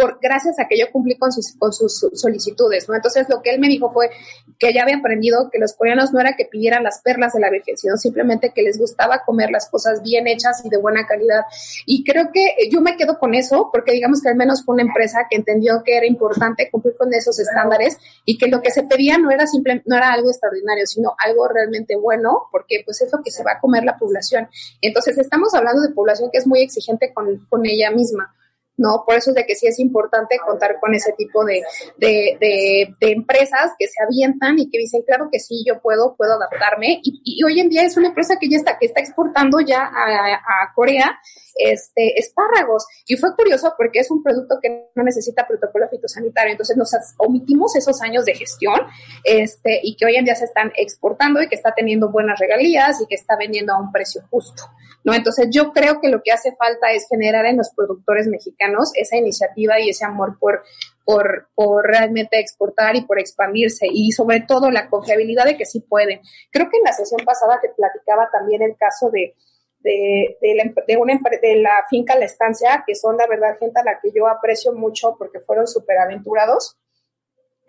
por, 0.00 0.18
gracias 0.20 0.58
a 0.58 0.66
que 0.66 0.78
yo 0.78 0.90
cumplí 0.90 1.16
con 1.16 1.32
sus, 1.32 1.54
con 1.58 1.72
sus 1.72 2.06
solicitudes, 2.14 2.88
¿no? 2.88 2.94
Entonces 2.94 3.28
lo 3.28 3.42
que 3.42 3.50
él 3.50 3.60
me 3.60 3.68
dijo 3.68 3.92
fue 3.92 4.10
que 4.58 4.72
ya 4.72 4.82
había 4.82 4.96
aprendido 4.96 5.50
que 5.50 5.58
los 5.58 5.74
coreanos 5.74 6.12
no 6.12 6.20
era 6.20 6.36
que 6.36 6.46
pidieran 6.46 6.82
las 6.82 7.00
perlas 7.02 7.34
de 7.34 7.40
la 7.40 7.50
virgen, 7.50 7.76
sino 7.76 7.96
simplemente 7.96 8.52
que 8.54 8.62
les 8.62 8.78
gustaba 8.78 9.22
comer 9.24 9.50
las 9.50 9.68
cosas 9.68 10.02
bien 10.02 10.26
hechas 10.26 10.64
y 10.64 10.70
de 10.70 10.78
buena 10.78 11.06
calidad. 11.06 11.42
Y 11.86 12.04
creo 12.04 12.30
que 12.32 12.68
yo 12.70 12.80
me 12.80 12.96
quedo 12.96 13.18
con 13.18 13.34
eso, 13.34 13.68
porque 13.72 13.92
digamos 13.92 14.22
que 14.22 14.30
al 14.30 14.36
menos 14.36 14.64
fue 14.64 14.74
una 14.74 14.82
empresa 14.82 15.26
que 15.28 15.36
entendió 15.36 15.82
que 15.84 15.96
era 15.96 16.06
importante 16.06 16.70
cumplir 16.70 16.96
con 16.96 17.12
esos 17.12 17.38
estándares 17.38 17.98
y 18.24 18.38
que 18.38 18.48
lo 18.48 18.62
que 18.62 18.70
se 18.70 18.84
pedía 18.84 19.18
no 19.18 19.30
era 19.30 19.46
simple, 19.46 19.82
no 19.86 19.96
era 19.96 20.12
algo 20.12 20.30
extraordinario, 20.30 20.86
sino 20.86 21.14
algo 21.24 21.46
realmente 21.48 21.96
bueno, 21.96 22.48
porque 22.50 22.82
pues 22.84 23.00
es 23.02 23.12
lo 23.12 23.22
que 23.22 23.30
se 23.30 23.44
va 23.44 23.52
a 23.52 23.60
comer 23.60 23.84
la 23.84 23.98
población. 23.98 24.48
Entonces 24.80 25.18
estamos 25.18 25.54
hablando 25.54 25.82
de 25.82 25.90
población 25.90 26.30
que 26.32 26.38
es 26.38 26.46
muy 26.46 26.60
exigente 26.60 27.12
con, 27.12 27.46
con 27.48 27.66
ella 27.66 27.90
misma. 27.90 28.34
¿No? 28.76 29.04
Por 29.06 29.16
eso 29.16 29.30
es 29.30 29.36
de 29.36 29.44
que 29.44 29.54
sí 29.54 29.66
es 29.66 29.78
importante 29.78 30.38
contar 30.44 30.78
con 30.80 30.94
ese 30.94 31.12
tipo 31.12 31.44
de, 31.44 31.62
de, 31.98 32.94
empresas 33.00 33.72
que 33.78 33.86
se 33.86 34.02
avientan 34.02 34.58
y 34.58 34.70
que 34.70 34.78
dicen, 34.78 35.02
claro 35.06 35.28
que 35.30 35.38
sí, 35.38 35.64
yo 35.66 35.80
puedo, 35.80 36.16
puedo 36.16 36.34
adaptarme. 36.34 37.00
Y, 37.02 37.42
hoy 37.44 37.60
en 37.60 37.68
día 37.68 37.82
es 37.82 37.96
una 37.96 38.08
empresa 38.08 38.36
que 38.40 38.48
ya 38.48 38.56
está, 38.56 38.78
que 38.78 38.86
está 38.86 39.00
exportando 39.00 39.60
ya 39.60 39.82
a, 39.82 40.34
a, 40.34 40.72
Corea 40.74 41.18
este, 41.56 42.18
espárragos. 42.18 42.86
Y 43.06 43.16
fue 43.16 43.34
curioso 43.34 43.74
porque 43.76 44.00
es 44.00 44.10
un 44.10 44.22
producto 44.22 44.58
que 44.62 44.90
no 44.94 45.02
necesita 45.02 45.46
protocolo 45.46 45.88
fitosanitario. 45.88 46.52
Entonces 46.52 46.76
nos 46.76 46.90
omitimos 47.18 47.76
esos 47.76 48.00
años 48.02 48.24
de 48.24 48.34
gestión 48.34 48.80
este, 49.24 49.80
y 49.82 49.96
que 49.96 50.06
hoy 50.06 50.16
en 50.16 50.24
día 50.24 50.34
se 50.34 50.44
están 50.44 50.72
exportando 50.76 51.42
y 51.42 51.48
que 51.48 51.54
está 51.54 51.72
teniendo 51.74 52.10
buenas 52.10 52.38
regalías 52.38 53.00
y 53.00 53.06
que 53.06 53.14
está 53.14 53.36
vendiendo 53.36 53.72
a 53.72 53.80
un 53.80 53.92
precio 53.92 54.22
justo. 54.30 54.64
¿no? 55.04 55.14
Entonces 55.14 55.48
yo 55.50 55.72
creo 55.72 56.00
que 56.00 56.08
lo 56.08 56.22
que 56.22 56.32
hace 56.32 56.54
falta 56.56 56.92
es 56.92 57.06
generar 57.08 57.46
en 57.46 57.56
los 57.56 57.70
productores 57.70 58.26
mexicanos 58.26 58.92
esa 58.94 59.16
iniciativa 59.16 59.80
y 59.80 59.90
ese 59.90 60.04
amor 60.04 60.38
por, 60.38 60.62
por, 61.04 61.48
por, 61.54 61.86
realmente 61.86 62.38
exportar 62.38 62.96
y 62.96 63.02
por 63.02 63.18
expandirse 63.18 63.86
y 63.90 64.12
sobre 64.12 64.40
todo 64.40 64.70
la 64.70 64.88
confiabilidad 64.88 65.44
de 65.44 65.56
que 65.56 65.64
sí 65.64 65.80
pueden. 65.80 66.20
Creo 66.50 66.68
que 66.70 66.76
en 66.76 66.84
la 66.84 66.92
sesión 66.92 67.24
pasada 67.24 67.58
te 67.60 67.70
platicaba 67.70 68.28
también 68.30 68.62
el 68.62 68.76
caso 68.76 69.10
de, 69.10 69.34
de, 69.80 70.38
de, 70.40 70.54
la, 70.54 70.72
de, 70.86 70.96
una, 70.96 71.18
de 71.42 71.56
la 71.56 71.84
finca 71.88 72.18
La 72.18 72.26
Estancia, 72.26 72.84
que 72.86 72.94
son 72.94 73.16
la 73.16 73.26
verdad 73.26 73.58
gente 73.58 73.80
a 73.80 73.84
la 73.84 74.00
que 74.00 74.10
yo 74.14 74.28
aprecio 74.28 74.72
mucho 74.72 75.16
porque 75.18 75.40
fueron 75.40 75.66
súper 75.66 75.98
aventurados 75.98 76.76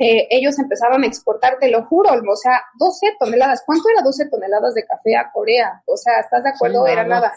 eh, 0.03 0.27
ellos 0.31 0.57
empezaron 0.57 1.03
a 1.03 1.07
exportar, 1.07 1.59
te 1.59 1.69
lo 1.69 1.85
juro, 1.85 2.09
o 2.09 2.35
sea, 2.35 2.63
12 2.79 3.17
toneladas. 3.19 3.61
¿Cuánto 3.63 3.87
era 3.87 4.01
12 4.01 4.29
toneladas 4.29 4.73
de 4.73 4.83
café 4.83 5.15
a 5.15 5.31
Corea? 5.31 5.83
O 5.85 5.95
sea, 5.95 6.19
¿estás 6.19 6.43
de 6.43 6.49
acuerdo? 6.49 6.87
era 6.87 7.03
nada. 7.03 7.31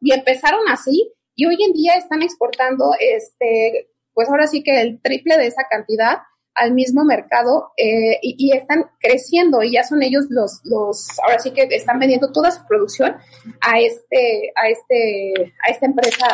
Y 0.00 0.14
empezaron 0.14 0.66
así 0.70 1.12
y 1.34 1.44
hoy 1.44 1.58
en 1.62 1.74
día 1.74 1.96
están 1.96 2.22
exportando, 2.22 2.92
este, 2.98 3.90
pues 4.14 4.30
ahora 4.30 4.46
sí 4.46 4.62
que 4.62 4.80
el 4.80 5.02
triple 5.02 5.36
de 5.36 5.46
esa 5.46 5.64
cantidad 5.68 6.20
al 6.56 6.72
mismo 6.72 7.04
mercado 7.04 7.72
eh, 7.76 8.18
y, 8.22 8.34
y, 8.38 8.56
están 8.56 8.86
creciendo 8.98 9.62
y 9.62 9.72
ya 9.72 9.84
son 9.84 10.02
ellos 10.02 10.24
los, 10.30 10.60
los, 10.64 11.06
ahora 11.22 11.38
sí 11.38 11.52
que 11.52 11.68
están 11.70 11.98
vendiendo 11.98 12.32
toda 12.32 12.50
su 12.50 12.66
producción 12.66 13.16
a 13.60 13.78
este, 13.78 14.52
a 14.56 14.68
este, 14.68 15.54
a 15.66 15.70
esta 15.70 15.86
empresa 15.86 16.26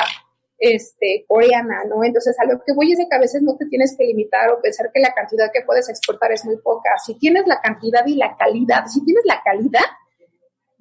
este, 0.62 1.24
coreana, 1.26 1.82
¿no? 1.88 2.04
Entonces, 2.04 2.36
a 2.38 2.44
lo 2.44 2.62
que 2.64 2.72
voy 2.72 2.92
es 2.92 2.98
de 2.98 3.08
que 3.08 3.16
a 3.16 3.20
veces 3.20 3.42
no 3.42 3.56
te 3.56 3.66
tienes 3.66 3.96
que 3.98 4.04
limitar 4.04 4.48
o 4.50 4.62
pensar 4.62 4.90
que 4.94 5.00
la 5.00 5.12
cantidad 5.12 5.50
que 5.52 5.62
puedes 5.66 5.88
exportar 5.88 6.30
es 6.30 6.44
muy 6.44 6.56
poca. 6.58 6.90
Si 7.04 7.18
tienes 7.18 7.48
la 7.48 7.60
cantidad 7.60 8.06
y 8.06 8.14
la 8.14 8.36
calidad, 8.36 8.86
si 8.86 9.04
tienes 9.04 9.24
la 9.26 9.42
calidad, 9.42 9.82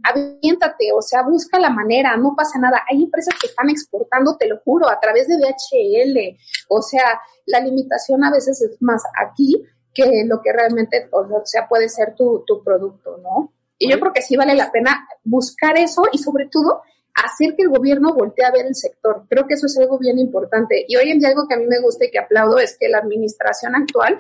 aviéntate, 0.03 0.91
o 0.93 1.01
sea, 1.01 1.23
busca 1.23 1.59
la 1.59 1.69
manera, 1.69 2.15
no 2.17 2.35
pasa 2.35 2.59
nada. 2.59 2.81
Hay 2.89 3.03
empresas 3.03 3.35
que 3.39 3.47
están 3.47 3.69
exportando, 3.69 4.37
te 4.37 4.47
lo 4.47 4.59
juro, 4.59 4.89
a 4.89 4.99
través 4.99 5.27
de 5.27 5.37
DHL. 5.37 6.37
O 6.69 6.81
sea, 6.81 7.19
la 7.45 7.59
limitación 7.59 8.23
a 8.23 8.31
veces 8.31 8.61
es 8.61 8.81
más 8.81 9.03
aquí 9.19 9.63
que 9.93 10.23
lo 10.25 10.41
que 10.41 10.53
realmente, 10.53 11.09
o 11.11 11.41
sea, 11.45 11.67
puede 11.67 11.89
ser 11.89 12.15
tu, 12.15 12.43
tu 12.45 12.63
producto, 12.63 13.17
¿no? 13.17 13.53
Y 13.77 13.89
yo 13.89 13.99
creo 13.99 14.13
que 14.13 14.21
sí 14.21 14.37
vale 14.37 14.55
la 14.55 14.71
pena 14.71 15.07
buscar 15.23 15.77
eso 15.77 16.03
y 16.11 16.19
sobre 16.19 16.47
todo 16.51 16.81
hacer 17.15 17.55
que 17.55 17.63
el 17.63 17.69
gobierno 17.69 18.13
voltee 18.13 18.45
a 18.45 18.51
ver 18.51 18.65
el 18.65 18.75
sector. 18.75 19.25
Creo 19.29 19.47
que 19.47 19.55
eso 19.55 19.65
es 19.65 19.77
algo 19.77 19.97
bien 19.97 20.19
importante. 20.19 20.85
Y 20.87 20.95
hoy 20.95 21.09
en 21.09 21.19
día 21.19 21.29
algo 21.29 21.47
que 21.47 21.55
a 21.55 21.57
mí 21.57 21.65
me 21.67 21.79
gusta 21.79 22.05
y 22.05 22.11
que 22.11 22.19
aplaudo 22.19 22.59
es 22.59 22.77
que 22.79 22.89
la 22.89 22.99
administración 22.99 23.75
actual, 23.75 24.17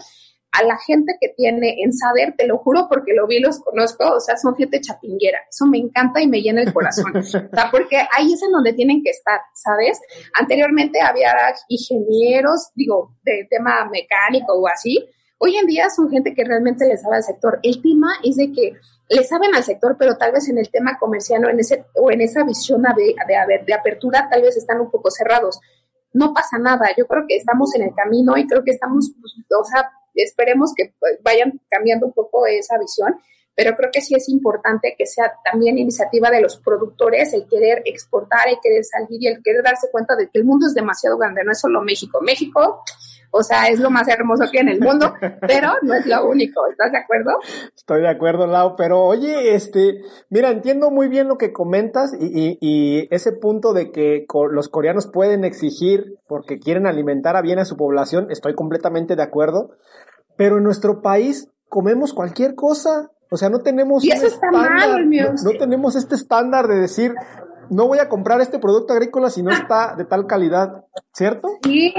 a 0.51 0.63
la 0.63 0.77
gente 0.77 1.15
que 1.19 1.29
tiene 1.29 1.81
en 1.81 1.93
saber, 1.93 2.35
te 2.37 2.45
lo 2.45 2.57
juro 2.57 2.87
porque 2.89 3.13
lo 3.13 3.25
vi, 3.25 3.39
los 3.39 3.59
conozco, 3.59 4.15
o 4.15 4.19
sea, 4.19 4.35
son 4.35 4.55
gente 4.55 4.81
chapinguera. 4.81 5.39
Eso 5.49 5.65
me 5.65 5.77
encanta 5.77 6.21
y 6.21 6.27
me 6.27 6.41
llena 6.41 6.61
el 6.61 6.73
corazón. 6.73 7.15
o 7.15 7.23
sea, 7.23 7.47
porque 7.71 7.97
ahí 8.17 8.33
es 8.33 8.43
en 8.43 8.51
donde 8.51 8.73
tienen 8.73 9.01
que 9.01 9.11
estar, 9.11 9.39
¿sabes? 9.53 9.99
Anteriormente 10.37 10.99
había 11.01 11.33
ingenieros, 11.69 12.71
digo, 12.75 13.15
de 13.23 13.47
tema 13.49 13.89
mecánico 13.89 14.53
o 14.53 14.67
así. 14.67 15.07
Hoy 15.37 15.55
en 15.55 15.65
día 15.65 15.89
son 15.89 16.09
gente 16.09 16.35
que 16.35 16.43
realmente 16.43 16.85
les 16.85 17.01
sabe 17.01 17.15
al 17.15 17.23
sector. 17.23 17.59
El 17.63 17.81
tema 17.81 18.13
es 18.23 18.35
de 18.35 18.51
que 18.51 18.73
le 19.09 19.23
saben 19.23 19.55
al 19.55 19.63
sector, 19.63 19.95
pero 19.97 20.17
tal 20.17 20.33
vez 20.33 20.49
en 20.49 20.57
el 20.57 20.69
tema 20.69 20.97
comercial 20.99 21.45
o 21.45 21.49
en, 21.49 21.59
ese, 21.59 21.85
o 21.95 22.11
en 22.11 22.21
esa 22.21 22.43
visión 22.43 22.81
de, 22.81 23.15
de, 23.27 23.63
de 23.65 23.73
apertura 23.73 24.27
tal 24.29 24.41
vez 24.41 24.57
están 24.57 24.81
un 24.81 24.91
poco 24.91 25.09
cerrados. 25.09 25.59
No 26.13 26.33
pasa 26.33 26.57
nada, 26.59 26.87
yo 26.97 27.07
creo 27.07 27.23
que 27.27 27.37
estamos 27.37 27.73
en 27.73 27.83
el 27.83 27.95
camino 27.95 28.37
y 28.37 28.45
creo 28.45 28.63
que 28.63 28.71
estamos, 28.71 29.13
pues, 29.19 29.33
o 29.57 29.63
sea, 29.63 29.89
esperemos 30.15 30.73
que 30.75 30.93
pues, 30.99 31.19
vayan 31.23 31.59
cambiando 31.69 32.07
un 32.07 32.13
poco 32.13 32.45
esa 32.45 32.77
visión, 32.77 33.15
pero 33.55 33.75
creo 33.75 33.89
que 33.91 34.01
sí 34.01 34.15
es 34.15 34.29
importante 34.29 34.95
que 34.97 35.05
sea 35.05 35.33
también 35.43 35.77
iniciativa 35.77 36.29
de 36.29 36.41
los 36.41 36.57
productores 36.57 37.33
el 37.33 37.47
querer 37.47 37.81
exportar, 37.85 38.47
el 38.47 38.57
querer 38.61 38.83
salir 38.83 39.21
y 39.21 39.27
el 39.27 39.43
querer 39.43 39.63
darse 39.63 39.89
cuenta 39.91 40.15
de 40.15 40.29
que 40.29 40.39
el 40.39 40.45
mundo 40.45 40.67
es 40.67 40.73
demasiado 40.73 41.17
grande, 41.17 41.43
no 41.43 41.51
es 41.51 41.59
solo 41.59 41.81
México. 41.81 42.19
México 42.21 42.83
o 43.31 43.43
sea, 43.43 43.67
es 43.67 43.79
lo 43.79 43.89
más 43.89 44.07
hermoso 44.07 44.43
que 44.51 44.59
hay 44.59 44.63
en 44.63 44.69
el 44.69 44.79
mundo, 44.81 45.13
pero 45.41 45.69
no 45.81 45.93
es 45.93 46.05
lo 46.05 46.27
único. 46.27 46.61
¿Estás 46.69 46.91
de 46.91 46.97
acuerdo? 46.97 47.31
Estoy 47.75 48.01
de 48.01 48.09
acuerdo, 48.09 48.47
Lau, 48.47 48.75
pero 48.75 49.01
oye, 49.01 49.55
este, 49.55 50.01
mira, 50.29 50.49
entiendo 50.49 50.91
muy 50.91 51.07
bien 51.07 51.27
lo 51.27 51.37
que 51.37 51.53
comentas 51.53 52.13
y, 52.19 52.25
y, 52.25 52.57
y 52.59 53.07
ese 53.11 53.31
punto 53.31 53.73
de 53.73 53.91
que 53.91 54.25
los 54.51 54.69
coreanos 54.69 55.07
pueden 55.07 55.45
exigir 55.45 56.17
porque 56.27 56.59
quieren 56.59 56.87
alimentar 56.87 57.35
a 57.35 57.41
bien 57.41 57.59
a 57.59 57.65
su 57.65 57.77
población, 57.77 58.27
estoy 58.29 58.53
completamente 58.53 59.15
de 59.15 59.23
acuerdo, 59.23 59.71
pero 60.37 60.57
en 60.57 60.63
nuestro 60.63 61.01
país 61.01 61.49
comemos 61.69 62.13
cualquier 62.13 62.55
cosa. 62.55 63.11
O 63.33 63.37
sea, 63.37 63.49
no 63.49 63.59
tenemos. 63.59 64.03
Y 64.03 64.11
eso 64.11 64.27
está 64.27 64.51
mal, 64.51 65.09
no, 65.09 65.33
no 65.43 65.51
tenemos 65.57 65.95
este 65.95 66.15
estándar 66.15 66.67
de 66.67 66.75
decir, 66.75 67.13
no 67.71 67.87
voy 67.87 67.99
a 67.99 68.09
comprar 68.09 68.41
este 68.41 68.59
producto 68.59 68.91
agrícola 68.91 69.29
si 69.29 69.41
no 69.41 69.49
está 69.49 69.95
de 69.95 70.03
tal 70.03 70.27
calidad, 70.27 70.83
¿cierto? 71.13 71.47
Sí, 71.63 71.93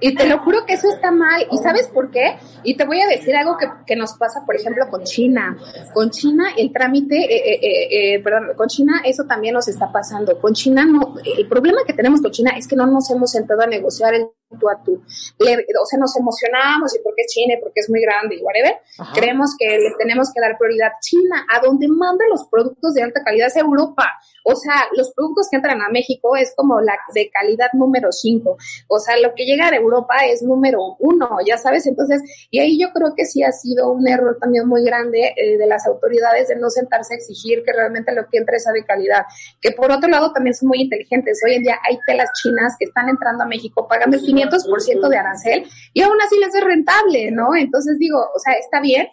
y 0.00 0.14
te 0.14 0.28
lo 0.28 0.38
juro 0.38 0.64
que 0.64 0.74
eso 0.74 0.88
está 0.88 1.10
mal. 1.10 1.44
¿Y 1.50 1.58
sabes 1.58 1.88
por 1.88 2.12
qué? 2.12 2.38
Y 2.62 2.76
te 2.76 2.86
voy 2.86 3.00
a 3.00 3.08
decir 3.08 3.34
algo 3.34 3.56
que, 3.84 3.96
nos 3.96 4.12
pasa, 4.16 4.44
por 4.46 4.54
ejemplo, 4.54 4.88
con 4.88 5.02
China. 5.02 5.58
Con 5.92 6.10
China 6.10 6.50
el 6.56 6.72
trámite, 6.72 7.16
eh, 7.16 7.36
eh, 7.36 7.58
eh, 7.60 8.14
eh, 8.14 8.22
perdón, 8.22 8.52
con 8.56 8.68
China 8.68 9.02
eso 9.04 9.24
también 9.24 9.54
nos 9.54 9.66
está 9.66 9.90
pasando. 9.90 10.38
Con 10.40 10.52
China 10.52 10.86
no, 10.86 11.16
el 11.36 11.48
problema 11.48 11.80
que 11.84 11.94
tenemos 11.94 12.22
con 12.22 12.30
China 12.30 12.52
es 12.56 12.68
que 12.68 12.76
no 12.76 12.86
nos 12.86 13.10
hemos 13.10 13.32
sentado 13.32 13.62
a 13.62 13.66
negociar 13.66 14.14
el 14.14 14.28
tú 14.56 14.68
a 14.68 14.82
tú. 14.82 15.02
o 15.02 15.86
sea, 15.86 15.98
nos 15.98 16.16
emocionamos 16.16 16.94
y 16.94 17.00
porque 17.02 17.22
es 17.22 17.32
China, 17.32 17.54
porque 17.60 17.80
es 17.80 17.90
muy 17.90 18.00
grande 18.00 18.36
y 18.36 18.42
whatever. 18.42 18.78
Creemos 19.14 19.54
que 19.58 19.66
le 19.66 19.90
tenemos 19.98 20.32
que 20.32 20.40
dar 20.40 20.56
prioridad. 20.56 20.92
China, 21.00 21.46
a 21.52 21.60
donde 21.60 21.88
manda 21.88 22.24
los 22.30 22.46
productos 22.48 22.94
de 22.94 23.02
alta 23.02 23.22
calidad 23.24 23.48
es 23.48 23.56
Europa. 23.56 24.04
O 24.44 24.56
sea, 24.56 24.88
los 24.96 25.12
productos 25.12 25.48
que 25.50 25.56
entran 25.56 25.82
a 25.82 25.90
México 25.90 26.34
es 26.34 26.54
como 26.56 26.80
la 26.80 26.96
de 27.14 27.28
calidad 27.30 27.68
número 27.74 28.10
5. 28.10 28.56
O 28.88 28.98
sea, 28.98 29.18
lo 29.18 29.34
que 29.34 29.44
llega 29.44 29.70
de 29.70 29.76
Europa 29.76 30.14
es 30.26 30.42
número 30.42 30.96
uno, 31.00 31.28
ya 31.46 31.58
sabes. 31.58 31.86
Entonces, 31.86 32.22
y 32.50 32.58
ahí 32.60 32.80
yo 32.80 32.88
creo 32.94 33.12
que 33.14 33.26
sí 33.26 33.42
ha 33.42 33.52
sido 33.52 33.92
un 33.92 34.08
error 34.08 34.38
también 34.40 34.66
muy 34.66 34.82
grande 34.84 35.34
eh, 35.36 35.58
de 35.58 35.66
las 35.66 35.86
autoridades 35.86 36.48
de 36.48 36.56
no 36.56 36.70
sentarse 36.70 37.14
a 37.14 37.16
exigir 37.18 37.62
que 37.62 37.72
realmente 37.74 38.14
lo 38.14 38.26
que 38.30 38.38
entre 38.38 38.58
sea 38.58 38.72
de 38.72 38.84
calidad. 38.84 39.24
Que 39.60 39.72
por 39.72 39.90
otro 39.92 40.08
lado 40.08 40.32
también 40.32 40.54
son 40.54 40.68
muy 40.68 40.80
inteligentes. 40.80 41.40
Hoy 41.44 41.56
en 41.56 41.64
día 41.64 41.78
hay 41.86 41.98
telas 42.06 42.30
chinas 42.40 42.74
que 42.78 42.86
están 42.86 43.10
entrando 43.10 43.44
a 43.44 43.46
México 43.46 43.86
pagando 43.86 44.16
el 44.16 44.24
500% 44.38 45.08
de 45.08 45.16
arancel 45.16 45.68
y 45.92 46.02
aún 46.02 46.20
así 46.20 46.38
les 46.38 46.54
es 46.54 46.64
rentable, 46.64 47.30
¿no? 47.30 47.54
Entonces 47.56 47.98
digo, 47.98 48.18
o 48.18 48.38
sea, 48.38 48.54
está 48.54 48.80
bien, 48.80 49.08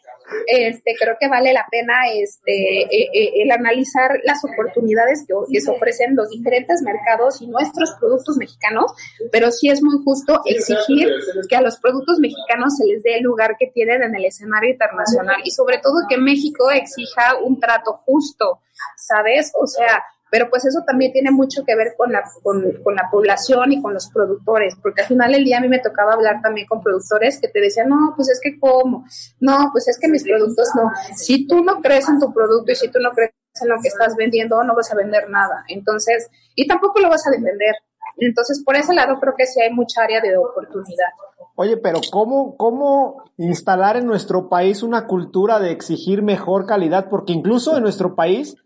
este, 0.48 0.96
creo 1.00 1.16
que 1.20 1.28
vale 1.28 1.54
la 1.54 1.66
pena 1.70 1.94
este, 2.14 2.82
eh, 2.82 3.10
eh, 3.14 3.32
el 3.44 3.52
analizar 3.52 4.20
las 4.24 4.44
oportunidades 4.44 5.26
que, 5.28 5.60
se 5.60 5.72
ofrecen 5.72 6.16
los 6.16 6.30
diferentes 6.30 6.82
mercados 6.82 7.42
y 7.42 7.48
nuestros 7.48 7.92
productos 8.00 8.38
mexicanos, 8.38 8.92
pero 9.32 9.52
sí 9.52 9.70
es 9.70 9.82
muy 9.82 10.04
justo 10.04 10.42
exigir 10.46 11.10
que 11.50 11.56
a 11.56 11.62
los 11.62 11.78
productos 11.78 12.20
mexicanos 12.20 12.76
se 12.78 12.86
les 12.86 13.04
dé 13.04 13.18
el 13.18 13.24
lugar 13.24 13.56
que 13.58 13.68
tienen 13.68 14.04
en 14.04 14.16
el 14.16 14.26
escenario 14.26 14.72
internacional 14.72 15.38
y 15.44 15.52
sobre 15.52 15.78
todo 15.80 16.08
que 16.10 16.18
México 16.18 16.70
exija 16.72 17.36
un 17.44 17.60
trato 17.60 18.02
justo, 18.06 18.62
¿sabes? 18.98 19.52
O 19.60 19.68
sea, 19.68 20.04
pero 20.36 20.50
pues 20.50 20.66
eso 20.66 20.84
también 20.86 21.14
tiene 21.14 21.32
mucho 21.32 21.64
que 21.64 21.78
ver 21.78 21.94
con 21.96 22.12
la, 22.12 22.22
con, 22.44 22.62
la 22.94 23.10
población 23.10 23.72
y 23.72 23.82
con 23.82 23.94
los 23.94 24.10
productores, 24.10 24.76
porque 24.84 25.04
al 25.04 25.08
final 25.08 25.32
del 25.32 25.46
día 25.46 25.60
a 25.60 25.62
mí 25.62 25.70
me 25.70 25.80
tocaba 25.80 26.12
hablar 26.12 26.42
también 26.42 26.68
con 26.68 26.84
productores 26.84 27.40
que 27.40 27.48
te 27.48 27.62
decían, 27.62 27.88
no, 27.88 28.12
pues 28.18 28.28
es 28.28 28.42
que 28.44 28.60
cómo, 28.60 29.06
no, 29.40 29.70
pues 29.72 29.88
es 29.88 29.98
que 29.98 30.10
mis 30.10 30.26
productos 30.26 30.68
no. 30.76 30.92
Si 31.16 31.48
tú 31.48 31.64
no 31.64 31.80
crees 31.82 32.10
en 32.10 32.20
tu 32.20 32.34
producto 32.34 32.70
y 32.70 32.76
si 32.76 32.90
tú 32.90 33.00
no 33.00 33.12
crees 33.12 33.32
en 33.62 33.70
lo 33.70 33.76
que 33.82 33.88
estás 33.88 34.18
vendiendo, 34.18 34.62
no 34.66 34.76
vas 34.76 34.92
a 34.92 34.96
vender 34.98 35.30
nada. 35.30 35.64
Entonces, 35.70 36.30
y 36.54 36.68
tampoco 36.68 37.00
lo 37.00 37.08
vas 37.08 37.26
a 37.28 37.32
defender. 37.32 37.76
Entonces, 38.18 38.62
por 38.66 38.76
ese 38.76 38.94
lado 38.94 39.18
creo 39.22 39.36
que 39.38 39.46
sí 39.46 39.62
hay 39.62 39.72
mucha 39.72 40.04
área 40.04 40.20
de 40.20 40.36
oportunidad. 40.36 41.14
Oye, 41.56 41.78
pero 41.78 42.02
¿cómo, 42.12 42.58
¿cómo 42.58 43.24
instalar 43.38 43.96
en 43.96 44.06
nuestro 44.06 44.50
país 44.50 44.84
una 44.84 45.08
cultura 45.08 45.60
de 45.60 45.72
exigir 45.72 46.24
mejor 46.24 46.66
calidad? 46.66 47.08
Porque 47.10 47.32
incluso 47.32 47.78
en 47.78 47.84
nuestro 47.84 48.16
país, 48.16 48.58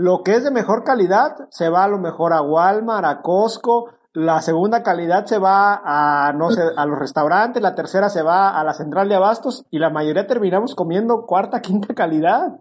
lo 0.00 0.22
que 0.22 0.34
es 0.34 0.44
de 0.44 0.50
mejor 0.50 0.82
calidad 0.82 1.36
se 1.50 1.68
va 1.68 1.84
a 1.84 1.88
lo 1.88 1.98
mejor 1.98 2.32
a 2.32 2.40
Walmart, 2.40 3.04
a 3.04 3.20
Costco, 3.20 3.90
la 4.12 4.40
segunda 4.40 4.82
calidad 4.82 5.26
se 5.26 5.38
va 5.38 5.80
a, 5.84 6.32
no 6.32 6.50
sé, 6.50 6.62
a 6.76 6.86
los 6.86 6.98
restaurantes, 6.98 7.62
la 7.62 7.74
tercera 7.74 8.08
se 8.08 8.22
va 8.22 8.58
a 8.58 8.64
la 8.64 8.72
central 8.72 9.08
de 9.08 9.14
abastos. 9.14 9.66
Y 9.70 9.78
la 9.78 9.90
mayoría 9.90 10.26
terminamos 10.26 10.74
comiendo 10.74 11.26
cuarta, 11.26 11.60
quinta 11.62 11.94
calidad 11.94 12.58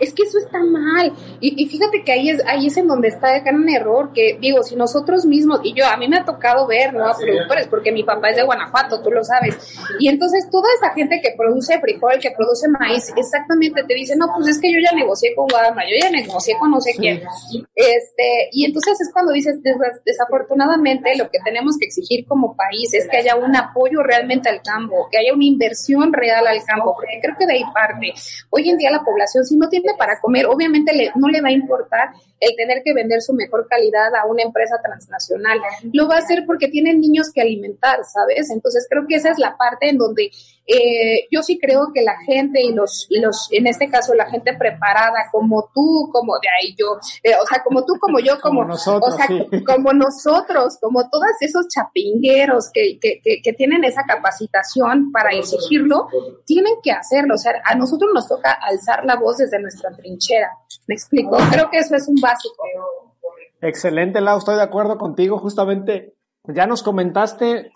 es 0.00 0.12
que 0.12 0.22
eso 0.22 0.38
está 0.38 0.62
mal. 0.62 1.12
Y, 1.40 1.66
fíjate 1.66 2.02
que 2.04 2.12
ahí 2.12 2.30
es, 2.30 2.42
ahí 2.46 2.66
es 2.66 2.76
en 2.76 2.86
donde 2.86 3.08
está 3.08 3.36
el 3.36 3.44
gran 3.44 3.68
error, 3.68 4.12
que 4.12 4.38
digo, 4.40 4.62
si 4.62 4.76
nosotros 4.76 5.24
mismos, 5.24 5.60
y 5.62 5.74
yo, 5.74 5.86
a 5.86 5.96
mí 5.96 6.08
me 6.08 6.18
ha 6.18 6.24
tocado 6.24 6.66
ver, 6.66 6.92
¿no? 6.92 7.06
A 7.06 7.16
productores, 7.16 7.68
porque 7.68 7.92
mi 7.92 8.02
papá 8.02 8.30
es 8.30 8.36
de 8.36 8.42
Guanajuato, 8.42 9.00
tú 9.02 9.10
lo 9.10 9.24
sabes. 9.24 9.56
Y 9.98 10.08
entonces 10.08 10.48
toda 10.50 10.68
esa 10.76 10.92
gente 10.94 11.20
que 11.22 11.34
produce 11.36 11.78
frijol, 11.80 12.18
que 12.20 12.30
produce 12.30 12.68
maíz, 12.68 13.12
exactamente 13.16 13.84
te 13.84 13.94
dice, 13.94 14.16
no, 14.16 14.26
pues 14.34 14.48
es 14.48 14.60
que 14.60 14.72
yo 14.72 14.78
ya 14.80 14.94
negocié 14.94 15.34
con 15.34 15.46
Guadalajara, 15.46 15.86
yo 15.88 15.96
ya 16.00 16.10
negocié 16.10 16.56
con 16.58 16.70
no 16.70 16.80
sé 16.80 16.92
quién. 16.96 17.22
Este, 17.74 18.48
y 18.52 18.64
entonces 18.64 19.00
es 19.00 19.10
cuando 19.12 19.32
dices, 19.32 19.58
desafortunadamente, 20.04 21.16
lo 21.16 21.30
que 21.30 21.38
tenemos 21.44 21.76
que 21.78 21.86
exigir 21.86 22.26
como 22.26 22.56
país 22.56 22.92
es 22.92 23.08
que 23.08 23.18
haya 23.18 23.36
un 23.36 23.54
apoyo 23.56 24.02
realmente 24.02 24.48
al 24.48 24.62
campo, 24.62 25.08
que 25.10 25.18
haya 25.18 25.34
una 25.34 25.44
inversión 25.44 26.12
real 26.12 26.46
al 26.46 26.62
campo, 26.64 26.94
porque 26.94 27.20
creo 27.22 27.36
que 27.38 27.46
de 27.46 27.54
ahí 27.54 27.64
parte. 27.72 28.12
Hoy 28.50 28.68
en 28.68 28.78
día 28.78 28.90
la 28.90 29.02
población 29.02 29.43
si 29.44 29.56
no 29.56 29.68
tiene 29.68 29.92
para 29.98 30.20
comer, 30.20 30.46
obviamente 30.46 30.92
le, 30.92 31.10
no 31.14 31.28
le 31.28 31.40
va 31.40 31.48
a 31.48 31.52
importar 31.52 32.10
el 32.40 32.56
tener 32.56 32.82
que 32.84 32.94
vender 32.94 33.22
su 33.22 33.32
mejor 33.32 33.66
calidad 33.68 34.14
a 34.14 34.26
una 34.26 34.42
empresa 34.42 34.76
transnacional. 34.82 35.58
Lo 35.92 36.08
va 36.08 36.16
a 36.16 36.18
hacer 36.18 36.44
porque 36.46 36.68
tienen 36.68 37.00
niños 37.00 37.30
que 37.32 37.40
alimentar, 37.40 38.04
¿sabes? 38.04 38.50
Entonces 38.50 38.86
creo 38.88 39.06
que 39.06 39.16
esa 39.16 39.30
es 39.30 39.38
la 39.38 39.56
parte 39.56 39.88
en 39.88 39.98
donde 39.98 40.30
eh, 40.66 41.26
yo 41.30 41.42
sí 41.42 41.58
creo 41.58 41.88
que 41.92 42.02
la 42.02 42.16
gente 42.24 42.62
y 42.62 42.72
los, 42.72 43.06
los, 43.10 43.48
en 43.50 43.66
este 43.66 43.88
caso 43.88 44.14
la 44.14 44.30
gente 44.30 44.54
preparada, 44.56 45.28
como 45.30 45.70
tú, 45.74 46.08
como 46.12 46.34
de 46.34 46.48
ahí 46.48 46.74
yo, 46.78 46.98
eh, 47.22 47.34
o 47.40 47.46
sea, 47.46 47.62
como 47.62 47.84
tú, 47.84 47.94
como 48.00 48.18
yo, 48.18 48.38
como, 48.42 48.64
nosotros, 48.64 49.14
o 49.14 49.16
sea, 49.16 49.26
como 49.66 49.92
nosotros, 49.92 50.78
como 50.80 51.08
todos 51.10 51.26
esos 51.40 51.66
chapingueros 51.68 52.70
que, 52.72 52.98
que, 52.98 53.20
que, 53.22 53.42
que, 53.42 53.52
tienen 53.52 53.84
esa 53.84 54.04
capacitación 54.04 55.12
para 55.12 55.30
exigirlo, 55.30 56.08
tienen 56.46 56.74
que 56.82 56.92
hacerlo. 56.92 57.34
O 57.34 57.38
sea, 57.38 57.52
a 57.64 57.74
nosotros 57.74 58.10
nos 58.14 58.26
toca 58.26 58.52
alzar 58.52 59.04
la 59.04 59.16
voz 59.16 59.38
desde 59.38 59.60
nuestra 59.60 59.90
trinchera. 59.96 60.50
¿Me 60.86 60.94
explico? 60.94 61.36
Creo 61.50 61.70
que 61.70 61.78
eso 61.78 61.94
es 61.94 62.08
un 62.08 62.16
básico. 62.20 62.64
Excelente, 63.60 64.20
Lau, 64.20 64.38
estoy 64.38 64.56
de 64.56 64.62
acuerdo 64.62 64.98
contigo. 64.98 65.38
Justamente, 65.38 66.14
ya 66.44 66.66
nos 66.66 66.82
comentaste 66.82 67.70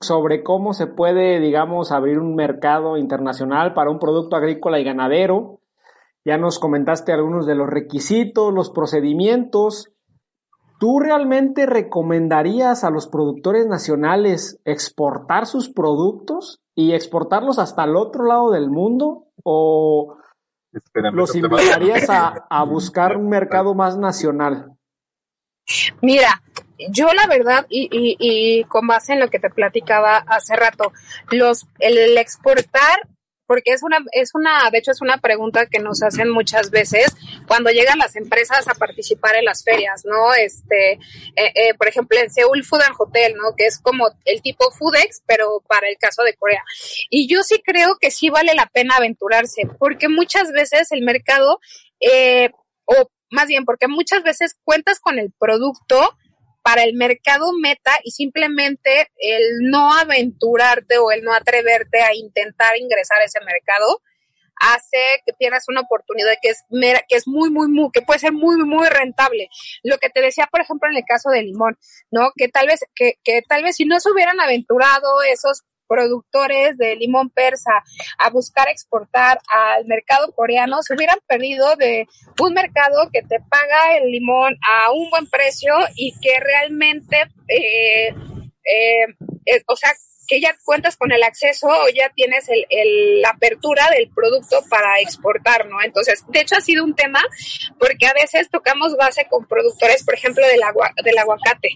sobre 0.00 0.42
cómo 0.42 0.74
se 0.74 0.86
puede, 0.86 1.40
digamos, 1.40 1.90
abrir 1.90 2.18
un 2.18 2.34
mercado 2.34 2.96
internacional 2.96 3.74
para 3.74 3.90
un 3.90 3.98
producto 3.98 4.36
agrícola 4.36 4.78
y 4.78 4.84
ganadero. 4.84 5.60
Ya 6.24 6.38
nos 6.38 6.58
comentaste 6.58 7.12
algunos 7.12 7.46
de 7.46 7.54
los 7.54 7.68
requisitos, 7.68 8.52
los 8.52 8.70
procedimientos. 8.70 9.92
¿Tú 10.78 11.00
realmente 11.00 11.66
recomendarías 11.66 12.84
a 12.84 12.90
los 12.90 13.08
productores 13.08 13.66
nacionales 13.66 14.60
exportar 14.64 15.46
sus 15.46 15.68
productos 15.68 16.60
y 16.76 16.92
exportarlos 16.92 17.58
hasta 17.58 17.84
el 17.84 17.96
otro 17.96 18.24
lado 18.24 18.52
del 18.52 18.70
mundo? 18.70 19.24
¿O 19.42 20.16
los 21.12 21.34
invitarías 21.34 22.08
a, 22.10 22.46
a 22.48 22.64
buscar 22.70 23.16
un 23.16 23.28
mercado 23.28 23.74
más 23.74 23.98
nacional? 23.98 24.77
Mira, 26.00 26.42
yo 26.90 27.12
la 27.12 27.26
verdad, 27.26 27.66
y, 27.68 28.64
con 28.64 28.86
base 28.86 29.12
en 29.12 29.20
lo 29.20 29.28
que 29.28 29.38
te 29.38 29.50
platicaba 29.50 30.18
hace 30.18 30.56
rato, 30.56 30.92
los, 31.30 31.66
el 31.78 32.16
exportar, 32.16 33.08
porque 33.46 33.72
es 33.72 33.82
una, 33.82 33.98
es 34.12 34.34
una, 34.34 34.68
de 34.70 34.78
hecho 34.78 34.90
es 34.90 35.00
una 35.00 35.18
pregunta 35.18 35.66
que 35.66 35.78
nos 35.78 36.02
hacen 36.02 36.28
muchas 36.28 36.70
veces 36.70 37.16
cuando 37.46 37.70
llegan 37.70 37.98
las 37.98 38.14
empresas 38.14 38.68
a 38.68 38.74
participar 38.74 39.36
en 39.36 39.46
las 39.46 39.64
ferias, 39.64 40.04
¿no? 40.04 40.34
Este, 40.34 40.92
eh, 40.92 41.00
eh, 41.54 41.74
por 41.78 41.88
ejemplo, 41.88 42.18
en 42.18 42.30
Seúl 42.30 42.62
Food 42.62 42.82
and 42.82 42.96
Hotel, 42.98 43.34
¿no? 43.36 43.56
Que 43.56 43.64
es 43.64 43.78
como 43.80 44.06
el 44.26 44.42
tipo 44.42 44.70
Foodex, 44.70 45.22
pero 45.26 45.62
para 45.66 45.88
el 45.88 45.96
caso 45.96 46.22
de 46.24 46.34
Corea. 46.34 46.62
Y 47.08 47.26
yo 47.26 47.42
sí 47.42 47.62
creo 47.64 47.96
que 47.98 48.10
sí 48.10 48.28
vale 48.28 48.54
la 48.54 48.66
pena 48.66 48.96
aventurarse, 48.96 49.62
porque 49.78 50.08
muchas 50.08 50.52
veces 50.52 50.92
el 50.92 51.00
mercado, 51.02 51.58
eh, 52.00 52.50
o 52.84 53.10
más 53.30 53.46
bien 53.46 53.64
porque 53.64 53.88
muchas 53.88 54.22
veces 54.22 54.56
cuentas 54.64 55.00
con 55.00 55.18
el 55.18 55.32
producto 55.38 56.16
para 56.62 56.82
el 56.82 56.94
mercado 56.94 57.52
meta 57.60 57.92
y 58.04 58.10
simplemente 58.10 59.10
el 59.16 59.70
no 59.70 59.94
aventurarte 59.94 60.98
o 60.98 61.10
el 61.10 61.22
no 61.22 61.32
atreverte 61.32 62.02
a 62.02 62.14
intentar 62.14 62.76
ingresar 62.76 63.18
a 63.20 63.24
ese 63.24 63.40
mercado 63.40 64.02
hace 64.60 65.22
que 65.24 65.32
pierdas 65.38 65.64
una 65.68 65.82
oportunidad 65.82 66.34
que 66.42 66.50
es 66.50 66.64
que 66.70 67.16
es 67.16 67.28
muy 67.28 67.48
muy 67.50 67.68
muy 67.68 67.90
que 67.92 68.02
puede 68.02 68.18
ser 68.18 68.32
muy 68.32 68.56
muy 68.56 68.88
rentable. 68.88 69.48
Lo 69.82 69.98
que 69.98 70.10
te 70.10 70.20
decía 70.20 70.48
por 70.50 70.60
ejemplo 70.60 70.90
en 70.90 70.96
el 70.96 71.04
caso 71.06 71.30
del 71.30 71.46
limón 71.46 71.78
no 72.10 72.32
que 72.36 72.48
tal 72.48 72.66
vez 72.66 72.80
que, 72.94 73.14
que 73.22 73.42
tal 73.48 73.62
vez 73.62 73.76
si 73.76 73.84
no 73.84 74.00
se 74.00 74.10
hubieran 74.10 74.40
aventurado 74.40 75.22
esos 75.22 75.62
productores 75.88 76.76
de 76.76 76.96
limón 76.96 77.30
persa 77.30 77.82
a 78.18 78.30
buscar 78.30 78.68
exportar 78.68 79.40
al 79.48 79.86
mercado 79.86 80.32
coreano 80.32 80.82
se 80.82 80.94
hubieran 80.94 81.18
perdido 81.26 81.76
de 81.76 82.06
un 82.40 82.54
mercado 82.54 83.08
que 83.12 83.22
te 83.22 83.38
paga 83.48 83.96
el 83.96 84.10
limón 84.10 84.56
a 84.70 84.92
un 84.92 85.10
buen 85.10 85.26
precio 85.26 85.74
y 85.96 86.14
que 86.20 86.38
realmente, 86.40 87.22
eh, 87.48 88.08
eh, 88.08 89.06
eh, 89.46 89.62
o 89.66 89.76
sea, 89.76 89.90
que 90.28 90.40
ya 90.40 90.54
cuentas 90.62 90.96
con 90.96 91.10
el 91.10 91.22
acceso 91.22 91.66
o 91.66 91.88
ya 91.88 92.10
tienes 92.14 92.48
el, 92.50 92.66
el, 92.68 93.22
la 93.22 93.30
apertura 93.30 93.88
del 93.90 94.10
producto 94.10 94.62
para 94.68 95.00
exportar, 95.00 95.66
¿no? 95.66 95.82
Entonces, 95.82 96.22
de 96.28 96.40
hecho 96.40 96.54
ha 96.56 96.60
sido 96.60 96.84
un 96.84 96.94
tema 96.94 97.20
porque 97.78 98.06
a 98.06 98.12
veces 98.12 98.50
tocamos 98.50 98.94
base 98.96 99.26
con 99.28 99.46
productores, 99.46 100.04
por 100.04 100.14
ejemplo, 100.14 100.46
del, 100.46 100.62
agua, 100.62 100.92
del 101.02 101.16
aguacate, 101.16 101.70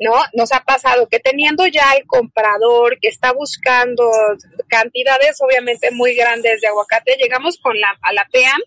¿no? 0.00 0.14
Nos 0.32 0.52
ha 0.52 0.60
pasado 0.60 1.08
que 1.08 1.20
teniendo 1.20 1.66
ya 1.66 1.92
el 1.92 2.06
comprador 2.06 2.98
que 3.00 3.08
está 3.08 3.32
buscando 3.32 4.10
cantidades 4.68 5.36
obviamente 5.40 5.90
muy 5.90 6.14
grandes 6.14 6.60
de 6.60 6.68
aguacate, 6.68 7.16
llegamos 7.16 7.58
con 7.58 7.78
la, 7.78 7.96
a 8.02 8.12
la 8.12 8.26
PEAM 8.32 8.60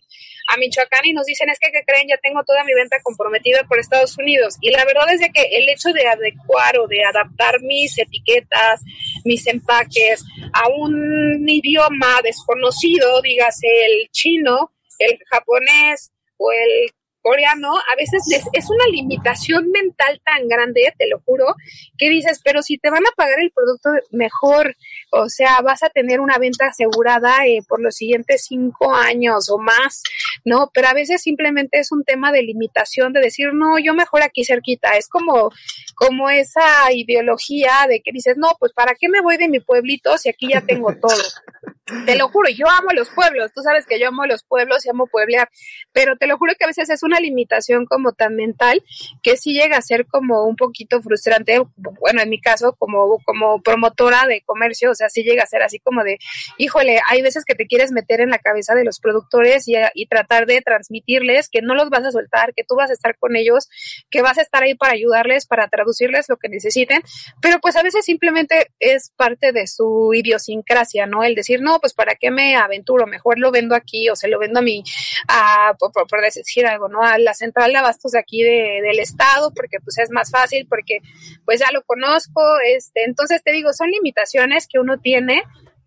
a 0.47 0.57
Michoacán 0.57 1.05
y 1.05 1.13
nos 1.13 1.25
dicen 1.25 1.49
es 1.49 1.59
que, 1.59 1.71
¿qué 1.71 1.83
creen? 1.85 2.07
Ya 2.09 2.17
tengo 2.17 2.43
toda 2.43 2.63
mi 2.63 2.73
venta 2.73 2.97
comprometida 3.01 3.63
por 3.67 3.79
Estados 3.79 4.17
Unidos. 4.17 4.57
Y 4.61 4.71
la 4.71 4.85
verdad 4.85 5.11
es 5.11 5.21
de 5.21 5.29
que 5.29 5.41
el 5.41 5.69
hecho 5.69 5.91
de 5.93 6.05
adecuar 6.07 6.77
o 6.79 6.87
de 6.87 7.03
adaptar 7.03 7.61
mis 7.61 7.97
etiquetas, 7.97 8.81
mis 9.23 9.47
empaques 9.47 10.23
a 10.53 10.67
un 10.69 11.47
idioma 11.47 12.19
desconocido, 12.23 13.21
dígase 13.21 13.67
el 13.85 14.09
chino, 14.11 14.71
el 14.99 15.17
japonés 15.29 16.11
o 16.37 16.51
el 16.51 16.91
coreano, 17.23 17.69
a 17.69 17.95
veces 17.95 18.21
es 18.51 18.69
una 18.69 18.85
limitación 18.91 19.71
mental 19.71 20.21
tan 20.23 20.47
grande, 20.47 20.93
te 20.97 21.07
lo 21.07 21.21
juro, 21.21 21.55
que 21.97 22.09
dices, 22.09 22.41
pero 22.43 22.61
si 22.61 22.77
te 22.77 22.91
van 22.91 23.05
a 23.05 23.15
pagar 23.15 23.39
el 23.39 23.51
producto 23.51 23.89
mejor, 24.11 24.75
o 25.11 25.29
sea, 25.29 25.61
vas 25.61 25.81
a 25.83 25.89
tener 25.89 26.19
una 26.19 26.37
venta 26.37 26.67
asegurada 26.67 27.47
eh, 27.47 27.61
por 27.67 27.81
los 27.81 27.95
siguientes 27.95 28.45
cinco 28.45 28.93
años 28.93 29.49
o 29.49 29.57
más, 29.57 30.03
¿no? 30.43 30.69
Pero 30.73 30.89
a 30.89 30.93
veces 30.93 31.21
simplemente 31.21 31.79
es 31.79 31.91
un 31.91 32.03
tema 32.03 32.31
de 32.31 32.43
limitación, 32.43 33.13
de 33.13 33.21
decir, 33.21 33.53
no, 33.53 33.79
yo 33.79 33.93
mejor 33.93 34.21
aquí 34.21 34.43
cerquita, 34.43 34.97
es 34.97 35.07
como, 35.07 35.49
como 35.95 36.29
esa 36.29 36.91
ideología 36.91 37.87
de 37.87 38.01
que 38.01 38.11
dices, 38.11 38.35
no, 38.37 38.49
pues 38.59 38.73
¿para 38.73 38.95
qué 38.99 39.07
me 39.07 39.21
voy 39.21 39.37
de 39.37 39.47
mi 39.47 39.61
pueblito 39.61 40.17
si 40.17 40.29
aquí 40.29 40.49
ya 40.49 40.61
tengo 40.61 40.93
todo? 40.95 41.13
Te 42.05 42.15
lo 42.15 42.29
juro, 42.29 42.49
yo 42.49 42.69
amo 42.69 42.91
los 42.95 43.09
pueblos, 43.09 43.51
tú 43.53 43.61
sabes 43.61 43.85
que 43.85 43.99
yo 43.99 44.07
amo 44.07 44.25
los 44.25 44.43
pueblos 44.43 44.85
y 44.85 44.89
amo 44.89 45.05
pueblear, 45.05 45.49
pero 45.91 46.15
te 46.15 46.27
lo 46.27 46.37
juro 46.37 46.53
que 46.57 46.63
a 46.63 46.67
veces 46.67 46.89
es 46.89 47.03
una 47.03 47.19
limitación 47.19 47.85
como 47.85 48.13
tan 48.13 48.37
mental 48.37 48.81
que 49.21 49.35
sí 49.35 49.53
llega 49.53 49.75
a 49.75 49.81
ser 49.81 50.05
como 50.05 50.45
un 50.45 50.55
poquito 50.55 51.01
frustrante, 51.01 51.61
bueno, 51.75 52.21
en 52.21 52.29
mi 52.29 52.39
caso 52.39 52.73
como, 52.79 53.19
como 53.25 53.61
promotora 53.61 54.27
de 54.27 54.41
comercio, 54.45 54.91
o 54.91 54.95
sea, 54.95 55.09
sí 55.09 55.23
llega 55.23 55.43
a 55.43 55.47
ser 55.47 55.61
así 55.61 55.79
como 55.79 56.05
de, 56.05 56.19
híjole, 56.57 57.01
hay 57.09 57.21
veces 57.21 57.43
que 57.43 57.53
te 57.53 57.67
quieres 57.67 57.91
meter 57.91 58.21
en 58.21 58.29
la 58.29 58.39
cabeza 58.39 58.75
de 58.75 58.85
los 58.85 59.01
productores 59.01 59.67
y, 59.67 59.75
y 59.93 60.05
tratar 60.07 60.45
de 60.45 60.61
transmitirles 60.61 61.49
que 61.49 61.61
no 61.61 61.75
los 61.75 61.89
vas 61.89 62.05
a 62.05 62.11
soltar, 62.11 62.53
que 62.53 62.63
tú 62.63 62.75
vas 62.75 62.91
a 62.91 62.93
estar 62.93 63.17
con 63.17 63.35
ellos, 63.35 63.67
que 64.09 64.21
vas 64.21 64.37
a 64.37 64.41
estar 64.41 64.63
ahí 64.63 64.75
para 64.75 64.93
ayudarles, 64.93 65.47
para 65.47 65.67
traducirles 65.67 66.29
lo 66.29 66.37
que 66.37 66.47
necesiten, 66.47 67.01
pero 67.41 67.59
pues 67.59 67.75
a 67.75 67.83
veces 67.83 68.05
simplemente 68.05 68.67
es 68.79 69.11
parte 69.17 69.51
de 69.51 69.67
su 69.67 70.13
idiosincrasia, 70.13 71.07
¿no? 71.07 71.25
El 71.25 71.35
decir, 71.35 71.61
no, 71.61 71.72
pues 71.79 71.93
para 71.93 72.15
qué 72.15 72.31
me 72.31 72.55
aventuro, 72.55 73.07
mejor 73.07 73.39
lo 73.39 73.51
vendo 73.51 73.75
aquí 73.75 74.09
o 74.09 74.15
se 74.15 74.27
lo 74.27 74.39
vendo 74.39 74.59
a 74.59 74.61
mi, 74.61 74.83
a, 75.27 75.75
por, 75.77 76.21
decir 76.21 76.65
algo, 76.65 76.89
¿no? 76.89 77.01
A 77.03 77.17
la 77.17 77.33
central 77.33 77.71
de 77.71 77.77
abastos 77.77 78.13
de 78.13 78.19
aquí 78.19 78.43
de, 78.43 78.81
del 78.81 78.99
estado, 78.99 79.51
porque 79.53 79.79
pues 79.83 79.97
es 79.99 80.09
más 80.11 80.31
fácil, 80.31 80.67
porque 80.67 80.99
pues 81.45 81.59
ya 81.59 81.71
lo 81.71 81.83
conozco, 81.83 82.41
este, 82.65 83.03
entonces 83.03 83.43
te 83.43 83.51
digo, 83.51 83.73
son 83.73 83.89
limitaciones 83.89 84.67
que 84.67 84.79
uno 84.79 84.99
tiene, 84.99 85.43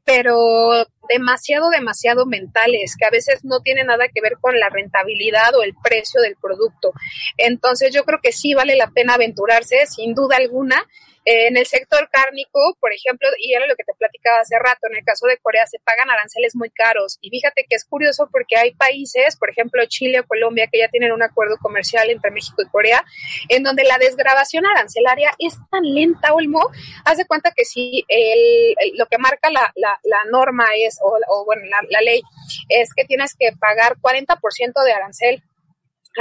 pero 0.06 0.86
demasiado, 1.08 1.68
demasiado 1.68 2.26
mentales, 2.26 2.94
que 2.96 3.04
a 3.04 3.10
veces 3.10 3.44
no 3.44 3.60
tiene 3.60 3.82
nada 3.82 4.06
que 4.06 4.20
ver 4.20 4.38
con 4.40 4.58
la 4.58 4.68
rentabilidad 4.68 5.54
o 5.56 5.64
el 5.64 5.74
precio 5.82 6.20
del 6.20 6.36
producto. 6.36 6.92
Entonces 7.36 7.92
yo 7.92 8.04
creo 8.04 8.20
que 8.22 8.32
sí 8.32 8.54
vale 8.54 8.76
la 8.76 8.90
pena 8.90 9.14
aventurarse, 9.14 9.84
sin 9.86 10.14
duda 10.14 10.36
alguna, 10.36 10.86
En 11.28 11.56
el 11.56 11.66
sector 11.66 12.08
cárnico, 12.08 12.76
por 12.80 12.92
ejemplo, 12.92 13.28
y 13.38 13.52
era 13.52 13.66
lo 13.66 13.74
que 13.74 13.82
te 13.82 13.94
platicaba 13.98 14.38
hace 14.38 14.56
rato, 14.60 14.86
en 14.88 14.96
el 14.96 15.04
caso 15.04 15.26
de 15.26 15.38
Corea 15.38 15.66
se 15.66 15.80
pagan 15.80 16.08
aranceles 16.08 16.54
muy 16.54 16.70
caros. 16.70 17.18
Y 17.20 17.30
fíjate 17.30 17.66
que 17.68 17.74
es 17.74 17.84
curioso 17.84 18.28
porque 18.30 18.56
hay 18.56 18.74
países, 18.74 19.36
por 19.36 19.50
ejemplo 19.50 19.82
Chile 19.86 20.20
o 20.20 20.24
Colombia, 20.24 20.68
que 20.70 20.78
ya 20.78 20.88
tienen 20.88 21.10
un 21.10 21.24
acuerdo 21.24 21.56
comercial 21.60 22.10
entre 22.10 22.30
México 22.30 22.62
y 22.62 22.68
Corea, 22.68 23.04
en 23.48 23.64
donde 23.64 23.82
la 23.82 23.98
desgrabación 23.98 24.66
arancelaria 24.66 25.32
es 25.40 25.56
tan 25.68 25.82
lenta, 25.82 26.32
Olmo. 26.32 26.70
Haz 27.04 27.16
de 27.16 27.26
cuenta 27.26 27.50
que 27.50 27.64
si 27.64 28.04
el, 28.06 28.76
lo 28.96 29.06
que 29.06 29.18
marca 29.18 29.50
la, 29.50 29.72
la, 29.74 29.98
la 30.04 30.18
norma 30.30 30.66
es, 30.76 31.00
o, 31.02 31.18
o 31.28 31.44
bueno, 31.44 31.62
la, 31.64 31.78
la 31.90 32.02
ley, 32.02 32.22
es 32.68 32.94
que 32.94 33.04
tienes 33.04 33.34
que 33.36 33.50
pagar 33.58 33.96
40% 33.96 34.84
de 34.84 34.92
arancel 34.92 35.42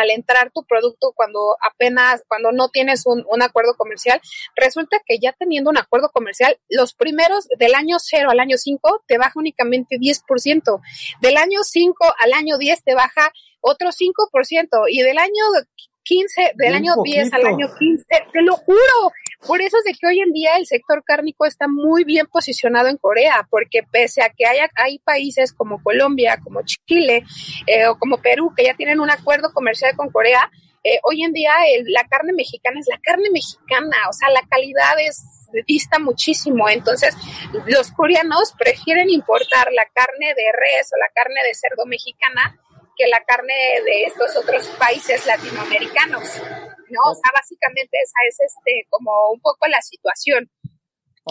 al 0.01 0.11
entrar 0.11 0.51
tu 0.51 0.63
producto 0.63 1.13
cuando 1.15 1.55
apenas, 1.61 2.23
cuando 2.27 2.51
no 2.51 2.69
tienes 2.69 3.05
un, 3.05 3.25
un, 3.29 3.41
acuerdo 3.41 3.75
comercial, 3.75 4.21
resulta 4.55 5.01
que 5.05 5.19
ya 5.19 5.33
teniendo 5.33 5.69
un 5.69 5.77
acuerdo 5.77 6.09
comercial, 6.09 6.57
los 6.69 6.93
primeros 6.93 7.47
del 7.59 7.75
año 7.75 7.97
0 7.99 8.29
al 8.31 8.39
año 8.39 8.57
5 8.57 9.03
te 9.07 9.17
baja 9.17 9.33
únicamente 9.35 9.97
10%, 9.97 10.81
del 11.21 11.37
año 11.37 11.63
5 11.63 12.13
al 12.19 12.33
año 12.33 12.57
10 12.57 12.83
te 12.83 12.93
baja 12.95 13.31
otro 13.61 13.89
5% 13.89 14.85
y 14.89 15.01
del 15.01 15.17
año 15.17 15.43
15, 16.03 16.51
del 16.55 16.73
año 16.75 16.93
10 17.03 17.33
al 17.33 17.45
año 17.45 17.67
15, 17.77 18.05
te 18.31 18.41
lo 18.41 18.55
juro. 18.57 19.11
Por 19.45 19.61
eso 19.61 19.77
es 19.77 19.83
de 19.83 19.93
que 19.93 20.07
hoy 20.07 20.19
en 20.19 20.31
día 20.31 20.51
el 20.57 20.65
sector 20.65 21.03
cárnico 21.03 21.45
está 21.45 21.67
muy 21.67 22.03
bien 22.03 22.27
posicionado 22.27 22.87
en 22.87 22.97
Corea, 22.97 23.47
porque 23.49 23.81
pese 23.83 24.21
a 24.21 24.29
que 24.29 24.45
haya, 24.45 24.69
hay 24.75 24.99
países 24.99 25.53
como 25.53 25.81
Colombia, 25.81 26.39
como 26.43 26.61
Chile 26.63 27.23
eh, 27.67 27.87
o 27.87 27.97
como 27.97 28.21
Perú 28.21 28.53
que 28.55 28.63
ya 28.63 28.75
tienen 28.75 28.99
un 28.99 29.09
acuerdo 29.09 29.51
comercial 29.53 29.95
con 29.95 30.09
Corea, 30.09 30.49
eh, 30.83 30.99
hoy 31.03 31.23
en 31.23 31.33
día 31.33 31.51
el, 31.73 31.85
la 31.91 32.03
carne 32.07 32.31
mexicana 32.33 32.79
es 32.79 32.87
la 32.87 32.99
carne 33.01 33.29
mexicana, 33.31 33.97
o 34.07 34.13
sea, 34.13 34.29
la 34.29 34.43
calidad 34.47 34.93
es 34.99 35.23
dista 35.67 35.99
muchísimo. 35.99 36.69
Entonces, 36.69 37.15
los 37.65 37.91
coreanos 37.91 38.53
prefieren 38.57 39.09
importar 39.09 39.71
la 39.71 39.85
carne 39.93 40.27
de 40.27 40.51
res 40.53 40.91
o 40.93 40.97
la 40.99 41.09
carne 41.13 41.41
de 41.47 41.53
cerdo 41.53 41.85
mexicana 41.85 42.59
que 42.95 43.07
la 43.07 43.23
carne 43.25 43.53
de 43.83 44.03
estos 44.03 44.35
otros 44.35 44.67
países 44.79 45.25
latinoamericanos, 45.25 46.23
¿no? 46.89 47.01
O 47.11 47.15
sea, 47.15 47.31
básicamente 47.33 47.97
esa 48.03 48.19
es 48.27 48.39
este 48.39 48.87
como 48.89 49.11
un 49.31 49.39
poco 49.41 49.67
la 49.67 49.81
situación. 49.81 50.49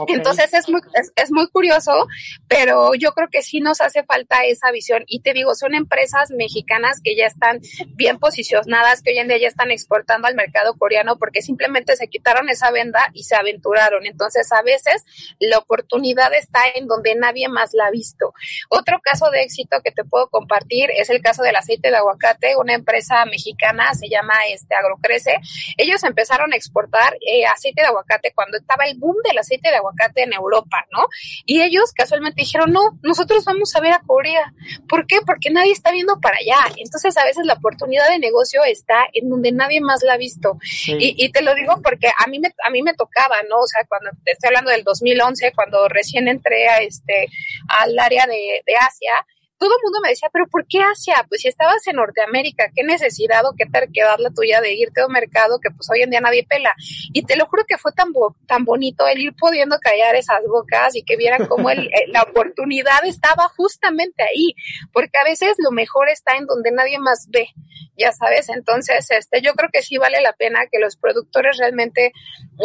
Entonces 0.09 0.53
es 0.53 0.69
muy, 0.69 0.81
es, 0.95 1.13
es, 1.15 1.31
muy 1.31 1.49
curioso, 1.49 2.09
pero 2.49 2.95
yo 2.95 3.13
creo 3.13 3.29
que 3.31 3.43
sí 3.43 3.61
nos 3.61 3.81
hace 3.81 4.03
falta 4.03 4.45
esa 4.45 4.73
visión. 4.73 5.05
Y 5.07 5.21
te 5.21 5.33
digo, 5.33 5.55
son 5.55 5.75
empresas 5.75 6.31
mexicanas 6.31 7.01
que 7.03 7.15
ya 7.15 7.27
están 7.27 7.61
bien 7.95 8.19
posicionadas, 8.19 9.03
que 9.03 9.13
hoy 9.13 9.19
en 9.19 9.29
día 9.29 9.39
ya 9.39 9.47
están 9.47 9.71
exportando 9.71 10.27
al 10.27 10.35
mercado 10.35 10.75
coreano 10.75 11.17
porque 11.17 11.43
simplemente 11.43 11.95
se 11.95 12.09
quitaron 12.09 12.49
esa 12.49 12.73
venda 12.73 13.09
y 13.13 13.23
se 13.23 13.37
aventuraron. 13.37 14.05
Entonces 14.05 14.51
a 14.51 14.63
veces 14.63 15.05
la 15.39 15.59
oportunidad 15.59 16.35
está 16.35 16.63
en 16.75 16.89
donde 16.89 17.15
nadie 17.15 17.49
más 17.49 17.73
la 17.73 17.87
ha 17.87 17.91
visto. 17.93 18.35
Otro 18.71 19.01
caso 19.01 19.31
de 19.31 19.43
éxito 19.43 19.81
que 19.85 19.93
te 19.93 20.05
puedo 20.05 20.29
compartir 20.29 20.91
es 20.97 21.09
el 21.09 21.23
caso 21.23 21.45
del 21.45 21.55
aceite 21.55 21.91
de 21.91 21.97
aguacate. 21.97 22.57
Una 22.57 22.75
empresa 22.75 23.25
mexicana 23.27 23.95
se 23.95 24.09
llama 24.09 24.35
este 24.51 24.75
Agrocrece. 24.75 25.37
Ellos 25.77 26.03
empezaron 26.03 26.53
a 26.53 26.57
exportar 26.57 27.17
eh, 27.21 27.47
aceite 27.47 27.83
de 27.83 27.87
aguacate 27.87 28.33
cuando 28.35 28.57
estaba 28.57 28.87
el 28.87 28.99
boom 28.99 29.17
del 29.25 29.39
aceite 29.39 29.69
de 29.71 29.77
aguacate 29.77 29.84
en 30.17 30.33
Europa, 30.33 30.85
¿no? 30.93 31.07
Y 31.45 31.63
ellos 31.63 31.93
casualmente 31.95 32.43
dijeron, 32.43 32.73
no, 32.73 32.99
nosotros 33.03 33.45
vamos 33.45 33.75
a 33.75 33.81
ver 33.81 33.93
a 33.93 34.03
Corea. 34.07 34.53
¿Por 34.89 35.07
qué? 35.07 35.19
Porque 35.27 35.51
nadie 35.51 35.73
está 35.73 35.93
viendo 35.93 36.19
para 36.21 36.37
allá. 36.37 36.75
Entonces 36.77 37.17
a 37.17 37.25
veces 37.25 37.47
la 37.47 37.55
oportunidad 37.55 38.09
de 38.09 38.19
negocio 38.19 38.63
está 38.65 39.07
en 39.13 39.29
donde 39.29 39.53
nadie 39.53 39.81
más 39.81 40.03
la 40.03 40.15
ha 40.15 40.17
visto. 40.17 40.59
Sí. 40.63 40.97
Y, 40.99 41.25
y, 41.25 41.33
te 41.33 41.43
lo 41.43 41.55
digo 41.55 41.81
porque 41.83 42.09
a 42.09 42.27
mí, 42.29 42.39
me, 42.39 42.49
a 42.65 42.71
mí 42.71 42.83
me 42.83 42.95
tocaba, 42.95 43.37
¿no? 43.49 43.59
O 43.59 43.67
sea, 43.67 43.85
cuando 43.89 44.11
te 44.25 44.33
estoy 44.33 44.49
hablando 44.49 44.71
del 44.71 44.85
2011, 44.85 45.53
cuando 45.55 45.89
recién 45.89 46.29
entré 46.29 46.69
a 46.69 46.79
este, 46.79 47.29
al 47.69 47.99
área 47.99 48.27
de, 48.27 48.63
de 48.67 48.77
Asia, 48.77 49.27
todo 49.59 49.71
el 49.71 49.83
mundo 49.83 50.01
me 50.03 50.11
decía, 50.11 50.29
pero 50.33 50.47
¿por 50.49 50.67
qué 50.67 50.81
Asia? 50.81 51.25
Pues 51.29 51.43
si 51.43 51.49
estabas 51.49 51.87
en 51.87 51.97
Norteamérica, 51.97 52.71
qué 52.75 52.83
necesidad 52.83 53.45
o 53.47 53.55
qué 53.57 53.67
terquedad 53.67 54.17
la 54.19 54.31
tuya 54.31 54.61
de 54.61 54.75
irte 54.75 55.01
a 55.01 55.07
un 55.07 55.13
mercado 55.13 55.59
que 55.61 55.71
pues 55.71 55.89
hoy 55.91 56.03
en 56.03 56.11
día 56.11 56.21
nadie 56.21 56.47
pela. 56.49 56.75
Y 57.13 57.23
te 57.25 57.37
lo 57.37 57.47
juro 57.47 57.65
que 57.67 57.79
fue 57.79 57.93
tan, 57.93 58.13
bo 58.13 58.37
tan 58.47 58.65
bonito 58.65 59.07
el 59.07 59.21
ir 59.21 59.35
pudiendo 59.35 59.79
callar 59.79 60.17
esas 60.17 60.41
bocas 60.47 60.97
y 60.97 61.03
que 61.03 61.17
vieran 61.17 61.47
cómo 61.47 61.71
el, 61.71 61.89
la 62.09 62.23
oportunidad 62.23 63.05
estaba 63.05 63.49
justamente 63.57 64.23
ahí, 64.23 64.55
porque 64.93 65.19
a 65.19 65.25
veces 65.25 65.57
lo 65.59 65.71
mejor 65.71 66.09
está 66.09 66.37
en 66.37 66.47
donde 66.47 66.71
nadie 66.73 66.99
más 66.99 67.29
ve, 67.31 67.49
ya 67.97 68.13
sabes. 68.13 68.49
Entonces, 68.49 69.11
este, 69.11 69.41
yo 69.41 69.53
creo 69.55 69.71
que 69.73 69.83
sí 69.83 69.99
vale 69.99 70.21
la 70.21 70.33
pena 70.33 70.67
que 70.71 70.79
los 70.79 70.97
productores 70.97 71.57
realmente 71.59 72.13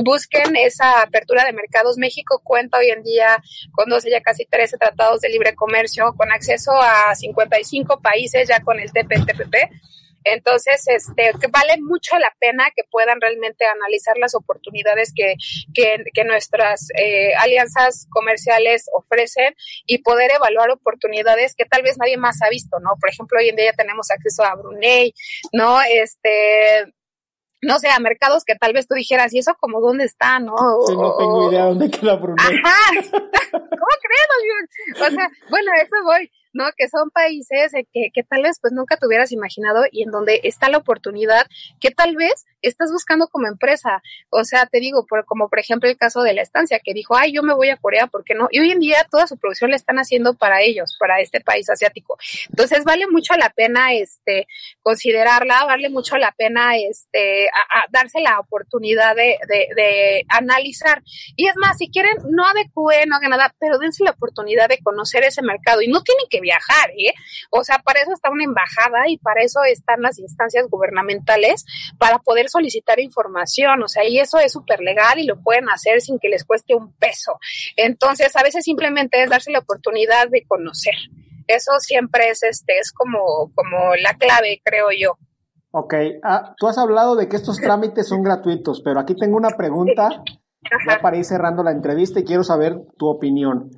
busquen 0.04 0.56
esa 0.56 1.02
apertura 1.02 1.46
de 1.46 1.54
mercados. 1.54 1.98
México 1.98 2.42
cuenta 2.44 2.78
hoy 2.78 2.90
en 2.90 3.04
día 3.04 3.38
con 3.72 3.90
12 3.90 4.10
ya 4.10 4.22
casi 4.22 4.46
13 4.46 4.78
tratados 4.78 5.22
de 5.22 5.30
libre 5.30 5.56
comercio, 5.56 6.14
con 6.18 6.32
acceso 6.32 6.72
a 6.82 7.16
55 7.16 8.00
países 8.02 8.48
ya 8.48 8.62
con 8.62 8.80
el 8.80 8.92
TPTPP. 8.92 9.56
Entonces, 10.24 10.84
este, 10.88 11.32
que 11.40 11.48
vale 11.48 11.82
mucho 11.82 12.18
la 12.18 12.34
pena 12.40 12.66
que 12.76 12.84
puedan 12.90 13.22
realmente 13.22 13.66
analizar 13.66 14.18
las 14.18 14.36
oportunidades 14.36 15.14
que, 15.16 15.36
que, 15.74 16.04
que 16.14 16.24
nuestras 16.24 16.88
eh, 16.98 17.34
alianzas 17.36 18.08
comerciales 18.10 18.86
ofrecen 18.94 19.56
y 19.86 20.00
poder 20.00 20.32
evaluar 20.32 20.72
oportunidades 20.72 21.56
que 21.56 21.66
tal 21.66 21.84
vez 21.84 21.98
nadie 21.98 22.18
más 22.18 22.42
ha 22.42 22.50
visto, 22.50 22.80
¿no? 22.80 22.92
Por 23.00 23.10
ejemplo, 23.10 23.40
hoy 23.40 23.50
en 23.50 23.56
día 23.56 23.72
ya 23.72 23.74
tenemos 23.74 24.12
acceso 24.12 24.44
a 24.44 24.56
Brunei, 24.56 25.14
¿no? 25.54 25.80
Este, 25.82 26.94
no 27.62 27.80
sé, 27.80 27.90
a 27.90 28.00
mercados 28.00 28.44
que 28.46 28.56
tal 28.56 28.74
vez 28.74 28.88
tú 28.88 28.96
dijeras, 28.96 29.34
¿y 29.34 29.40
eso 29.40 29.56
como 29.60 29.82
dónde 29.82 30.06
está, 30.06 30.40
no? 30.40 30.56
Sí, 30.88 30.96
no 30.96 31.16
tengo 31.18 31.52
idea 31.52 31.66
dónde 31.66 31.90
queda 31.90 32.16
Brunei. 32.16 32.62
Ajá, 32.64 32.92
¿cómo 33.52 33.96
crees, 34.02 35.02
O 35.02 35.10
sea, 35.10 35.30
bueno, 35.50 35.72
eso 35.76 35.96
voy. 36.06 36.32
¿No? 36.54 36.66
Que 36.78 36.88
son 36.90 37.10
países 37.10 37.72
que, 37.94 38.10
que 38.14 38.24
tal 38.24 38.44
vez 38.44 38.60
pues 38.62 38.74
nunca 38.74 38.98
te 38.98 39.08
hubieras 39.08 39.32
imaginado 39.32 39.84
y 39.92 40.04
en 40.04 40.12
donde 40.12 40.42
está 40.44 40.70
la 40.70 40.78
oportunidad 40.78 41.46
que 41.80 41.92
tal 41.92 42.16
vez 42.16 42.46
estás 42.62 42.92
buscando 42.92 43.28
como 43.28 43.48
empresa. 43.48 44.02
O 44.30 44.44
sea, 44.44 44.66
te 44.66 44.80
digo, 44.80 45.06
por, 45.08 45.26
como 45.26 45.50
por 45.50 45.60
ejemplo 45.60 45.90
el 45.90 45.98
caso 45.98 46.22
de 46.22 46.34
la 46.34 46.42
estancia, 46.42 46.80
que 46.84 46.94
dijo, 46.94 47.16
ay, 47.16 47.34
yo 47.34 47.44
me 47.44 47.54
voy 47.54 47.70
a 47.70 47.78
Corea, 47.78 48.08
¿por 48.08 48.24
qué 48.24 48.36
no? 48.36 48.48
Y 48.52 48.60
hoy 48.60 48.72
en 48.72 48.80
día 48.80 49.06
toda 49.10 49.28
su 49.28 49.38
producción 49.38 49.72
la 49.72 49.76
están 49.76 49.98
haciendo 49.98 50.34
para 50.34 50.62
ellos, 50.62 50.96
para 51.00 51.20
este 51.20 51.42
país 51.42 51.70
asiático. 51.70 52.18
Entonces 52.50 52.84
vale 52.84 53.08
mucho 53.08 53.36
la 53.36 53.50
pena 53.50 53.94
este 53.94 54.48
considerarla, 54.82 55.66
vale 55.66 55.90
mucho 55.90 56.18
la 56.18 56.32
pena 56.32 56.78
este 56.78 57.50
darse 57.92 58.20
la 58.22 58.40
oportunidad 58.40 59.16
de, 59.16 59.38
de, 59.48 59.68
de, 59.76 60.26
analizar. 60.30 61.02
Y 61.36 61.48
es 61.48 61.56
más, 61.56 61.78
si 61.78 61.90
quieren, 61.90 62.18
no 62.30 62.46
adecúen, 62.46 63.10
no 63.10 63.16
hagan 63.16 63.32
nada, 63.32 63.54
pero 63.60 63.78
dense 63.78 64.04
la 64.04 64.12
oportunidad 64.12 64.70
de 64.70 64.80
conocer 64.80 65.24
ese 65.24 65.42
mercado. 65.42 65.82
Y 65.82 65.88
no 65.88 66.02
tienen 66.02 66.26
que 66.30 66.39
viajar, 66.40 66.90
¿eh? 66.92 67.14
O 67.50 67.64
sea, 67.64 67.80
para 67.80 68.02
eso 68.02 68.14
está 68.14 68.30
una 68.30 68.44
embajada 68.44 69.08
y 69.08 69.18
para 69.18 69.42
eso 69.42 69.62
están 69.64 70.02
las 70.02 70.20
instancias 70.20 70.68
gubernamentales 70.70 71.66
para 71.98 72.20
poder 72.20 72.50
solicitar 72.50 73.00
información, 73.00 73.82
o 73.84 73.88
sea, 73.88 74.06
y 74.06 74.20
eso 74.20 74.40
es 74.40 74.52
súper 74.52 74.82
legal 74.82 75.20
y 75.20 75.26
lo 75.26 75.42
pueden 75.42 75.70
hacer 75.70 76.02
sin 76.02 76.20
que 76.20 76.30
les 76.30 76.44
cueste 76.44 76.76
un 76.76 76.94
peso. 76.94 77.40
Entonces, 77.76 78.36
a 78.36 78.44
veces 78.44 78.64
simplemente 78.64 79.22
es 79.24 79.30
darse 79.30 79.52
la 79.52 79.60
oportunidad 79.60 80.30
de 80.30 80.46
conocer. 80.46 80.96
Eso 81.48 81.72
siempre 81.80 82.30
es, 82.30 82.44
este, 82.44 82.78
es 82.78 82.92
como, 82.92 83.52
como 83.56 83.96
la 83.96 84.14
clave, 84.14 84.62
creo 84.64 84.88
yo. 84.98 85.18
Ok, 85.72 85.94
ah, 86.24 86.56
tú 86.58 86.68
has 86.68 86.78
hablado 86.78 87.16
de 87.16 87.28
que 87.28 87.36
estos 87.36 87.58
trámites 87.58 88.08
son 88.08 88.24
gratuitos, 88.24 88.82
pero 88.82 89.00
aquí 89.00 89.16
tengo 89.16 89.38
una 89.38 89.50
pregunta 89.50 90.10
ya 90.88 91.00
para 91.02 91.18
ir 91.18 91.26
cerrando 91.26 91.64
la 91.64 91.72
entrevista 91.72 92.20
y 92.20 92.24
quiero 92.24 92.44
saber 92.44 92.82
tu 92.98 93.08
opinión. 93.08 93.72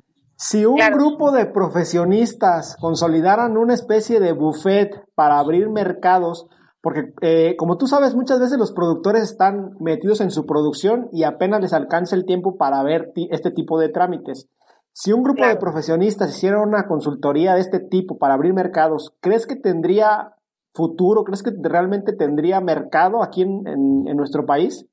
Si 0.44 0.66
un 0.66 0.74
claro. 0.74 0.96
grupo 0.96 1.30
de 1.30 1.46
profesionistas 1.46 2.76
consolidaran 2.80 3.56
una 3.56 3.74
especie 3.74 4.18
de 4.18 4.32
buffet 4.32 5.04
para 5.14 5.38
abrir 5.38 5.70
mercados, 5.70 6.48
porque 6.80 7.14
eh, 7.20 7.54
como 7.56 7.78
tú 7.78 7.86
sabes, 7.86 8.16
muchas 8.16 8.40
veces 8.40 8.58
los 8.58 8.72
productores 8.72 9.22
están 9.22 9.76
metidos 9.78 10.20
en 10.20 10.32
su 10.32 10.44
producción 10.44 11.08
y 11.12 11.22
apenas 11.22 11.60
les 11.60 11.72
alcanza 11.72 12.16
el 12.16 12.24
tiempo 12.24 12.56
para 12.56 12.82
ver 12.82 13.12
este 13.30 13.52
tipo 13.52 13.78
de 13.78 13.90
trámites. 13.90 14.48
Si 14.92 15.12
un 15.12 15.22
grupo 15.22 15.36
claro. 15.36 15.54
de 15.54 15.60
profesionistas 15.60 16.36
hiciera 16.36 16.60
una 16.60 16.88
consultoría 16.88 17.54
de 17.54 17.60
este 17.60 17.78
tipo 17.78 18.18
para 18.18 18.34
abrir 18.34 18.52
mercados, 18.52 19.14
¿crees 19.20 19.46
que 19.46 19.54
tendría 19.54 20.34
futuro? 20.74 21.22
¿Crees 21.22 21.44
que 21.44 21.52
realmente 21.62 22.14
tendría 22.14 22.60
mercado 22.60 23.22
aquí 23.22 23.42
en, 23.42 23.64
en, 23.68 24.08
en 24.08 24.16
nuestro 24.16 24.44
país? 24.44 24.88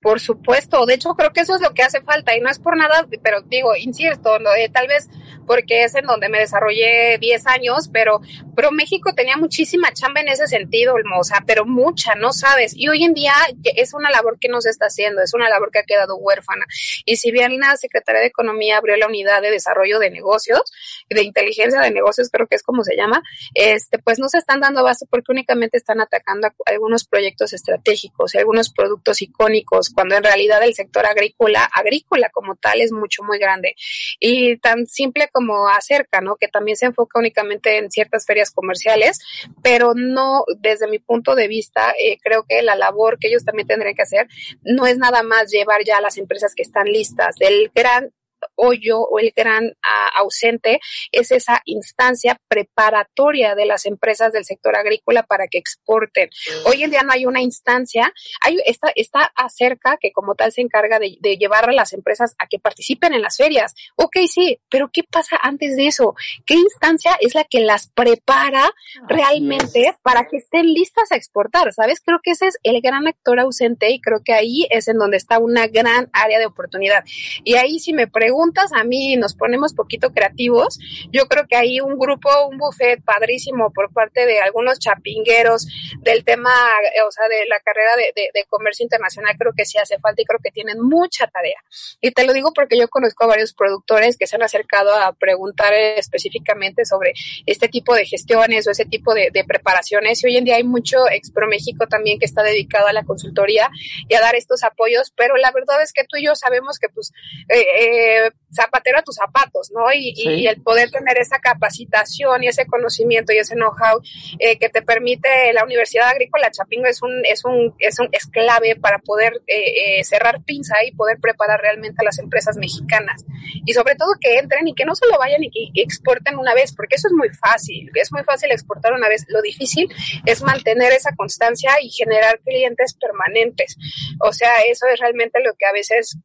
Por 0.00 0.18
supuesto, 0.18 0.86
de 0.86 0.94
hecho 0.94 1.14
creo 1.14 1.30
que 1.32 1.42
eso 1.42 1.54
es 1.54 1.60
lo 1.60 1.74
que 1.74 1.82
hace 1.82 2.00
falta 2.00 2.34
y 2.34 2.40
no 2.40 2.48
es 2.48 2.58
por 2.58 2.74
nada, 2.74 3.06
pero 3.22 3.42
digo, 3.42 3.76
insisto, 3.76 4.38
no, 4.38 4.54
eh, 4.54 4.70
tal 4.70 4.88
vez 4.88 5.10
porque 5.50 5.82
es 5.82 5.96
en 5.96 6.06
donde 6.06 6.28
me 6.28 6.38
desarrollé 6.38 7.18
10 7.18 7.46
años, 7.48 7.90
pero, 7.92 8.20
pero 8.54 8.70
México 8.70 9.12
tenía 9.16 9.36
muchísima 9.36 9.92
chamba 9.92 10.20
en 10.20 10.28
ese 10.28 10.46
sentido, 10.46 10.94
o 10.94 11.24
sea, 11.24 11.42
pero 11.44 11.64
mucha, 11.64 12.14
no 12.14 12.32
sabes. 12.32 12.72
Y 12.76 12.86
hoy 12.86 13.02
en 13.02 13.14
día 13.14 13.32
es 13.64 13.92
una 13.92 14.10
labor 14.10 14.38
que 14.38 14.48
no 14.48 14.60
se 14.60 14.70
está 14.70 14.86
haciendo, 14.86 15.22
es 15.22 15.34
una 15.34 15.48
labor 15.48 15.72
que 15.72 15.80
ha 15.80 15.82
quedado 15.82 16.14
huérfana. 16.14 16.66
Y 17.04 17.16
si 17.16 17.32
bien 17.32 17.58
la 17.58 17.76
Secretaría 17.76 18.20
de 18.20 18.28
Economía 18.28 18.76
abrió 18.76 18.96
la 18.96 19.08
unidad 19.08 19.42
de 19.42 19.50
desarrollo 19.50 19.98
de 19.98 20.10
negocios, 20.10 20.62
de 21.08 21.24
inteligencia 21.24 21.80
de 21.80 21.90
negocios, 21.90 22.28
creo 22.30 22.46
que 22.46 22.54
es 22.54 22.62
como 22.62 22.84
se 22.84 22.94
llama, 22.94 23.20
este, 23.54 23.98
pues 23.98 24.20
no 24.20 24.28
se 24.28 24.38
están 24.38 24.60
dando 24.60 24.84
base 24.84 25.06
porque 25.10 25.32
únicamente 25.32 25.78
están 25.78 26.00
atacando 26.00 26.46
algunos 26.64 27.08
proyectos 27.08 27.52
estratégicos 27.54 28.36
algunos 28.36 28.70
productos 28.70 29.20
icónicos 29.22 29.90
cuando 29.90 30.16
en 30.16 30.22
realidad 30.22 30.62
el 30.62 30.74
sector 30.74 31.06
agrícola, 31.06 31.64
agrícola 31.64 32.30
como 32.30 32.54
tal, 32.56 32.80
es 32.80 32.92
mucho, 32.92 33.22
muy 33.22 33.38
grande. 33.38 33.74
Y 34.18 34.56
tan 34.58 34.86
simple 34.86 35.28
como 35.32 35.39
acerca, 35.68 36.20
¿no? 36.20 36.36
Que 36.36 36.48
también 36.48 36.76
se 36.76 36.86
enfoca 36.86 37.18
únicamente 37.18 37.78
en 37.78 37.90
ciertas 37.90 38.26
ferias 38.26 38.50
comerciales, 38.50 39.20
pero 39.62 39.94
no, 39.94 40.44
desde 40.58 40.88
mi 40.88 40.98
punto 40.98 41.34
de 41.34 41.48
vista, 41.48 41.92
eh, 41.98 42.18
creo 42.22 42.44
que 42.48 42.62
la 42.62 42.76
labor 42.76 43.18
que 43.18 43.28
ellos 43.28 43.44
también 43.44 43.68
tendrían 43.68 43.94
que 43.94 44.02
hacer 44.02 44.28
no 44.62 44.86
es 44.86 44.98
nada 44.98 45.22
más 45.22 45.50
llevar 45.50 45.84
ya 45.84 45.98
a 45.98 46.00
las 46.00 46.18
empresas 46.18 46.54
que 46.54 46.62
están 46.62 46.86
listas 46.86 47.36
del 47.36 47.70
gran 47.74 48.12
hoyo 48.54 49.00
o 49.00 49.18
el 49.18 49.32
gran 49.34 49.72
ausente 50.16 50.80
es 51.12 51.30
esa 51.30 51.62
instancia 51.64 52.40
preparatoria 52.48 53.54
de 53.54 53.66
las 53.66 53.86
empresas 53.86 54.32
del 54.32 54.44
sector 54.44 54.76
agrícola 54.76 55.22
para 55.22 55.48
que 55.48 55.58
exporten. 55.58 56.30
Hoy 56.64 56.82
en 56.82 56.90
día 56.90 57.02
no 57.02 57.12
hay 57.12 57.26
una 57.26 57.40
instancia, 57.40 58.12
hay 58.40 58.58
esta, 58.66 58.92
está 58.94 59.32
acerca 59.34 59.96
que 60.00 60.12
como 60.12 60.34
tal 60.34 60.52
se 60.52 60.60
encarga 60.60 60.98
de, 60.98 61.18
llevar 61.36 61.68
a 61.68 61.72
las 61.72 61.92
empresas 61.92 62.34
a 62.38 62.46
que 62.46 62.58
participen 62.58 63.14
en 63.14 63.22
las 63.22 63.36
ferias. 63.36 63.74
Ok, 63.96 64.16
sí, 64.28 64.60
pero 64.68 64.90
¿qué 64.92 65.02
pasa 65.04 65.38
antes 65.40 65.76
de 65.76 65.86
eso? 65.86 66.14
¿Qué 66.44 66.54
instancia 66.54 67.16
es 67.20 67.34
la 67.34 67.44
que 67.44 67.60
las 67.60 67.88
prepara 67.88 68.70
realmente 69.08 69.94
para 70.02 70.26
que 70.26 70.38
estén 70.38 70.66
listas 70.66 71.12
a 71.12 71.16
exportar? 71.16 71.72
¿Sabes? 71.72 72.00
Creo 72.04 72.18
que 72.22 72.32
ese 72.32 72.48
es 72.48 72.58
el 72.62 72.80
gran 72.80 73.06
actor 73.06 73.38
ausente 73.40 73.90
y 73.90 74.00
creo 74.00 74.22
que 74.24 74.34
ahí 74.34 74.66
es 74.70 74.88
en 74.88 74.98
donde 74.98 75.16
está 75.16 75.38
una 75.38 75.66
gran 75.68 76.10
área 76.12 76.38
de 76.38 76.46
oportunidad. 76.46 77.04
Y 77.44 77.54
ahí 77.54 77.78
si 77.78 77.92
me 77.92 78.06
pregunto 78.06 78.29
preguntas 78.30 78.70
a 78.72 78.84
mí 78.84 79.16
nos 79.16 79.34
ponemos 79.34 79.74
poquito 79.74 80.12
creativos, 80.12 80.78
yo 81.10 81.26
creo 81.26 81.48
que 81.48 81.56
hay 81.56 81.80
un 81.80 81.98
grupo, 81.98 82.30
un 82.48 82.58
buffet 82.58 83.02
padrísimo 83.02 83.72
por 83.72 83.92
parte 83.92 84.24
de 84.24 84.38
algunos 84.38 84.78
chapingueros 84.78 85.66
del 85.98 86.22
tema, 86.22 86.52
eh, 86.94 87.02
o 87.02 87.10
sea, 87.10 87.26
de 87.26 87.44
la 87.48 87.58
carrera 87.58 87.96
de, 87.96 88.12
de, 88.14 88.44
comercio 88.48 88.84
internacional, 88.84 89.34
creo 89.36 89.52
que 89.56 89.64
sí 89.64 89.78
hace 89.78 89.98
falta 89.98 90.22
y 90.22 90.24
creo 90.24 90.38
que 90.42 90.52
tienen 90.52 90.80
mucha 90.80 91.26
tarea. 91.26 91.58
Y 92.00 92.12
te 92.12 92.24
lo 92.24 92.32
digo 92.32 92.52
porque 92.54 92.78
yo 92.78 92.88
conozco 92.88 93.24
a 93.24 93.28
varios 93.28 93.52
productores 93.52 94.16
que 94.16 94.28
se 94.28 94.36
han 94.36 94.42
acercado 94.42 94.94
a 94.94 95.12
preguntar 95.12 95.74
específicamente 95.74 96.84
sobre 96.84 97.12
este 97.46 97.68
tipo 97.68 97.94
de 97.94 98.06
gestiones 98.06 98.66
o 98.68 98.70
ese 98.70 98.84
tipo 98.84 99.12
de, 99.12 99.30
de 99.32 99.44
preparaciones. 99.44 100.22
Y 100.22 100.28
hoy 100.28 100.36
en 100.36 100.44
día 100.44 100.56
hay 100.56 100.64
mucho 100.64 101.08
Expro 101.10 101.48
México 101.48 101.88
también 101.88 102.20
que 102.20 102.26
está 102.26 102.44
dedicado 102.44 102.86
a 102.86 102.92
la 102.92 103.02
consultoría 103.02 103.70
y 104.08 104.14
a 104.14 104.20
dar 104.20 104.36
estos 104.36 104.62
apoyos, 104.62 105.12
pero 105.16 105.36
la 105.36 105.50
verdad 105.50 105.82
es 105.82 105.92
que 105.92 106.04
tú 106.04 106.16
y 106.16 106.26
yo 106.26 106.36
sabemos 106.36 106.78
que 106.78 106.88
pues 106.88 107.12
eh, 107.48 107.64
eh, 107.80 108.19
zapatero 108.52 108.98
a 108.98 109.02
tus 109.02 109.16
zapatos, 109.16 109.70
¿no? 109.72 109.92
Y, 109.92 110.46
el 110.46 110.62
poder 110.62 110.90
tener 110.90 111.18
esa 111.18 111.38
capacitación 111.38 112.42
y 112.42 112.48
ese 112.48 112.66
conocimiento 112.66 113.32
y 113.32 113.38
ese 113.38 113.54
know-how 113.54 114.00
eh, 114.38 114.58
que 114.58 114.68
te 114.68 114.82
permite 114.82 115.52
la 115.52 115.64
Universidad 115.64 116.08
Agrícola 116.08 116.50
Chapingo 116.50 116.86
es 116.86 117.02
un, 117.02 117.24
es 117.24 117.44
un, 117.44 117.74
es 117.78 117.98
un, 117.98 118.08
es 118.12 118.26
clave 118.26 118.76
para 118.76 118.98
poder 118.98 119.34
eh, 119.46 119.98
eh, 119.98 120.04
cerrar 120.04 120.42
pinza 120.42 120.74
y 120.84 120.92
poder 120.92 121.18
preparar 121.20 121.60
realmente 121.60 121.96
a 122.00 122.04
las 122.04 122.18
empresas 122.18 122.56
mexicanas. 122.56 123.24
Y 123.64 123.72
sobre 123.72 123.94
todo 123.94 124.14
que 124.20 124.38
entren 124.38 124.66
y 124.66 124.74
que 124.74 124.84
no 124.84 124.94
solo 124.94 125.18
vayan 125.18 125.42
y 125.44 125.50
que 125.50 125.82
exporten 125.82 126.38
una 126.38 126.54
vez, 126.54 126.74
porque 126.74 126.96
eso 126.96 127.08
es 127.08 127.14
muy 127.14 127.28
fácil, 127.30 127.90
es 127.94 128.12
muy 128.12 128.22
fácil 128.24 128.50
exportar 128.50 128.92
una 128.92 129.08
vez. 129.08 129.24
Lo 129.28 129.42
difícil 129.42 129.88
es 130.26 130.42
mantener 130.42 130.92
esa 130.92 131.14
constancia 131.14 131.72
y 131.80 131.90
generar 131.90 132.40
clientes 132.40 132.94
permanentes. 132.94 133.76
O 134.20 134.32
sea, 134.32 134.62
eso 134.68 134.86
es 134.86 134.98
realmente 135.00 135.40
lo 135.40 135.54
que 135.54 135.66
a 135.66 135.72
veces 135.72 136.18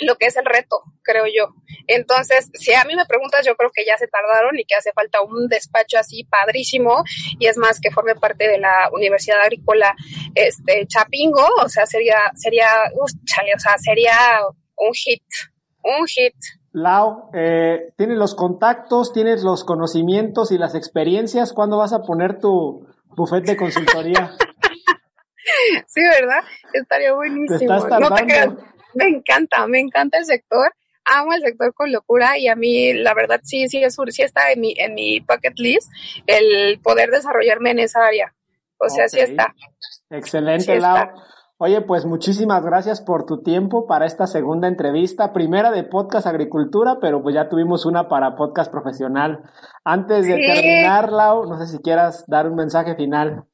lo 0.00 0.16
que 0.16 0.26
es 0.26 0.36
el 0.36 0.44
reto, 0.44 0.82
creo 1.02 1.24
yo. 1.26 1.54
Entonces, 1.86 2.50
si 2.54 2.74
a 2.74 2.84
mí 2.84 2.94
me 2.94 3.06
preguntas, 3.06 3.44
yo 3.46 3.56
creo 3.56 3.70
que 3.72 3.84
ya 3.84 3.96
se 3.96 4.08
tardaron 4.08 4.58
y 4.58 4.64
que 4.64 4.74
hace 4.74 4.92
falta 4.92 5.20
un 5.22 5.48
despacho 5.48 5.98
así 5.98 6.24
padrísimo 6.24 7.04
y 7.38 7.46
es 7.46 7.56
más 7.56 7.80
que 7.80 7.90
forme 7.90 8.14
parte 8.14 8.48
de 8.48 8.58
la 8.58 8.90
Universidad 8.92 9.40
Agrícola 9.40 9.94
este 10.34 10.86
Chapingo, 10.86 11.46
o 11.62 11.68
sea, 11.68 11.86
sería 11.86 12.16
sería, 12.34 12.68
o 12.96 13.58
sea, 13.58 13.78
sería 13.78 14.16
un 14.76 14.92
hit, 14.92 15.22
un 15.82 16.06
hit. 16.06 16.34
Lau, 16.72 17.30
eh, 17.32 17.92
tienes 17.96 18.18
los 18.18 18.34
contactos, 18.34 19.12
tienes 19.12 19.42
los 19.42 19.64
conocimientos 19.64 20.52
y 20.52 20.58
las 20.58 20.74
experiencias. 20.74 21.54
¿Cuándo 21.54 21.78
vas 21.78 21.94
a 21.94 22.02
poner 22.02 22.38
tu 22.38 22.86
buffet 23.16 23.44
de 23.44 23.56
consultoría? 23.56 24.32
sí, 25.86 26.02
¿verdad? 26.02 26.44
Estaría 26.74 27.14
buenísimo. 27.14 27.74
no 27.98 28.14
te 28.14 28.26
me 29.08 29.08
encanta, 29.08 29.66
me 29.66 29.80
encanta 29.80 30.18
el 30.18 30.24
sector, 30.24 30.72
amo 31.04 31.32
el 31.32 31.42
sector 31.42 31.72
con 31.74 31.92
locura 31.92 32.38
y 32.38 32.48
a 32.48 32.56
mí 32.56 32.92
la 32.94 33.14
verdad 33.14 33.40
sí, 33.42 33.68
sí, 33.68 33.82
es, 33.82 33.96
sí 34.08 34.22
está 34.22 34.50
en 34.50 34.60
mi, 34.60 34.74
en 34.76 34.94
mi 34.94 35.20
bucket 35.20 35.58
list 35.58 35.90
el 36.26 36.80
poder 36.80 37.10
desarrollarme 37.10 37.70
en 37.70 37.80
esa 37.80 38.04
área. 38.04 38.32
O 38.78 38.88
sea, 38.88 39.08
sí 39.08 39.20
está. 39.20 39.54
Excelente, 40.10 40.78
Lau. 40.78 41.08
Oye, 41.58 41.80
pues 41.80 42.04
muchísimas 42.04 42.62
gracias 42.62 43.00
por 43.00 43.24
tu 43.24 43.42
tiempo 43.42 43.86
para 43.86 44.04
esta 44.04 44.26
segunda 44.26 44.68
entrevista, 44.68 45.32
primera 45.32 45.70
de 45.70 45.84
podcast 45.84 46.26
agricultura, 46.26 46.98
pero 47.00 47.22
pues 47.22 47.34
ya 47.34 47.48
tuvimos 47.48 47.86
una 47.86 48.08
para 48.08 48.36
podcast 48.36 48.70
profesional. 48.70 49.42
Antes 49.82 50.26
de 50.26 50.36
terminar, 50.36 51.10
Lau, 51.10 51.46
no 51.46 51.58
sé 51.58 51.66
si 51.66 51.78
quieras 51.78 52.24
dar 52.26 52.46
un 52.46 52.56
mensaje 52.56 52.94
final. 52.94 53.44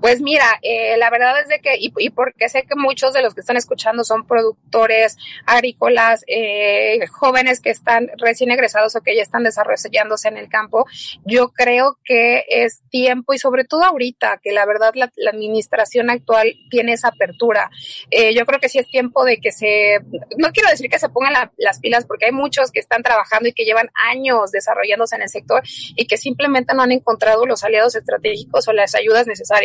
Pues 0.00 0.20
mira, 0.20 0.58
eh, 0.62 0.96
la 0.96 1.10
verdad 1.10 1.40
es 1.40 1.48
de 1.48 1.60
que, 1.60 1.76
y, 1.78 1.92
y, 1.98 2.10
porque 2.10 2.48
sé 2.48 2.64
que 2.64 2.74
muchos 2.74 3.12
de 3.12 3.22
los 3.22 3.34
que 3.34 3.40
están 3.40 3.56
escuchando 3.56 4.02
son 4.02 4.26
productores 4.26 5.16
agrícolas, 5.46 6.24
eh, 6.26 6.98
jóvenes 7.06 7.60
que 7.60 7.70
están 7.70 8.10
recién 8.18 8.50
egresados 8.50 8.96
o 8.96 9.00
que 9.00 9.14
ya 9.14 9.22
están 9.22 9.44
desarrollándose 9.44 10.26
en 10.26 10.38
el 10.38 10.48
campo, 10.48 10.86
yo 11.24 11.50
creo 11.50 11.98
que 12.04 12.44
es 12.48 12.82
tiempo 12.90 13.32
y 13.32 13.38
sobre 13.38 13.64
todo 13.64 13.84
ahorita, 13.84 14.40
que 14.42 14.50
la 14.50 14.66
verdad 14.66 14.92
la, 14.94 15.10
administración 15.30 16.10
actual 16.10 16.52
tiene 16.70 16.94
esa 16.94 17.08
apertura. 17.08 17.70
Eh, 18.10 18.34
yo 18.34 18.44
creo 18.46 18.58
que 18.58 18.68
sí 18.68 18.78
es 18.78 18.88
tiempo 18.88 19.24
de 19.24 19.36
que 19.36 19.52
se, 19.52 20.00
no 20.36 20.50
quiero 20.50 20.68
decir 20.68 20.90
que 20.90 20.98
se 20.98 21.08
pongan 21.08 21.50
las 21.56 21.78
pilas 21.78 22.06
porque 22.06 22.26
hay 22.26 22.32
muchos 22.32 22.72
que 22.72 22.80
están 22.80 23.04
trabajando 23.04 23.48
y 23.48 23.52
que 23.52 23.64
llevan 23.64 23.90
años 23.94 24.50
desarrollándose 24.50 25.14
en 25.14 25.22
el 25.22 25.28
sector 25.28 25.62
y 25.94 26.06
que 26.06 26.16
simplemente 26.16 26.74
no 26.74 26.82
han 26.82 26.90
encontrado 26.90 27.46
los 27.46 27.62
aliados 27.62 27.94
estratégicos 27.94 28.66
o 28.66 28.72
las 28.72 28.96
ayudas 28.96 29.28
necesarias 29.28 29.59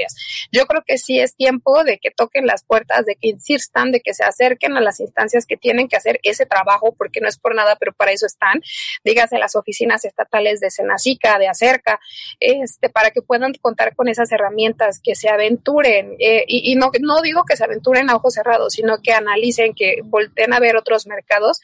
yo 0.51 0.65
creo 0.65 0.83
que 0.85 0.97
sí 0.97 1.19
es 1.19 1.35
tiempo 1.35 1.83
de 1.83 1.97
que 1.97 2.11
toquen 2.11 2.45
las 2.45 2.63
puertas, 2.63 3.05
de 3.05 3.15
que 3.15 3.29
insistan, 3.29 3.91
de 3.91 4.01
que 4.01 4.13
se 4.13 4.23
acerquen 4.23 4.77
a 4.77 4.81
las 4.81 4.99
instancias 4.99 5.45
que 5.45 5.57
tienen 5.57 5.87
que 5.87 5.95
hacer 5.95 6.19
ese 6.23 6.45
trabajo, 6.45 6.95
porque 6.97 7.21
no 7.21 7.27
es 7.27 7.37
por 7.37 7.55
nada, 7.55 7.75
pero 7.77 7.93
para 7.93 8.11
eso 8.11 8.25
están, 8.25 8.61
dígase 9.03 9.37
las 9.37 9.55
oficinas 9.55 10.05
estatales 10.05 10.59
de 10.59 10.71
Senacica, 10.71 11.39
de 11.39 11.47
Acerca, 11.47 11.99
este, 12.39 12.89
para 12.89 13.11
que 13.11 13.21
puedan 13.21 13.53
contar 13.61 13.95
con 13.95 14.07
esas 14.07 14.31
herramientas, 14.31 14.99
que 15.03 15.15
se 15.15 15.29
aventuren, 15.29 16.15
eh, 16.19 16.43
y, 16.47 16.75
no, 16.75 16.91
no 17.01 17.21
digo 17.21 17.43
que 17.43 17.57
se 17.57 17.63
aventuren 17.63 18.09
a 18.09 18.15
ojos 18.15 18.33
cerrados, 18.33 18.73
sino 18.73 18.97
que 19.01 19.13
analicen, 19.13 19.73
que 19.73 20.01
volteen 20.03 20.53
a 20.53 20.59
ver 20.59 20.75
otros 20.75 21.07
mercados 21.07 21.61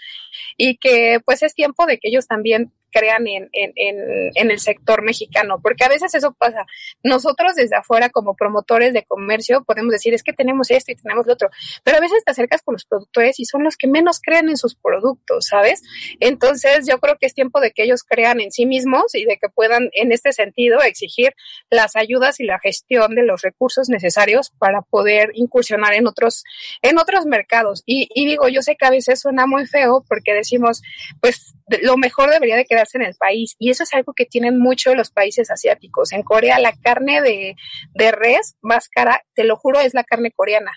y 0.58 0.78
que 0.78 1.20
pues 1.26 1.44
es 1.44 1.54
tiempo 1.54 1.86
de 1.86 1.98
que 1.98 2.10
ellos 2.10 2.28
también 2.28 2.72
crean 2.92 3.28
en, 3.28 3.50
en, 3.54 3.74
en, 3.76 4.32
en, 4.36 4.52
el 4.52 4.60
sector 4.60 5.02
mexicano, 5.02 5.60
porque 5.62 5.84
a 5.84 5.90
veces 5.90 6.14
eso 6.14 6.34
pasa. 6.34 6.66
Nosotros 7.04 7.56
desde 7.56 7.76
afuera 7.78 8.10
como 8.10 8.36
promotores 8.36 8.94
de 8.94 9.04
comercio 9.04 9.64
podemos 9.64 9.92
decir 9.92 10.14
es 10.14 10.24
que 10.24 10.34
tenemos 10.34 10.70
esto 10.72 10.92
y 10.92 10.96
tenemos 10.96 11.26
lo 11.26 11.34
otro, 11.34 11.50
pero 11.84 11.98
a 11.98 12.02
veces 12.02 12.24
te 12.24 12.32
acercas 12.32 12.62
con 12.62 12.74
los 12.74 12.86
productores 12.86 13.40
y 13.40 13.46
son 13.46 13.64
los 13.64 13.78
que 13.78 13.88
menos 13.88 14.20
creen 14.22 14.50
en 14.50 14.58
sus 14.58 14.76
productos, 14.76 15.48
¿sabes? 15.48 15.82
Entonces 16.20 16.86
yo 16.88 17.00
creo 17.00 17.18
que 17.20 17.26
es 17.26 17.34
tiempo 17.34 17.60
de 17.60 17.72
que 17.72 17.84
ellos 17.84 18.04
crean 18.04 18.42
en 18.42 18.52
sí 18.52 18.66
mismos 18.66 19.16
y 19.16 19.26
de 19.26 19.38
que 19.38 19.50
puedan 19.50 19.90
en 19.94 20.12
este 20.12 20.34
sentido 20.34 20.82
exigir 20.82 21.34
las 21.70 21.96
ayudas 21.96 22.40
y 22.40 22.44
la 22.44 22.60
gestión 22.60 23.16
de 23.16 23.24
los 23.24 23.42
recursos 23.42 23.90
necesarios 23.90 24.52
para 24.60 24.82
poder 24.82 25.32
incursionar 25.34 25.94
en 25.94 26.08
otros, 26.08 26.44
en 26.82 26.98
otros 26.98 27.26
mercados. 27.26 27.84
Y, 27.86 28.10
y 28.14 28.26
digo, 28.26 28.48
yo 28.50 28.62
sé 28.62 28.76
que 28.76 28.86
a 28.86 28.92
veces 28.92 29.22
suena 29.22 29.46
muy 29.46 29.66
feo 29.66 30.04
porque 30.08 30.34
decimos, 30.34 30.82
pues 31.20 31.56
lo 31.82 31.98
mejor 31.98 32.30
debería 32.30 32.56
de 32.56 32.66
quedarse 32.82 32.98
en 32.98 33.06
el 33.06 33.16
país. 33.16 33.56
Y 33.60 33.70
eso 33.70 33.84
es 33.84 33.94
algo 33.94 34.14
que 34.14 34.26
tienen 34.26 34.60
mucho 34.60 34.96
los 34.96 35.12
países 35.12 35.52
asiáticos. 35.52 36.12
En 36.12 36.24
Corea 36.24 36.60
la 36.60 36.74
carne 36.74 37.22
de, 37.22 37.56
de 37.94 38.12
res 38.12 38.56
más 38.62 38.90
cara, 38.90 39.24
te 39.34 39.44
lo 39.44 39.56
juro, 39.56 39.80
es 39.80 39.94
la 39.94 40.04
carne 40.04 40.32
coreana. 40.32 40.72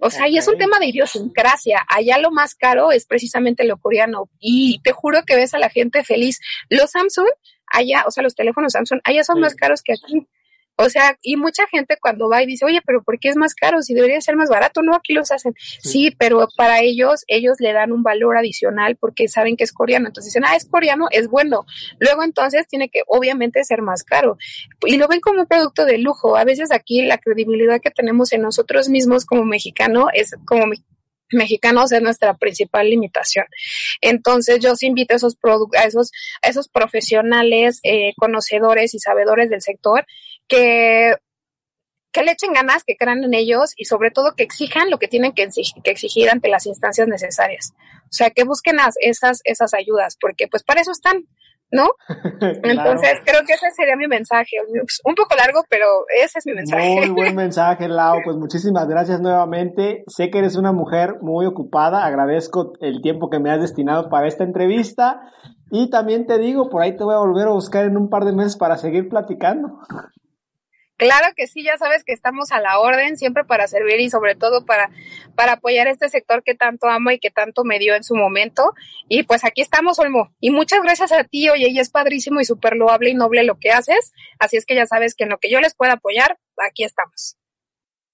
O 0.00 0.10
sea, 0.10 0.28
y 0.28 0.38
es 0.38 0.46
un 0.46 0.58
tema 0.58 0.78
de 0.78 0.86
idiosincrasia. 0.86 1.84
Allá 1.88 2.18
lo 2.18 2.30
más 2.30 2.54
caro 2.54 2.92
es 2.92 3.04
precisamente 3.04 3.64
lo 3.64 3.78
coreano. 3.78 4.30
Y 4.38 4.80
te 4.84 4.92
juro 4.92 5.24
que 5.26 5.34
ves 5.34 5.54
a 5.54 5.58
la 5.58 5.70
gente 5.70 6.04
feliz. 6.04 6.38
Los 6.68 6.92
Samsung, 6.92 7.26
allá, 7.66 8.04
o 8.06 8.12
sea, 8.12 8.22
los 8.22 8.36
teléfonos 8.36 8.74
Samsung, 8.74 9.00
allá 9.02 9.24
son 9.24 9.40
más 9.40 9.56
caros 9.56 9.82
que 9.82 9.94
aquí. 9.94 10.28
O 10.80 10.88
sea, 10.88 11.18
y 11.22 11.36
mucha 11.36 11.66
gente 11.66 11.96
cuando 12.00 12.28
va 12.28 12.40
y 12.40 12.46
dice, 12.46 12.64
oye, 12.64 12.80
pero 12.86 13.02
¿por 13.02 13.18
qué 13.18 13.28
es 13.28 13.36
más 13.36 13.54
caro? 13.54 13.82
Si 13.82 13.94
debería 13.94 14.20
ser 14.20 14.36
más 14.36 14.48
barato, 14.48 14.80
no, 14.80 14.94
aquí 14.94 15.12
los 15.12 15.32
hacen. 15.32 15.54
Sí. 15.82 16.14
pero 16.16 16.46
para 16.56 16.80
ellos, 16.80 17.24
ellos 17.26 17.56
le 17.58 17.72
dan 17.72 17.90
un 17.90 18.04
valor 18.04 18.36
adicional 18.36 18.96
porque 18.96 19.26
saben 19.26 19.56
que 19.56 19.64
es 19.64 19.72
coreano. 19.72 20.06
Entonces 20.06 20.32
dicen, 20.32 20.44
ah, 20.46 20.54
es 20.54 20.66
coreano, 20.66 21.08
es 21.10 21.26
bueno. 21.26 21.66
Luego 21.98 22.22
entonces 22.22 22.68
tiene 22.68 22.88
que 22.90 23.02
obviamente 23.08 23.64
ser 23.64 23.82
más 23.82 24.04
caro. 24.04 24.38
Y 24.86 24.98
lo 24.98 25.08
ven 25.08 25.20
como 25.20 25.40
un 25.40 25.46
producto 25.48 25.84
de 25.84 25.98
lujo. 25.98 26.36
A 26.36 26.44
veces 26.44 26.70
aquí 26.70 27.02
la 27.02 27.18
credibilidad 27.18 27.80
que 27.80 27.90
tenemos 27.90 28.32
en 28.32 28.42
nosotros 28.42 28.88
mismos 28.88 29.26
como 29.26 29.44
mexicano 29.44 30.08
es 30.12 30.36
como 30.46 30.72
mexicanos 31.30 31.92
es 31.92 32.02
nuestra 32.02 32.36
principal 32.36 32.88
limitación. 32.88 33.46
Entonces 34.00 34.60
yo 34.60 34.72
os 34.72 34.82
invito 34.82 35.14
a 35.14 35.16
esos, 35.16 35.36
a 35.76 35.84
esos, 35.84 36.12
a 36.42 36.48
esos 36.48 36.68
profesionales, 36.68 37.80
eh, 37.82 38.12
conocedores 38.16 38.94
y 38.94 38.98
sabedores 38.98 39.50
del 39.50 39.60
sector 39.60 40.06
que 40.48 41.14
que 42.12 42.22
le 42.22 42.32
echen 42.32 42.52
ganas, 42.52 42.84
que 42.84 42.96
crean 42.96 43.22
en 43.22 43.34
ellos 43.34 43.74
y 43.76 43.84
sobre 43.84 44.10
todo 44.10 44.34
que 44.34 44.42
exijan 44.42 44.90
lo 44.90 44.98
que 44.98 45.08
tienen 45.08 45.32
que 45.32 45.42
exigir, 45.84 46.30
ante 46.30 46.48
las 46.48 46.66
instancias 46.66 47.06
necesarias. 47.06 47.72
O 48.04 48.12
sea, 48.12 48.30
que 48.30 48.44
busquen 48.44 48.76
esas, 49.00 49.40
esas 49.44 49.74
ayudas, 49.74 50.16
porque 50.20 50.48
pues 50.48 50.64
para 50.64 50.80
eso 50.80 50.90
están, 50.90 51.24
¿no? 51.70 51.90
Entonces, 52.62 53.20
creo 53.24 53.42
que 53.46 53.52
ese 53.52 53.70
sería 53.76 53.94
mi 53.96 54.08
mensaje. 54.08 54.56
Un 55.04 55.14
poco 55.14 55.36
largo, 55.36 55.62
pero 55.68 55.86
ese 56.22 56.38
es 56.38 56.46
mi 56.46 56.54
mensaje. 56.54 56.88
Muy 56.88 57.10
buen 57.10 57.36
mensaje, 57.36 57.88
Lau. 57.88 58.20
Pues 58.24 58.36
muchísimas 58.36 58.88
gracias 58.88 59.20
nuevamente. 59.20 60.04
Sé 60.06 60.30
que 60.30 60.38
eres 60.38 60.56
una 60.56 60.72
mujer 60.72 61.16
muy 61.20 61.44
ocupada. 61.44 62.06
Agradezco 62.06 62.72
el 62.80 63.02
tiempo 63.02 63.28
que 63.28 63.38
me 63.38 63.50
has 63.50 63.60
destinado 63.60 64.08
para 64.08 64.26
esta 64.26 64.44
entrevista. 64.44 65.20
Y 65.70 65.90
también 65.90 66.26
te 66.26 66.38
digo, 66.38 66.70
por 66.70 66.80
ahí 66.80 66.96
te 66.96 67.04
voy 67.04 67.14
a 67.14 67.18
volver 67.18 67.48
a 67.48 67.52
buscar 67.52 67.84
en 67.84 67.98
un 67.98 68.08
par 68.08 68.24
de 68.24 68.32
meses 68.32 68.56
para 68.56 68.78
seguir 68.78 69.10
platicando. 69.10 69.78
Claro 70.98 71.28
que 71.36 71.46
sí, 71.46 71.62
ya 71.62 71.78
sabes 71.78 72.02
que 72.02 72.12
estamos 72.12 72.50
a 72.50 72.60
la 72.60 72.80
orden 72.80 73.16
siempre 73.16 73.44
para 73.44 73.68
servir 73.68 74.00
y 74.00 74.10
sobre 74.10 74.34
todo 74.34 74.66
para, 74.66 74.90
para 75.36 75.52
apoyar 75.52 75.86
este 75.86 76.08
sector 76.08 76.42
que 76.42 76.56
tanto 76.56 76.88
amo 76.88 77.12
y 77.12 77.20
que 77.20 77.30
tanto 77.30 77.62
me 77.62 77.78
dio 77.78 77.94
en 77.94 78.02
su 78.02 78.16
momento. 78.16 78.74
Y 79.08 79.22
pues 79.22 79.44
aquí 79.44 79.60
estamos, 79.60 80.00
Olmo. 80.00 80.34
Y 80.40 80.50
muchas 80.50 80.82
gracias 80.82 81.12
a 81.12 81.22
ti, 81.22 81.48
oye, 81.50 81.68
y 81.68 81.78
es 81.78 81.90
padrísimo 81.90 82.40
y 82.40 82.44
súper 82.44 82.74
loable 82.74 83.10
y 83.10 83.14
noble 83.14 83.44
lo 83.44 83.60
que 83.60 83.70
haces. 83.70 84.12
Así 84.40 84.56
es 84.56 84.66
que 84.66 84.74
ya 84.74 84.86
sabes 84.86 85.14
que 85.14 85.22
en 85.22 85.30
lo 85.30 85.38
que 85.38 85.50
yo 85.50 85.60
les 85.60 85.76
pueda 85.76 85.92
apoyar, 85.92 86.36
aquí 86.68 86.82
estamos. 86.82 87.36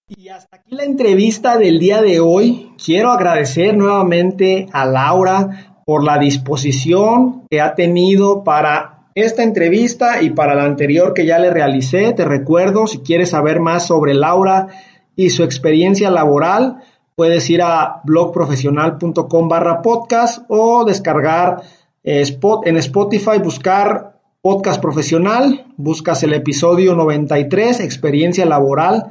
Y 0.07 0.28
hasta 0.28 0.59
aquí 0.59 0.74
la 0.74 0.85
entrevista 0.85 1.57
del 1.57 1.78
día 1.78 2.03
de 2.03 2.20
hoy. 2.20 2.74
Quiero 2.85 3.12
agradecer 3.12 3.74
nuevamente 3.74 4.66
a 4.74 4.85
Laura 4.85 5.80
por 5.87 6.05
la 6.05 6.18
disposición 6.18 7.47
que 7.51 7.62
ha 7.62 7.74
tenido 7.74 8.45
para 8.45 8.94
esta 9.15 9.43
entrevista 9.43 10.23
y 10.23 10.31
para 10.31 10.55
la 10.55 10.65
anterior 10.65 11.15
que 11.15 11.27
ya 11.27 11.39
le 11.39 11.51
realicé, 11.51 12.12
te 12.12 12.25
recuerdo, 12.25 12.87
si 12.87 12.99
quieres 12.99 13.31
saber 13.31 13.61
más 13.61 13.87
sobre 13.87 14.15
Laura 14.15 14.69
y 15.15 15.31
su 15.31 15.45
experiencia 15.45 16.11
laboral, 16.11 16.83
puedes 17.15 17.49
ir 17.49 17.62
a 17.62 18.01
blogprofesional.com 18.05 19.49
barra 19.49 19.83
podcast 19.83 20.45
o 20.49 20.85
descargar 20.85 21.62
eh, 22.03 22.25
en 22.65 22.77
Spotify, 22.77 23.39
buscar 23.43 24.21
podcast 24.43 24.83
profesional, 24.83 25.65
buscas 25.77 26.23
el 26.25 26.35
episodio 26.35 26.95
93, 26.95 27.81
experiencia 27.81 28.45
laboral 28.45 29.07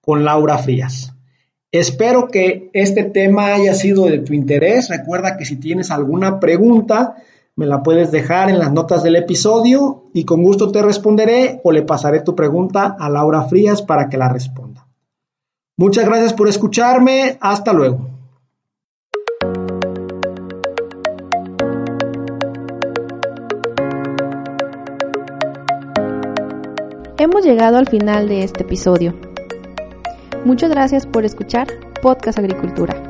con 0.00 0.24
Laura 0.24 0.58
Frías. 0.58 1.12
Espero 1.72 2.28
que 2.28 2.70
este 2.72 3.04
tema 3.04 3.54
haya 3.54 3.74
sido 3.74 4.06
de 4.06 4.18
tu 4.18 4.32
interés. 4.32 4.88
Recuerda 4.88 5.36
que 5.36 5.44
si 5.44 5.56
tienes 5.56 5.90
alguna 5.90 6.38
pregunta, 6.38 7.16
me 7.56 7.66
la 7.66 7.82
puedes 7.82 8.12
dejar 8.12 8.50
en 8.50 8.58
las 8.58 8.70
notas 8.70 9.02
del 9.02 9.16
episodio 9.16 10.04
y 10.12 10.24
con 10.24 10.42
gusto 10.42 10.70
te 10.70 10.82
responderé 10.82 11.60
o 11.64 11.72
le 11.72 11.82
pasaré 11.82 12.20
tu 12.20 12.36
pregunta 12.36 12.96
a 12.98 13.08
Laura 13.08 13.44
Frías 13.44 13.80
para 13.80 14.10
que 14.10 14.18
la 14.18 14.28
responda. 14.28 14.86
Muchas 15.78 16.04
gracias 16.04 16.34
por 16.34 16.48
escucharme. 16.48 17.38
Hasta 17.40 17.72
luego. 17.72 18.10
Hemos 27.18 27.44
llegado 27.44 27.78
al 27.78 27.88
final 27.88 28.28
de 28.28 28.44
este 28.44 28.62
episodio. 28.62 29.14
Muchas 30.44 30.70
gracias 30.70 31.06
por 31.06 31.24
escuchar 31.24 31.66
Podcast 32.02 32.38
Agricultura. 32.38 33.05